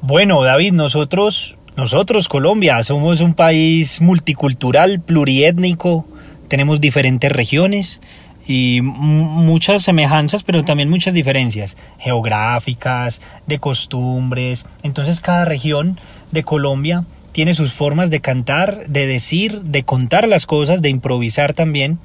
Bueno, 0.00 0.42
David, 0.42 0.72
nosotros, 0.72 1.56
nosotros 1.76 2.28
Colombia, 2.28 2.82
somos 2.82 3.20
un 3.20 3.34
país 3.34 4.00
multicultural, 4.00 5.00
pluriétnico, 5.00 6.06
tenemos 6.48 6.80
diferentes 6.80 7.32
regiones 7.32 8.00
y 8.46 8.80
muchas 8.80 9.82
semejanzas, 9.82 10.44
pero 10.44 10.64
también 10.64 10.88
muchas 10.88 11.14
diferencias 11.14 11.76
geográficas, 11.98 13.20
de 13.46 13.58
costumbres. 13.58 14.66
Entonces 14.82 15.20
cada 15.20 15.44
región 15.44 15.98
de 16.30 16.44
Colombia 16.44 17.04
tiene 17.32 17.54
sus 17.54 17.72
formas 17.72 18.10
de 18.10 18.20
cantar, 18.20 18.86
de 18.86 19.08
decir, 19.08 19.62
de 19.62 19.82
contar 19.82 20.28
las 20.28 20.46
cosas, 20.46 20.80
de 20.80 20.90
improvisar 20.90 21.54
también. 21.54 21.98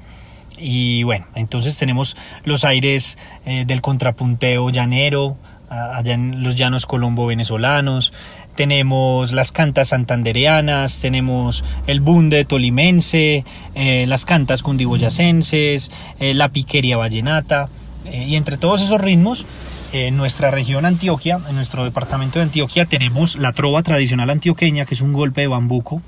Y 0.58 1.04
bueno, 1.04 1.26
entonces 1.36 1.78
tenemos 1.78 2.16
los 2.42 2.64
aires 2.64 3.18
eh, 3.46 3.64
del 3.66 3.80
contrapunteo 3.80 4.70
llanero, 4.70 5.36
allá 5.70 6.14
en 6.14 6.42
los 6.42 6.56
llanos 6.56 6.84
colombo-venezolanos, 6.84 8.12
tenemos 8.60 9.32
las 9.32 9.52
cantas 9.52 9.88
santandereanas, 9.88 11.00
tenemos 11.00 11.64
el 11.86 12.02
bunde 12.02 12.44
tolimense, 12.44 13.46
eh, 13.74 14.04
las 14.06 14.26
cantas 14.26 14.62
cundiboyacenses, 14.62 15.90
eh, 16.18 16.34
la 16.34 16.50
piquería 16.50 16.98
vallenata, 16.98 17.70
y 18.12 18.36
entre 18.36 18.58
todos 18.58 18.82
esos 18.82 19.00
ritmos 19.00 19.46
en 19.94 20.18
nuestra 20.18 20.50
región 20.50 20.84
Antioquia, 20.84 21.40
en 21.48 21.56
nuestro 21.56 21.84
departamento 21.84 22.38
de 22.38 22.42
Antioquia, 22.42 22.84
tenemos 22.84 23.36
la 23.36 23.54
trova 23.54 23.82
tradicional 23.82 24.28
antioqueña, 24.28 24.84
que 24.84 24.92
es 24.92 25.00
un 25.00 25.14
golpe 25.14 25.40
de 25.40 25.46
bambuco, 25.46 26.02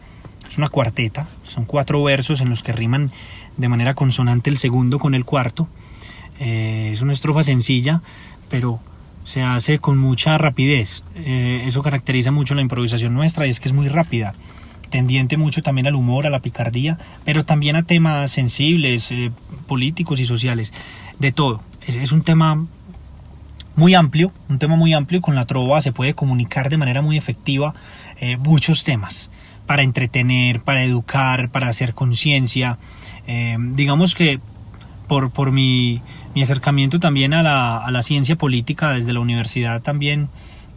es 0.46 0.58
una 0.58 0.68
cuarteta, 0.68 1.28
son 1.44 1.64
cuatro 1.64 2.02
versos 2.02 2.42
en 2.42 2.50
los 2.50 2.62
que 2.62 2.72
riman 2.72 3.12
de 3.56 3.68
manera 3.70 3.94
consonante 3.94 4.50
el 4.50 4.58
segundo 4.58 4.98
con 4.98 5.14
el 5.14 5.24
cuarto. 5.24 5.68
Eh, 6.38 6.90
es 6.92 7.00
una 7.00 7.14
estrofa 7.14 7.44
sencilla, 7.44 8.02
pero 8.50 8.78
se 9.24 9.42
hace 9.42 9.78
con 9.78 9.98
mucha 9.98 10.38
rapidez. 10.38 11.04
Eh, 11.16 11.64
eso 11.66 11.82
caracteriza 11.82 12.30
mucho 12.30 12.54
la 12.54 12.62
improvisación 12.62 13.14
nuestra 13.14 13.46
y 13.46 13.50
es 13.50 13.60
que 13.60 13.68
es 13.68 13.74
muy 13.74 13.88
rápida 13.88 14.34
tendiente 14.90 15.38
mucho 15.38 15.62
también 15.62 15.86
al 15.86 15.94
humor, 15.94 16.26
a 16.26 16.30
la 16.30 16.40
picardía, 16.40 16.98
pero 17.24 17.46
también 17.46 17.76
a 17.76 17.82
temas 17.82 18.30
sensibles, 18.30 19.10
eh, 19.10 19.30
políticos 19.66 20.20
y 20.20 20.26
sociales. 20.26 20.72
de 21.18 21.32
todo. 21.32 21.62
Es, 21.86 22.12
un 22.12 22.22
tema 22.22 22.66
muy 23.76 23.94
amplio, 23.94 24.32
un 24.48 24.58
tema 24.58 24.76
muy 24.76 24.92
amplio 24.92 25.18
y 25.18 25.22
con 25.22 25.34
la 25.34 25.46
trova 25.46 25.80
se 25.80 25.92
puede 25.92 26.14
comunicar 26.14 26.68
de 26.68 26.76
manera 26.76 27.00
muy 27.00 27.16
efectiva 27.16 27.74
eh, 28.20 28.36
muchos 28.36 28.84
temas 28.84 29.30
para 29.66 29.82
entretener, 29.82 30.60
para 30.60 30.84
educar, 30.84 31.48
para 31.50 31.68
hacer 31.68 31.94
conciencia. 31.94 32.78
Digamos 33.74 34.16
que 34.16 34.40
por, 35.06 35.30
por 35.30 35.52
mi, 35.52 36.00
mi, 36.34 36.42
acercamiento 36.42 36.98
también 36.98 37.34
a 37.34 37.42
la, 37.42 37.78
a 37.78 37.90
la, 37.90 38.02
ciencia 38.02 38.36
política 38.36 38.90
desde 38.90 39.12
la 39.12 39.20
universidad 39.20 39.82
también, 39.82 40.28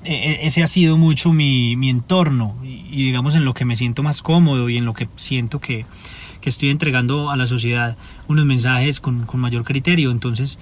e, 0.03 0.13
e, 0.13 0.47
ese 0.47 0.63
ha 0.63 0.67
sido 0.67 0.97
mucho 0.97 1.32
mi, 1.32 1.76
mi 1.76 1.89
entorno 1.89 2.55
y, 2.63 2.86
y, 2.89 3.05
digamos 3.05 3.36
en 3.36 3.45
lo 3.45 3.53
que 3.53 3.65
me 3.65 3.76
siento 3.76 4.03
más 4.03 4.21
cómodo 4.21 4.69
y 4.69 4.78
en 4.78 4.86
lo 4.86 4.93
que 4.93 5.07
siento 5.15 5.59
que, 5.59 5.86
que 6.45 6.49
estoy 6.49 6.69
entregando 6.69 7.32
a 7.32 7.36
la 7.36 7.47
sociedad 7.47 7.97
unos 8.28 8.45
mensajes 8.45 8.99
con, 8.99 9.26
con 9.26 9.39
mayor 9.39 9.63
criterio. 9.63 10.11
Entonces, 10.11 10.59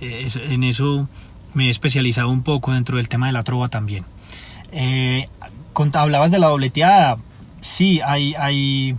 eh, 0.00 0.28
en 0.36 0.62
eso 0.62 1.08
me 1.54 1.66
he 1.66 1.70
especializado 1.70 2.28
un 2.28 2.44
poco 2.44 2.72
dentro 2.72 2.98
del 2.98 3.08
tema 3.08 3.26
de 3.26 3.32
la 3.32 3.42
trova 3.42 3.66
también. 3.66 4.04
Eh, 4.70 5.26
hablabas 5.94 6.30
de 6.30 6.38
la 6.38 6.46
dobleteada. 6.46 7.16
Sí, 7.60 8.00
hay, 8.00 8.34
hay, 8.34 8.94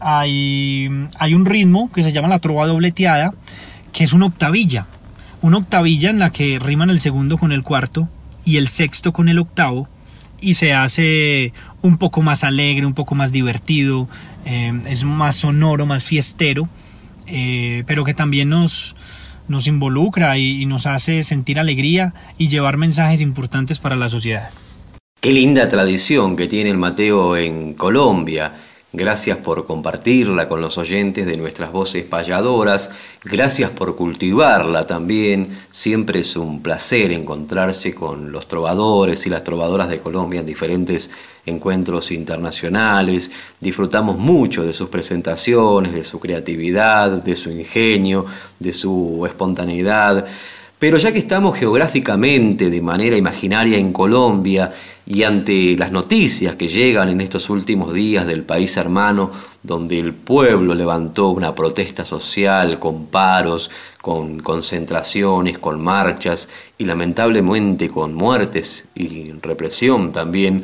hay, 0.00 0.86
un 0.88 1.46
ritmo 1.46 1.90
que 1.92 2.02
se 2.02 2.12
llama 2.12 2.28
la 2.28 2.38
trova 2.38 2.66
dobleteada, 2.66 3.34
que 3.92 4.04
es 4.04 4.12
una 4.12 4.26
octavilla. 4.26 4.86
Una 5.40 5.58
octavilla 5.58 6.10
en 6.10 6.18
la 6.18 6.30
que 6.30 6.58
riman 6.58 6.90
el 6.90 6.98
segundo 6.98 7.38
con 7.38 7.52
el 7.52 7.62
cuarto 7.62 8.08
y 8.44 8.56
el 8.56 8.68
sexto 8.68 9.12
con 9.12 9.28
el 9.28 9.38
octavo 9.38 9.88
y 10.40 10.54
se 10.54 10.72
hace 10.72 11.52
un 11.82 11.98
poco 11.98 12.22
más 12.22 12.44
alegre, 12.44 12.86
un 12.86 12.94
poco 12.94 13.14
más 13.14 13.32
divertido, 13.32 14.08
eh, 14.44 14.72
es 14.86 15.04
más 15.04 15.36
sonoro, 15.36 15.86
más 15.86 16.04
fiestero, 16.04 16.68
eh, 17.26 17.84
pero 17.86 18.04
que 18.04 18.14
también 18.14 18.48
nos, 18.48 18.96
nos 19.48 19.66
involucra 19.66 20.38
y 20.38 20.64
nos 20.66 20.86
hace 20.86 21.22
sentir 21.22 21.58
alegría 21.58 22.14
y 22.36 22.48
llevar 22.48 22.76
mensajes 22.76 23.20
importantes 23.20 23.78
para 23.78 23.96
la 23.96 24.08
sociedad. 24.08 24.50
Qué 25.20 25.32
linda 25.32 25.68
tradición 25.68 26.36
que 26.36 26.46
tiene 26.46 26.70
el 26.70 26.78
Mateo 26.78 27.36
en 27.36 27.74
Colombia. 27.74 28.52
Gracias 28.94 29.36
por 29.36 29.66
compartirla 29.66 30.48
con 30.48 30.62
los 30.62 30.78
oyentes 30.78 31.26
de 31.26 31.36
nuestras 31.36 31.70
voces 31.72 32.04
payadoras. 32.04 32.90
Gracias 33.22 33.70
por 33.70 33.96
cultivarla 33.96 34.86
también. 34.86 35.50
Siempre 35.70 36.20
es 36.20 36.36
un 36.36 36.62
placer 36.62 37.12
encontrarse 37.12 37.94
con 37.94 38.32
los 38.32 38.48
trovadores 38.48 39.26
y 39.26 39.30
las 39.30 39.44
trovadoras 39.44 39.90
de 39.90 40.00
Colombia 40.00 40.40
en 40.40 40.46
diferentes 40.46 41.10
encuentros 41.44 42.10
internacionales. 42.10 43.30
Disfrutamos 43.60 44.16
mucho 44.16 44.64
de 44.64 44.72
sus 44.72 44.88
presentaciones, 44.88 45.92
de 45.92 46.02
su 46.02 46.18
creatividad, 46.18 47.10
de 47.10 47.36
su 47.36 47.50
ingenio, 47.50 48.24
de 48.58 48.72
su 48.72 49.22
espontaneidad. 49.26 50.26
Pero 50.78 50.96
ya 50.96 51.10
que 51.10 51.18
estamos 51.18 51.58
geográficamente 51.58 52.70
de 52.70 52.80
manera 52.80 53.16
imaginaria 53.16 53.78
en 53.78 53.92
Colombia 53.92 54.70
y 55.04 55.24
ante 55.24 55.76
las 55.76 55.90
noticias 55.90 56.54
que 56.54 56.68
llegan 56.68 57.08
en 57.08 57.20
estos 57.20 57.50
últimos 57.50 57.92
días 57.92 58.28
del 58.28 58.44
país 58.44 58.76
hermano, 58.76 59.32
donde 59.60 59.98
el 59.98 60.14
pueblo 60.14 60.74
levantó 60.74 61.30
una 61.30 61.52
protesta 61.52 62.04
social 62.04 62.78
con 62.78 63.06
paros, 63.06 63.72
con 64.00 64.38
concentraciones, 64.38 65.58
con 65.58 65.82
marchas 65.82 66.48
y 66.78 66.84
lamentablemente 66.84 67.88
con 67.88 68.14
muertes 68.14 68.88
y 68.94 69.32
represión 69.42 70.12
también, 70.12 70.62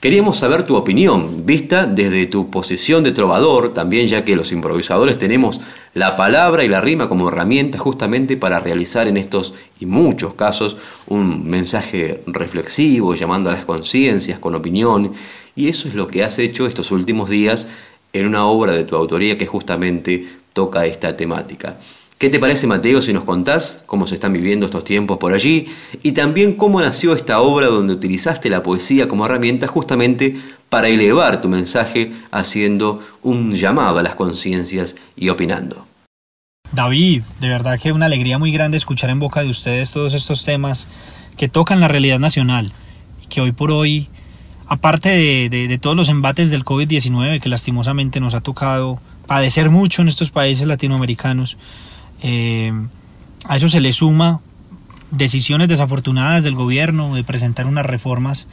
Queríamos 0.00 0.36
saber 0.36 0.62
tu 0.62 0.76
opinión, 0.76 1.44
vista 1.44 1.84
desde 1.84 2.26
tu 2.26 2.50
posición 2.52 3.02
de 3.02 3.10
trovador, 3.10 3.72
también 3.72 4.06
ya 4.06 4.24
que 4.24 4.36
los 4.36 4.52
improvisadores 4.52 5.18
tenemos 5.18 5.60
la 5.92 6.16
palabra 6.16 6.62
y 6.62 6.68
la 6.68 6.80
rima 6.80 7.08
como 7.08 7.28
herramienta 7.28 7.78
justamente 7.78 8.36
para 8.36 8.60
realizar 8.60 9.08
en 9.08 9.16
estos 9.16 9.54
y 9.80 9.86
muchos 9.86 10.34
casos 10.34 10.76
un 11.08 11.50
mensaje 11.50 12.22
reflexivo, 12.28 13.16
llamando 13.16 13.50
a 13.50 13.54
las 13.54 13.64
conciencias 13.64 14.38
con 14.38 14.54
opinión, 14.54 15.14
y 15.56 15.68
eso 15.68 15.88
es 15.88 15.94
lo 15.94 16.06
que 16.06 16.22
has 16.22 16.38
hecho 16.38 16.68
estos 16.68 16.92
últimos 16.92 17.28
días 17.28 17.66
en 18.12 18.26
una 18.26 18.46
obra 18.46 18.74
de 18.74 18.84
tu 18.84 18.94
autoría 18.94 19.36
que 19.36 19.46
justamente 19.46 20.28
toca 20.54 20.86
esta 20.86 21.16
temática. 21.16 21.76
¿Qué 22.18 22.30
te 22.30 22.40
parece, 22.40 22.66
Mateo, 22.66 23.00
si 23.00 23.12
nos 23.12 23.22
contás 23.22 23.84
cómo 23.86 24.08
se 24.08 24.16
están 24.16 24.32
viviendo 24.32 24.66
estos 24.66 24.82
tiempos 24.82 25.18
por 25.18 25.34
allí 25.34 25.68
y 26.02 26.12
también 26.12 26.54
cómo 26.54 26.80
nació 26.80 27.14
esta 27.14 27.38
obra 27.38 27.68
donde 27.68 27.92
utilizaste 27.92 28.50
la 28.50 28.64
poesía 28.64 29.06
como 29.06 29.24
herramienta 29.24 29.68
justamente 29.68 30.36
para 30.68 30.88
elevar 30.88 31.40
tu 31.40 31.48
mensaje 31.48 32.10
haciendo 32.32 33.00
un 33.22 33.54
llamado 33.54 34.00
a 34.00 34.02
las 34.02 34.16
conciencias 34.16 34.96
y 35.14 35.28
opinando? 35.28 35.86
David, 36.72 37.22
de 37.38 37.48
verdad 37.50 37.78
que 37.78 37.92
una 37.92 38.06
alegría 38.06 38.36
muy 38.36 38.50
grande 38.50 38.78
escuchar 38.78 39.10
en 39.10 39.20
boca 39.20 39.42
de 39.42 39.48
ustedes 39.50 39.92
todos 39.92 40.12
estos 40.12 40.44
temas 40.44 40.88
que 41.36 41.48
tocan 41.48 41.78
la 41.78 41.86
realidad 41.86 42.18
nacional 42.18 42.72
y 43.22 43.26
que 43.28 43.40
hoy 43.40 43.52
por 43.52 43.70
hoy, 43.70 44.08
aparte 44.66 45.08
de, 45.48 45.78
todos 45.80 45.96
los 45.96 46.08
embates 46.08 46.50
del 46.50 46.64
COVID-19 46.64 47.40
que 47.40 47.48
lastimosamente 47.48 48.18
nos 48.18 48.34
ha 48.34 48.40
tocado 48.40 49.00
padecer 49.28 49.70
mucho 49.70 50.02
en 50.02 50.08
estos 50.08 50.32
países 50.32 50.66
latinoamericanos, 50.66 51.56
eh, 52.22 52.72
a 53.46 53.56
eso 53.56 53.68
se 53.68 53.80
le 53.80 53.92
suma 53.92 54.40
decisiones 55.10 55.68
desafortunadas 55.68 56.44
del 56.44 56.54
gobierno 56.54 57.14
de 57.14 57.24
presentar 57.24 57.66
unas 57.66 57.86
reformas 57.86 58.46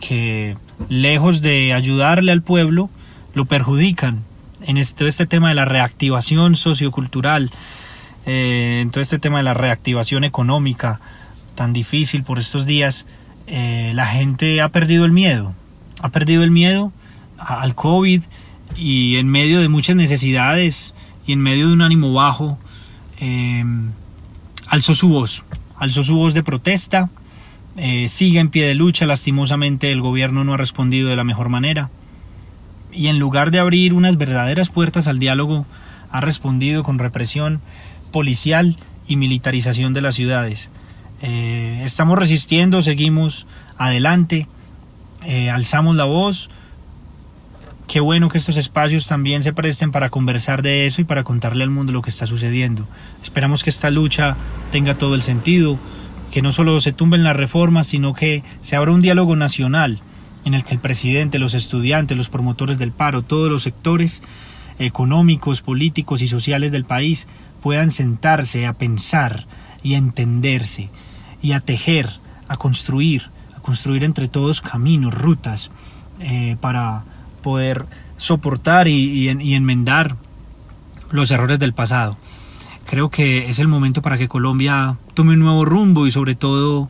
que 0.00 0.56
lejos 0.88 1.42
de 1.42 1.72
ayudarle 1.72 2.32
al 2.32 2.42
pueblo 2.42 2.90
lo 3.34 3.44
perjudican 3.44 4.24
en 4.62 4.76
este, 4.76 5.06
este 5.06 5.26
tema 5.26 5.48
de 5.48 5.54
la 5.54 5.64
reactivación 5.64 6.56
sociocultural, 6.56 7.50
eh, 8.26 8.80
en 8.82 8.90
todo 8.90 9.00
este 9.00 9.18
tema 9.18 9.38
de 9.38 9.44
la 9.44 9.54
reactivación 9.54 10.24
económica 10.24 11.00
tan 11.54 11.72
difícil 11.72 12.24
por 12.24 12.38
estos 12.38 12.66
días, 12.66 13.06
eh, 13.46 13.92
la 13.94 14.06
gente 14.06 14.60
ha 14.60 14.68
perdido 14.70 15.04
el 15.04 15.12
miedo, 15.12 15.54
ha 16.00 16.08
perdido 16.08 16.42
el 16.42 16.50
miedo 16.50 16.92
al 17.38 17.74
COVID 17.74 18.22
y 18.76 19.16
en 19.16 19.28
medio 19.28 19.60
de 19.60 19.68
muchas 19.68 19.96
necesidades 19.96 20.94
y 21.26 21.32
en 21.32 21.40
medio 21.40 21.68
de 21.68 21.74
un 21.74 21.82
ánimo 21.82 22.12
bajo, 22.12 22.58
eh, 23.24 23.64
alzó 24.66 24.96
su 24.96 25.08
voz, 25.08 25.44
alzó 25.76 26.02
su 26.02 26.16
voz 26.16 26.34
de 26.34 26.42
protesta, 26.42 27.08
eh, 27.76 28.08
sigue 28.08 28.40
en 28.40 28.48
pie 28.48 28.66
de 28.66 28.74
lucha, 28.74 29.06
lastimosamente 29.06 29.92
el 29.92 30.00
gobierno 30.00 30.42
no 30.42 30.54
ha 30.54 30.56
respondido 30.56 31.08
de 31.08 31.14
la 31.14 31.22
mejor 31.22 31.48
manera 31.48 31.88
y 32.92 33.06
en 33.06 33.20
lugar 33.20 33.52
de 33.52 33.60
abrir 33.60 33.94
unas 33.94 34.18
verdaderas 34.18 34.70
puertas 34.70 35.06
al 35.06 35.20
diálogo, 35.20 35.66
ha 36.10 36.20
respondido 36.20 36.82
con 36.82 36.98
represión 36.98 37.60
policial 38.10 38.76
y 39.06 39.14
militarización 39.14 39.92
de 39.92 40.00
las 40.00 40.16
ciudades. 40.16 40.68
Eh, 41.22 41.80
estamos 41.84 42.18
resistiendo, 42.18 42.82
seguimos 42.82 43.46
adelante, 43.78 44.48
alzamos 45.52 45.94
la 45.94 46.04
voz, 46.04 46.50
qué 47.92 48.00
bueno 48.00 48.30
que 48.30 48.38
estos 48.38 48.56
espacios 48.56 49.06
también 49.06 49.42
se 49.42 49.52
presten 49.52 49.92
para 49.92 50.08
conversar 50.08 50.62
de 50.62 50.86
eso 50.86 51.02
y 51.02 51.04
para 51.04 51.24
contarle 51.24 51.62
al 51.62 51.68
mundo 51.68 51.92
lo 51.92 52.00
que 52.00 52.08
está 52.08 52.24
sucediendo. 52.24 52.88
Esperamos 53.22 53.62
que 53.62 53.68
esta 53.68 53.90
lucha 53.90 54.34
tenga 54.70 54.94
todo 54.94 55.14
el 55.14 55.20
sentido, 55.20 55.78
que 56.30 56.40
no 56.40 56.52
solo 56.52 56.80
se 56.80 56.92
tumben 56.92 57.22
las 57.22 57.36
reformas, 57.36 57.86
sino 57.86 58.14
que 58.14 58.44
se 58.62 58.76
abra 58.76 58.92
un 58.92 59.02
diálogo 59.02 59.36
nacional 59.36 60.00
en 60.46 60.54
el 60.54 60.64
que 60.64 60.72
el 60.72 60.80
presidente, 60.80 61.38
los 61.38 61.52
estudiantes, 61.52 62.16
los 62.16 62.30
promotores 62.30 62.78
del 62.78 62.92
paro, 62.92 63.20
todos 63.20 63.50
los 63.50 63.62
sectores 63.62 64.22
económicos, 64.78 65.60
políticos 65.60 66.22
y 66.22 66.28
sociales 66.28 66.72
del 66.72 66.86
país 66.86 67.28
puedan 67.60 67.90
sentarse 67.90 68.66
a 68.66 68.72
pensar 68.72 69.46
y 69.82 69.96
a 69.96 69.98
entenderse 69.98 70.88
y 71.42 71.52
a 71.52 71.60
tejer, 71.60 72.08
a 72.48 72.56
construir, 72.56 73.28
a 73.54 73.60
construir 73.60 74.02
entre 74.02 74.28
todos 74.28 74.62
caminos, 74.62 75.12
rutas 75.12 75.70
eh, 76.20 76.56
para 76.58 77.04
poder 77.42 77.86
soportar 78.16 78.88
y, 78.88 79.28
enmendar 79.28 80.16
los 81.10 81.30
errores 81.30 81.58
del 81.58 81.74
pasado. 81.74 82.16
Creo 82.86 83.10
que 83.10 83.50
es 83.50 83.58
el 83.58 83.68
momento 83.68 84.02
para 84.02 84.18
que 84.18 84.28
Colombia 84.28 84.96
tome 85.14 85.34
un 85.34 85.40
nuevo 85.40 85.64
rumbo 85.64 86.06
y 86.06 86.10
sobre 86.10 86.34
todo 86.34 86.88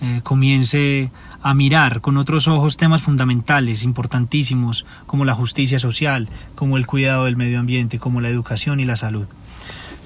eh, 0.00 0.20
comience 0.22 1.10
a 1.42 1.54
mirar 1.54 2.00
con 2.00 2.16
otros 2.16 2.48
ojos 2.48 2.76
temas 2.76 3.02
fundamentales, 3.02 3.82
importantísimos, 3.82 4.86
como 5.06 5.24
la 5.24 5.34
justicia 5.34 5.78
social, 5.78 6.28
como 6.54 6.76
el 6.76 6.86
cuidado 6.86 7.26
del 7.26 7.36
medio 7.36 7.60
ambiente, 7.60 7.98
como 7.98 8.20
la 8.20 8.28
educación 8.28 8.80
y 8.80 8.86
la 8.86 8.96
salud. 8.96 9.26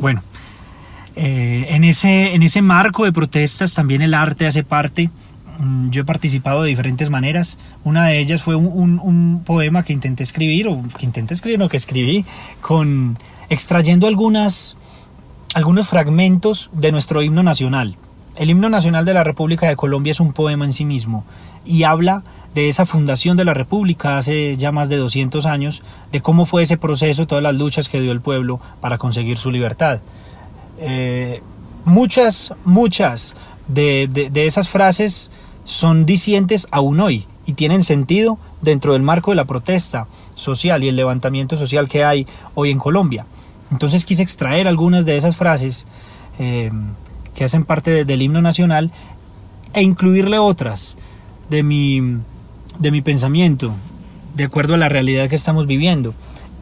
Bueno, 0.00 0.22
eh, 1.16 1.66
en, 1.70 1.84
ese, 1.84 2.34
en 2.34 2.42
ese 2.42 2.62
marco 2.62 3.04
de 3.04 3.12
protestas 3.12 3.74
también 3.74 4.02
el 4.02 4.14
arte 4.14 4.46
hace 4.46 4.62
parte 4.62 5.10
yo 5.90 6.02
he 6.02 6.04
participado 6.04 6.62
de 6.62 6.68
diferentes 6.68 7.10
maneras. 7.10 7.58
Una 7.84 8.06
de 8.06 8.18
ellas 8.18 8.42
fue 8.42 8.54
un, 8.54 9.42
poema 9.44 9.82
que 9.82 9.92
intenté 9.92 10.22
escribir, 10.22 10.68
o 10.68 10.82
que 10.98 11.06
intenté 11.06 11.34
escribir, 11.34 11.58
no, 11.58 11.68
que 11.68 11.76
escribí, 11.76 12.24
con 12.60 13.18
extrayendo 13.48 14.06
algunas, 14.06 14.76
algunos 15.54 15.88
fragmentos 15.88 16.70
de 16.72 16.92
nuestro 16.92 17.22
himno 17.22 17.42
nacional. 17.42 17.96
El 18.36 18.50
himno 18.50 18.68
nacional 18.68 19.04
de 19.04 19.14
la 19.14 19.24
República 19.24 19.68
de 19.68 19.74
Colombia 19.74 20.12
es 20.12 20.20
un 20.20 20.32
poema 20.32 20.64
en 20.64 20.72
sí 20.72 20.84
mismo 20.84 21.24
y 21.64 21.82
habla 21.82 22.22
de 22.54 22.68
esa 22.68 22.86
fundación 22.86 23.36
de 23.36 23.44
la 23.44 23.52
República 23.52 24.16
hace 24.16 24.56
ya 24.56 24.70
más 24.70 24.88
de 24.88 24.96
200 24.96 25.44
años, 25.46 25.82
de 26.12 26.20
cómo 26.20 26.46
fue 26.46 26.62
ese 26.62 26.78
proceso, 26.78 27.26
todas 27.26 27.42
las 27.42 27.56
luchas 27.56 27.88
que 27.88 28.00
dio 28.00 28.12
el 28.12 28.20
pueblo 28.20 28.60
para 28.80 28.96
conseguir 28.96 29.38
su 29.38 29.50
libertad. 29.50 30.00
Eh, 30.78 31.42
muchas, 31.84 32.54
muchas 32.64 33.34
de, 33.66 34.08
de, 34.32 34.46
esas 34.46 34.68
frases 34.68 35.30
son 35.68 36.06
dicientes 36.06 36.66
aún 36.70 36.98
hoy 36.98 37.26
y 37.44 37.52
tienen 37.52 37.82
sentido 37.82 38.38
dentro 38.62 38.94
del 38.94 39.02
marco 39.02 39.32
de 39.32 39.36
la 39.36 39.44
protesta 39.44 40.06
social 40.34 40.82
y 40.82 40.88
el 40.88 40.96
levantamiento 40.96 41.58
social 41.58 41.90
que 41.90 42.04
hay 42.04 42.26
hoy 42.54 42.70
en 42.70 42.78
Colombia. 42.78 43.26
Entonces 43.70 44.06
quise 44.06 44.22
extraer 44.22 44.66
algunas 44.66 45.04
de 45.04 45.18
esas 45.18 45.36
frases 45.36 45.86
eh, 46.38 46.70
que 47.34 47.44
hacen 47.44 47.66
parte 47.66 48.06
del 48.06 48.22
himno 48.22 48.40
nacional 48.40 48.90
e 49.74 49.82
incluirle 49.82 50.38
otras 50.38 50.96
de 51.50 51.62
mi, 51.62 52.00
de 52.78 52.90
mi 52.90 53.02
pensamiento, 53.02 53.74
de 54.34 54.44
acuerdo 54.44 54.72
a 54.72 54.78
la 54.78 54.88
realidad 54.88 55.28
que 55.28 55.36
estamos 55.36 55.66
viviendo. 55.66 56.14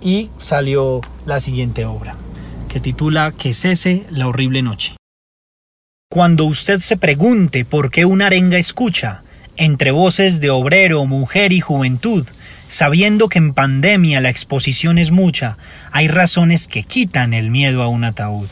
Y 0.02 0.30
salió 0.38 1.00
la 1.26 1.38
siguiente 1.38 1.86
obra, 1.86 2.16
que 2.68 2.80
titula 2.80 3.30
Que 3.30 3.54
cese 3.54 4.04
la 4.10 4.26
horrible 4.26 4.62
noche. 4.62 4.95
Cuando 6.08 6.44
usted 6.44 6.78
se 6.78 6.96
pregunte 6.96 7.64
por 7.64 7.90
qué 7.90 8.04
una 8.04 8.26
arenga 8.26 8.58
escucha, 8.58 9.22
entre 9.56 9.90
voces 9.90 10.40
de 10.40 10.50
obrero, 10.50 11.04
mujer 11.04 11.52
y 11.52 11.60
juventud, 11.60 12.24
sabiendo 12.68 13.28
que 13.28 13.38
en 13.38 13.52
pandemia 13.52 14.20
la 14.20 14.30
exposición 14.30 14.98
es 14.98 15.10
mucha, 15.10 15.58
hay 15.90 16.06
razones 16.06 16.68
que 16.68 16.84
quitan 16.84 17.34
el 17.34 17.50
miedo 17.50 17.82
a 17.82 17.88
un 17.88 18.04
ataúd. 18.04 18.48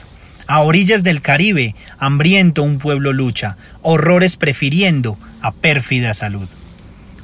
A 0.49 0.63
orillas 0.63 1.05
del 1.05 1.23
Caribe, 1.23 1.77
hambriento 1.97 2.65
un 2.65 2.79
pueblo 2.79 3.13
lucha, 3.13 3.57
horrores 3.83 4.37
prefiriendo 4.37 5.17
a 5.41 5.53
pérfida 5.53 6.13
salud. 6.13 6.49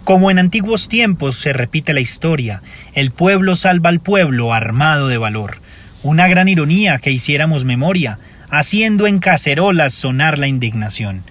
Como 0.05 0.31
en 0.31 0.39
antiguos 0.39 0.89
tiempos 0.89 1.35
se 1.35 1.53
repite 1.53 1.93
la 1.93 2.01
historia, 2.01 2.63
el 2.95 3.11
pueblo 3.11 3.57
salva 3.57 3.91
al 3.91 3.99
pueblo 4.01 4.55
armado 4.55 5.09
de 5.09 5.19
valor. 5.19 5.61
Una 6.03 6.29
gran 6.29 6.49
ironía 6.49 6.99
que 6.99 7.11
hiciéramos 7.11 7.65
memoria, 7.65 8.21
haciendo 8.51 9.07
en 9.07 9.19
cacerolas 9.19 9.95
sonar 9.95 10.39
la 10.39 10.49
indignación. 10.49 11.23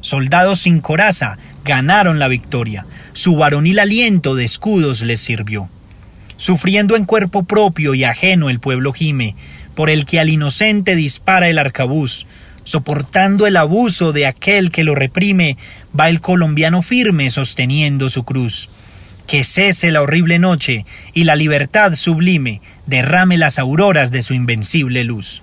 Soldados 0.00 0.60
sin 0.60 0.80
coraza 0.80 1.38
ganaron 1.64 2.18
la 2.18 2.28
victoria, 2.28 2.86
su 3.12 3.36
varonil 3.36 3.78
aliento 3.78 4.34
de 4.34 4.44
escudos 4.44 5.02
les 5.02 5.20
sirvió. 5.20 5.68
Sufriendo 6.36 6.96
en 6.96 7.06
cuerpo 7.06 7.44
propio 7.44 7.94
y 7.94 8.04
ajeno 8.04 8.50
el 8.50 8.60
pueblo 8.60 8.92
gime, 8.92 9.34
por 9.74 9.90
el 9.90 10.04
que 10.04 10.20
al 10.20 10.28
inocente 10.28 10.94
dispara 10.94 11.48
el 11.48 11.58
arcabuz, 11.58 12.26
soportando 12.64 13.46
el 13.46 13.56
abuso 13.56 14.12
de 14.12 14.26
aquel 14.26 14.70
que 14.70 14.84
lo 14.84 14.94
reprime, 14.94 15.56
va 15.98 16.08
el 16.08 16.20
colombiano 16.20 16.82
firme 16.82 17.30
sosteniendo 17.30 18.10
su 18.10 18.24
cruz. 18.24 18.68
Que 19.26 19.44
cese 19.44 19.90
la 19.90 20.02
horrible 20.02 20.38
noche 20.38 20.84
y 21.14 21.24
la 21.24 21.36
libertad 21.36 21.94
sublime 21.94 22.60
derrame 22.86 23.38
las 23.38 23.58
auroras 23.58 24.10
de 24.12 24.22
su 24.22 24.34
invencible 24.34 25.02
luz. 25.04 25.42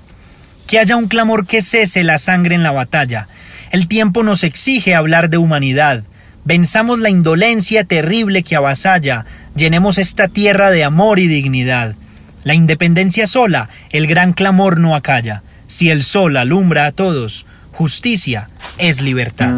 Que 0.67 0.79
haya 0.79 0.95
un 0.95 1.07
clamor 1.07 1.45
que 1.45 1.61
cese 1.61 2.03
la 2.03 2.17
sangre 2.17 2.55
en 2.55 2.63
la 2.63 2.71
batalla. 2.71 3.27
El 3.71 3.87
tiempo 3.87 4.23
nos 4.23 4.43
exige 4.43 4.95
hablar 4.95 5.29
de 5.29 5.37
humanidad. 5.37 6.03
Venzamos 6.45 6.99
la 6.99 7.09
indolencia 7.09 7.83
terrible 7.83 8.43
que 8.43 8.55
avasalla. 8.55 9.25
Llenemos 9.55 9.97
esta 9.97 10.27
tierra 10.27 10.71
de 10.71 10.83
amor 10.83 11.19
y 11.19 11.27
dignidad. 11.27 11.95
La 12.43 12.53
independencia 12.53 13.27
sola, 13.27 13.69
el 13.91 14.07
gran 14.07 14.33
clamor 14.33 14.79
no 14.79 14.95
acalla. 14.95 15.43
Si 15.67 15.89
el 15.89 16.03
sol 16.03 16.37
alumbra 16.37 16.85
a 16.85 16.91
todos, 16.91 17.45
justicia 17.71 18.49
es 18.77 19.01
libertad. 19.01 19.53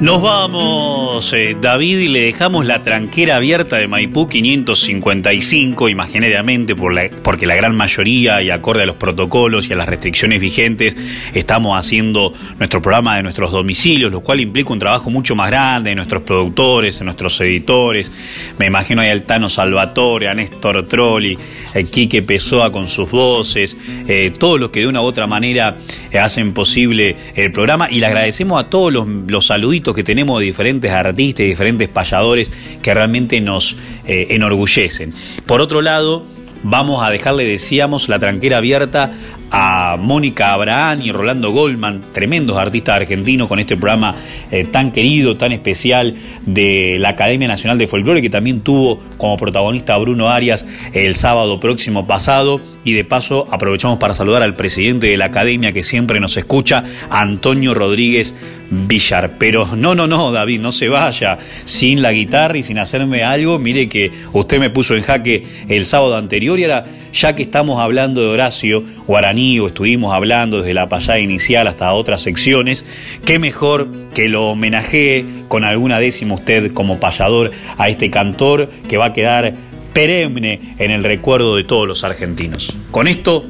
Nos 0.00 0.22
vamos, 0.22 1.30
eh, 1.34 1.58
David, 1.60 1.98
y 1.98 2.08
le 2.08 2.20
dejamos 2.22 2.64
la 2.64 2.82
tranquera 2.82 3.36
abierta 3.36 3.76
de 3.76 3.86
Maipú 3.86 4.30
555, 4.30 5.90
imaginariamente, 5.90 6.74
por 6.74 6.94
la, 6.94 7.10
porque 7.22 7.46
la 7.46 7.54
gran 7.54 7.76
mayoría, 7.76 8.40
y 8.40 8.48
acorde 8.48 8.84
a 8.84 8.86
los 8.86 8.96
protocolos 8.96 9.68
y 9.68 9.74
a 9.74 9.76
las 9.76 9.86
restricciones 9.86 10.40
vigentes, 10.40 10.96
estamos 11.34 11.78
haciendo 11.78 12.32
nuestro 12.58 12.80
programa 12.80 13.16
de 13.16 13.24
nuestros 13.24 13.52
domicilios, 13.52 14.10
lo 14.10 14.20
cual 14.20 14.40
implica 14.40 14.72
un 14.72 14.78
trabajo 14.78 15.10
mucho 15.10 15.36
más 15.36 15.50
grande 15.50 15.90
de 15.90 15.96
nuestros 15.96 16.22
productores, 16.22 16.98
de 16.98 17.04
nuestros 17.04 17.38
editores. 17.42 18.10
Me 18.58 18.64
imagino 18.64 19.02
ahí 19.02 19.10
al 19.10 19.24
Tano 19.24 19.50
Salvatore, 19.50 20.28
a 20.28 20.34
Néstor 20.34 20.88
Trolli, 20.88 21.36
a 21.74 21.78
eh, 21.78 21.84
Quique 21.84 22.22
Pessoa 22.22 22.72
con 22.72 22.88
sus 22.88 23.10
voces, 23.10 23.76
eh, 24.08 24.32
todos 24.38 24.58
los 24.58 24.70
que 24.70 24.80
de 24.80 24.86
una 24.86 25.02
u 25.02 25.04
otra 25.04 25.26
manera 25.26 25.76
hacen 26.18 26.54
posible 26.54 27.16
el 27.34 27.52
programa, 27.52 27.90
y 27.90 28.00
le 28.00 28.06
agradecemos 28.06 28.58
a 28.58 28.70
todos 28.70 28.90
los, 28.90 29.06
los 29.06 29.44
saluditos 29.44 29.89
que 29.94 30.04
tenemos 30.04 30.38
de 30.38 30.46
diferentes 30.46 30.90
artistas 30.90 31.44
y 31.44 31.48
diferentes 31.48 31.88
payadores 31.88 32.50
que 32.82 32.94
realmente 32.94 33.40
nos 33.40 33.76
eh, 34.06 34.28
enorgullecen. 34.30 35.14
Por 35.46 35.60
otro 35.60 35.82
lado, 35.82 36.24
vamos 36.62 37.02
a 37.02 37.10
dejarle, 37.10 37.44
decíamos, 37.44 38.08
la 38.08 38.18
tranquera 38.18 38.58
abierta 38.58 39.12
a 39.50 39.96
Mónica 39.98 40.52
Abraham 40.52 41.02
y 41.02 41.12
Rolando 41.12 41.50
Goldman, 41.50 42.02
tremendos 42.12 42.56
artistas 42.56 42.96
argentinos 42.96 43.48
con 43.48 43.58
este 43.58 43.76
programa 43.76 44.14
eh, 44.50 44.64
tan 44.64 44.92
querido, 44.92 45.36
tan 45.36 45.52
especial 45.52 46.14
de 46.46 46.96
la 47.00 47.10
Academia 47.10 47.48
Nacional 47.48 47.78
de 47.78 47.86
Folclore, 47.86 48.22
que 48.22 48.30
también 48.30 48.60
tuvo 48.60 48.98
como 49.16 49.36
protagonista 49.36 49.94
a 49.94 49.98
Bruno 49.98 50.28
Arias 50.28 50.64
el 50.92 51.14
sábado 51.14 51.58
próximo 51.60 52.06
pasado. 52.06 52.60
Y 52.84 52.92
de 52.92 53.04
paso 53.04 53.46
aprovechamos 53.50 53.98
para 53.98 54.14
saludar 54.14 54.42
al 54.42 54.54
presidente 54.54 55.08
de 55.08 55.16
la 55.16 55.26
Academia 55.26 55.72
que 55.72 55.82
siempre 55.82 56.20
nos 56.20 56.36
escucha, 56.36 56.84
Antonio 57.10 57.74
Rodríguez 57.74 58.34
Villar. 58.70 59.32
Pero 59.38 59.68
no, 59.76 59.94
no, 59.94 60.06
no, 60.06 60.30
David, 60.32 60.60
no 60.60 60.72
se 60.72 60.88
vaya 60.88 61.38
sin 61.64 62.02
la 62.02 62.12
guitarra 62.12 62.56
y 62.56 62.62
sin 62.62 62.78
hacerme 62.78 63.22
algo. 63.22 63.58
Mire 63.58 63.88
que 63.88 64.10
usted 64.32 64.58
me 64.60 64.70
puso 64.70 64.96
en 64.96 65.02
jaque 65.02 65.44
el 65.68 65.86
sábado 65.86 66.16
anterior 66.16 66.58
y 66.58 66.64
ahora, 66.64 66.86
ya 67.12 67.34
que 67.34 67.42
estamos 67.42 67.80
hablando 67.80 68.20
de 68.20 68.28
Horacio 68.28 68.84
Guaraní 69.06 69.60
o 69.60 69.66
estuvimos 69.66 70.14
hablando 70.14 70.58
desde 70.58 70.74
la 70.74 70.88
payada 70.88 71.18
inicial 71.18 71.66
hasta 71.66 71.92
otras 71.92 72.22
secciones, 72.22 72.84
qué 73.24 73.38
mejor 73.38 73.88
que 74.14 74.28
lo 74.28 74.50
homenajee 74.50 75.26
con 75.48 75.64
alguna 75.64 75.98
décima 75.98 76.34
usted 76.34 76.72
como 76.72 76.98
payador 77.00 77.50
a 77.78 77.88
este 77.88 78.10
cantor 78.10 78.68
que 78.88 78.96
va 78.96 79.06
a 79.06 79.12
quedar 79.12 79.54
perenne 79.92 80.74
en 80.78 80.90
el 80.90 81.04
recuerdo 81.04 81.56
de 81.56 81.64
todos 81.64 81.86
los 81.86 82.04
argentinos. 82.04 82.78
Con 82.90 83.08
esto, 83.08 83.44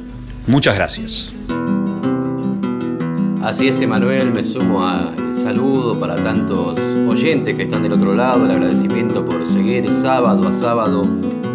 muchas 0.47 0.75
gracias. 0.75 1.33
Así 3.43 3.67
es, 3.67 3.81
Emanuel, 3.81 4.31
me 4.31 4.43
sumo 4.43 4.85
al 4.85 5.33
saludo 5.33 5.99
para 5.99 6.15
tantos 6.15 6.79
oyentes 7.09 7.55
que 7.55 7.63
están 7.63 7.81
del 7.81 7.93
otro 7.93 8.13
lado, 8.13 8.45
el 8.45 8.51
agradecimiento 8.51 9.25
por 9.25 9.45
seguir 9.47 9.91
sábado 9.91 10.47
a 10.47 10.53
sábado 10.53 11.07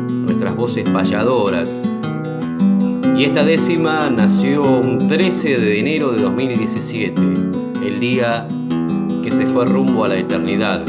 nuestras 0.09 0.54
voces 0.57 0.88
payadoras. 0.90 1.88
Y 3.16 3.24
esta 3.24 3.44
décima 3.44 4.11
nació 4.11 4.62
un 4.62 5.09
13 5.09 5.59
de 5.59 5.80
enero 5.80 6.12
de 6.12 6.22
2017, 6.22 7.20
el 7.84 8.00
día 8.00 8.46
que 9.22 9.30
se 9.30 9.46
fue 9.46 9.64
rumbo 9.64 10.04
a 10.04 10.09
la 10.09 10.18
eternidad, 10.18 10.84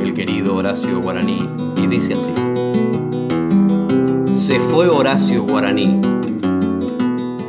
el 0.00 0.14
querido 0.14 0.54
Horacio 0.56 1.00
Guaraní, 1.00 1.48
y 1.76 1.86
dice 1.86 2.14
así. 2.14 2.32
Se 4.32 4.60
fue 4.60 4.88
Horacio 4.88 5.42
Guaraní, 5.44 6.00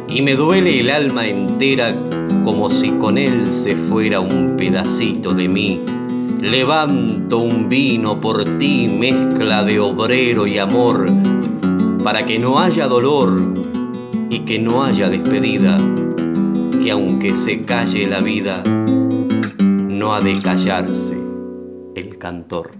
y 0.07 0.21
me 0.21 0.33
duele 0.33 0.79
el 0.79 0.89
alma 0.89 1.27
entera 1.27 1.93
como 2.43 2.69
si 2.69 2.89
con 2.91 3.17
él 3.17 3.51
se 3.51 3.75
fuera 3.75 4.19
un 4.19 4.55
pedacito 4.57 5.33
de 5.33 5.47
mí. 5.47 5.81
Levanto 6.41 7.39
un 7.39 7.67
vino 7.67 8.19
por 8.21 8.57
ti, 8.57 8.87
mezcla 8.87 9.63
de 9.63 9.79
obrero 9.79 10.47
y 10.47 10.57
amor, 10.57 11.11
para 12.03 12.25
que 12.25 12.39
no 12.39 12.59
haya 12.59 12.87
dolor 12.87 13.43
y 14.29 14.39
que 14.39 14.57
no 14.57 14.83
haya 14.83 15.09
despedida, 15.09 15.77
que 16.81 16.91
aunque 16.91 17.35
se 17.35 17.63
calle 17.63 18.07
la 18.07 18.21
vida, 18.21 18.63
no 19.59 20.13
ha 20.13 20.21
de 20.21 20.41
callarse 20.41 21.17
el 21.95 22.17
cantor. 22.17 22.71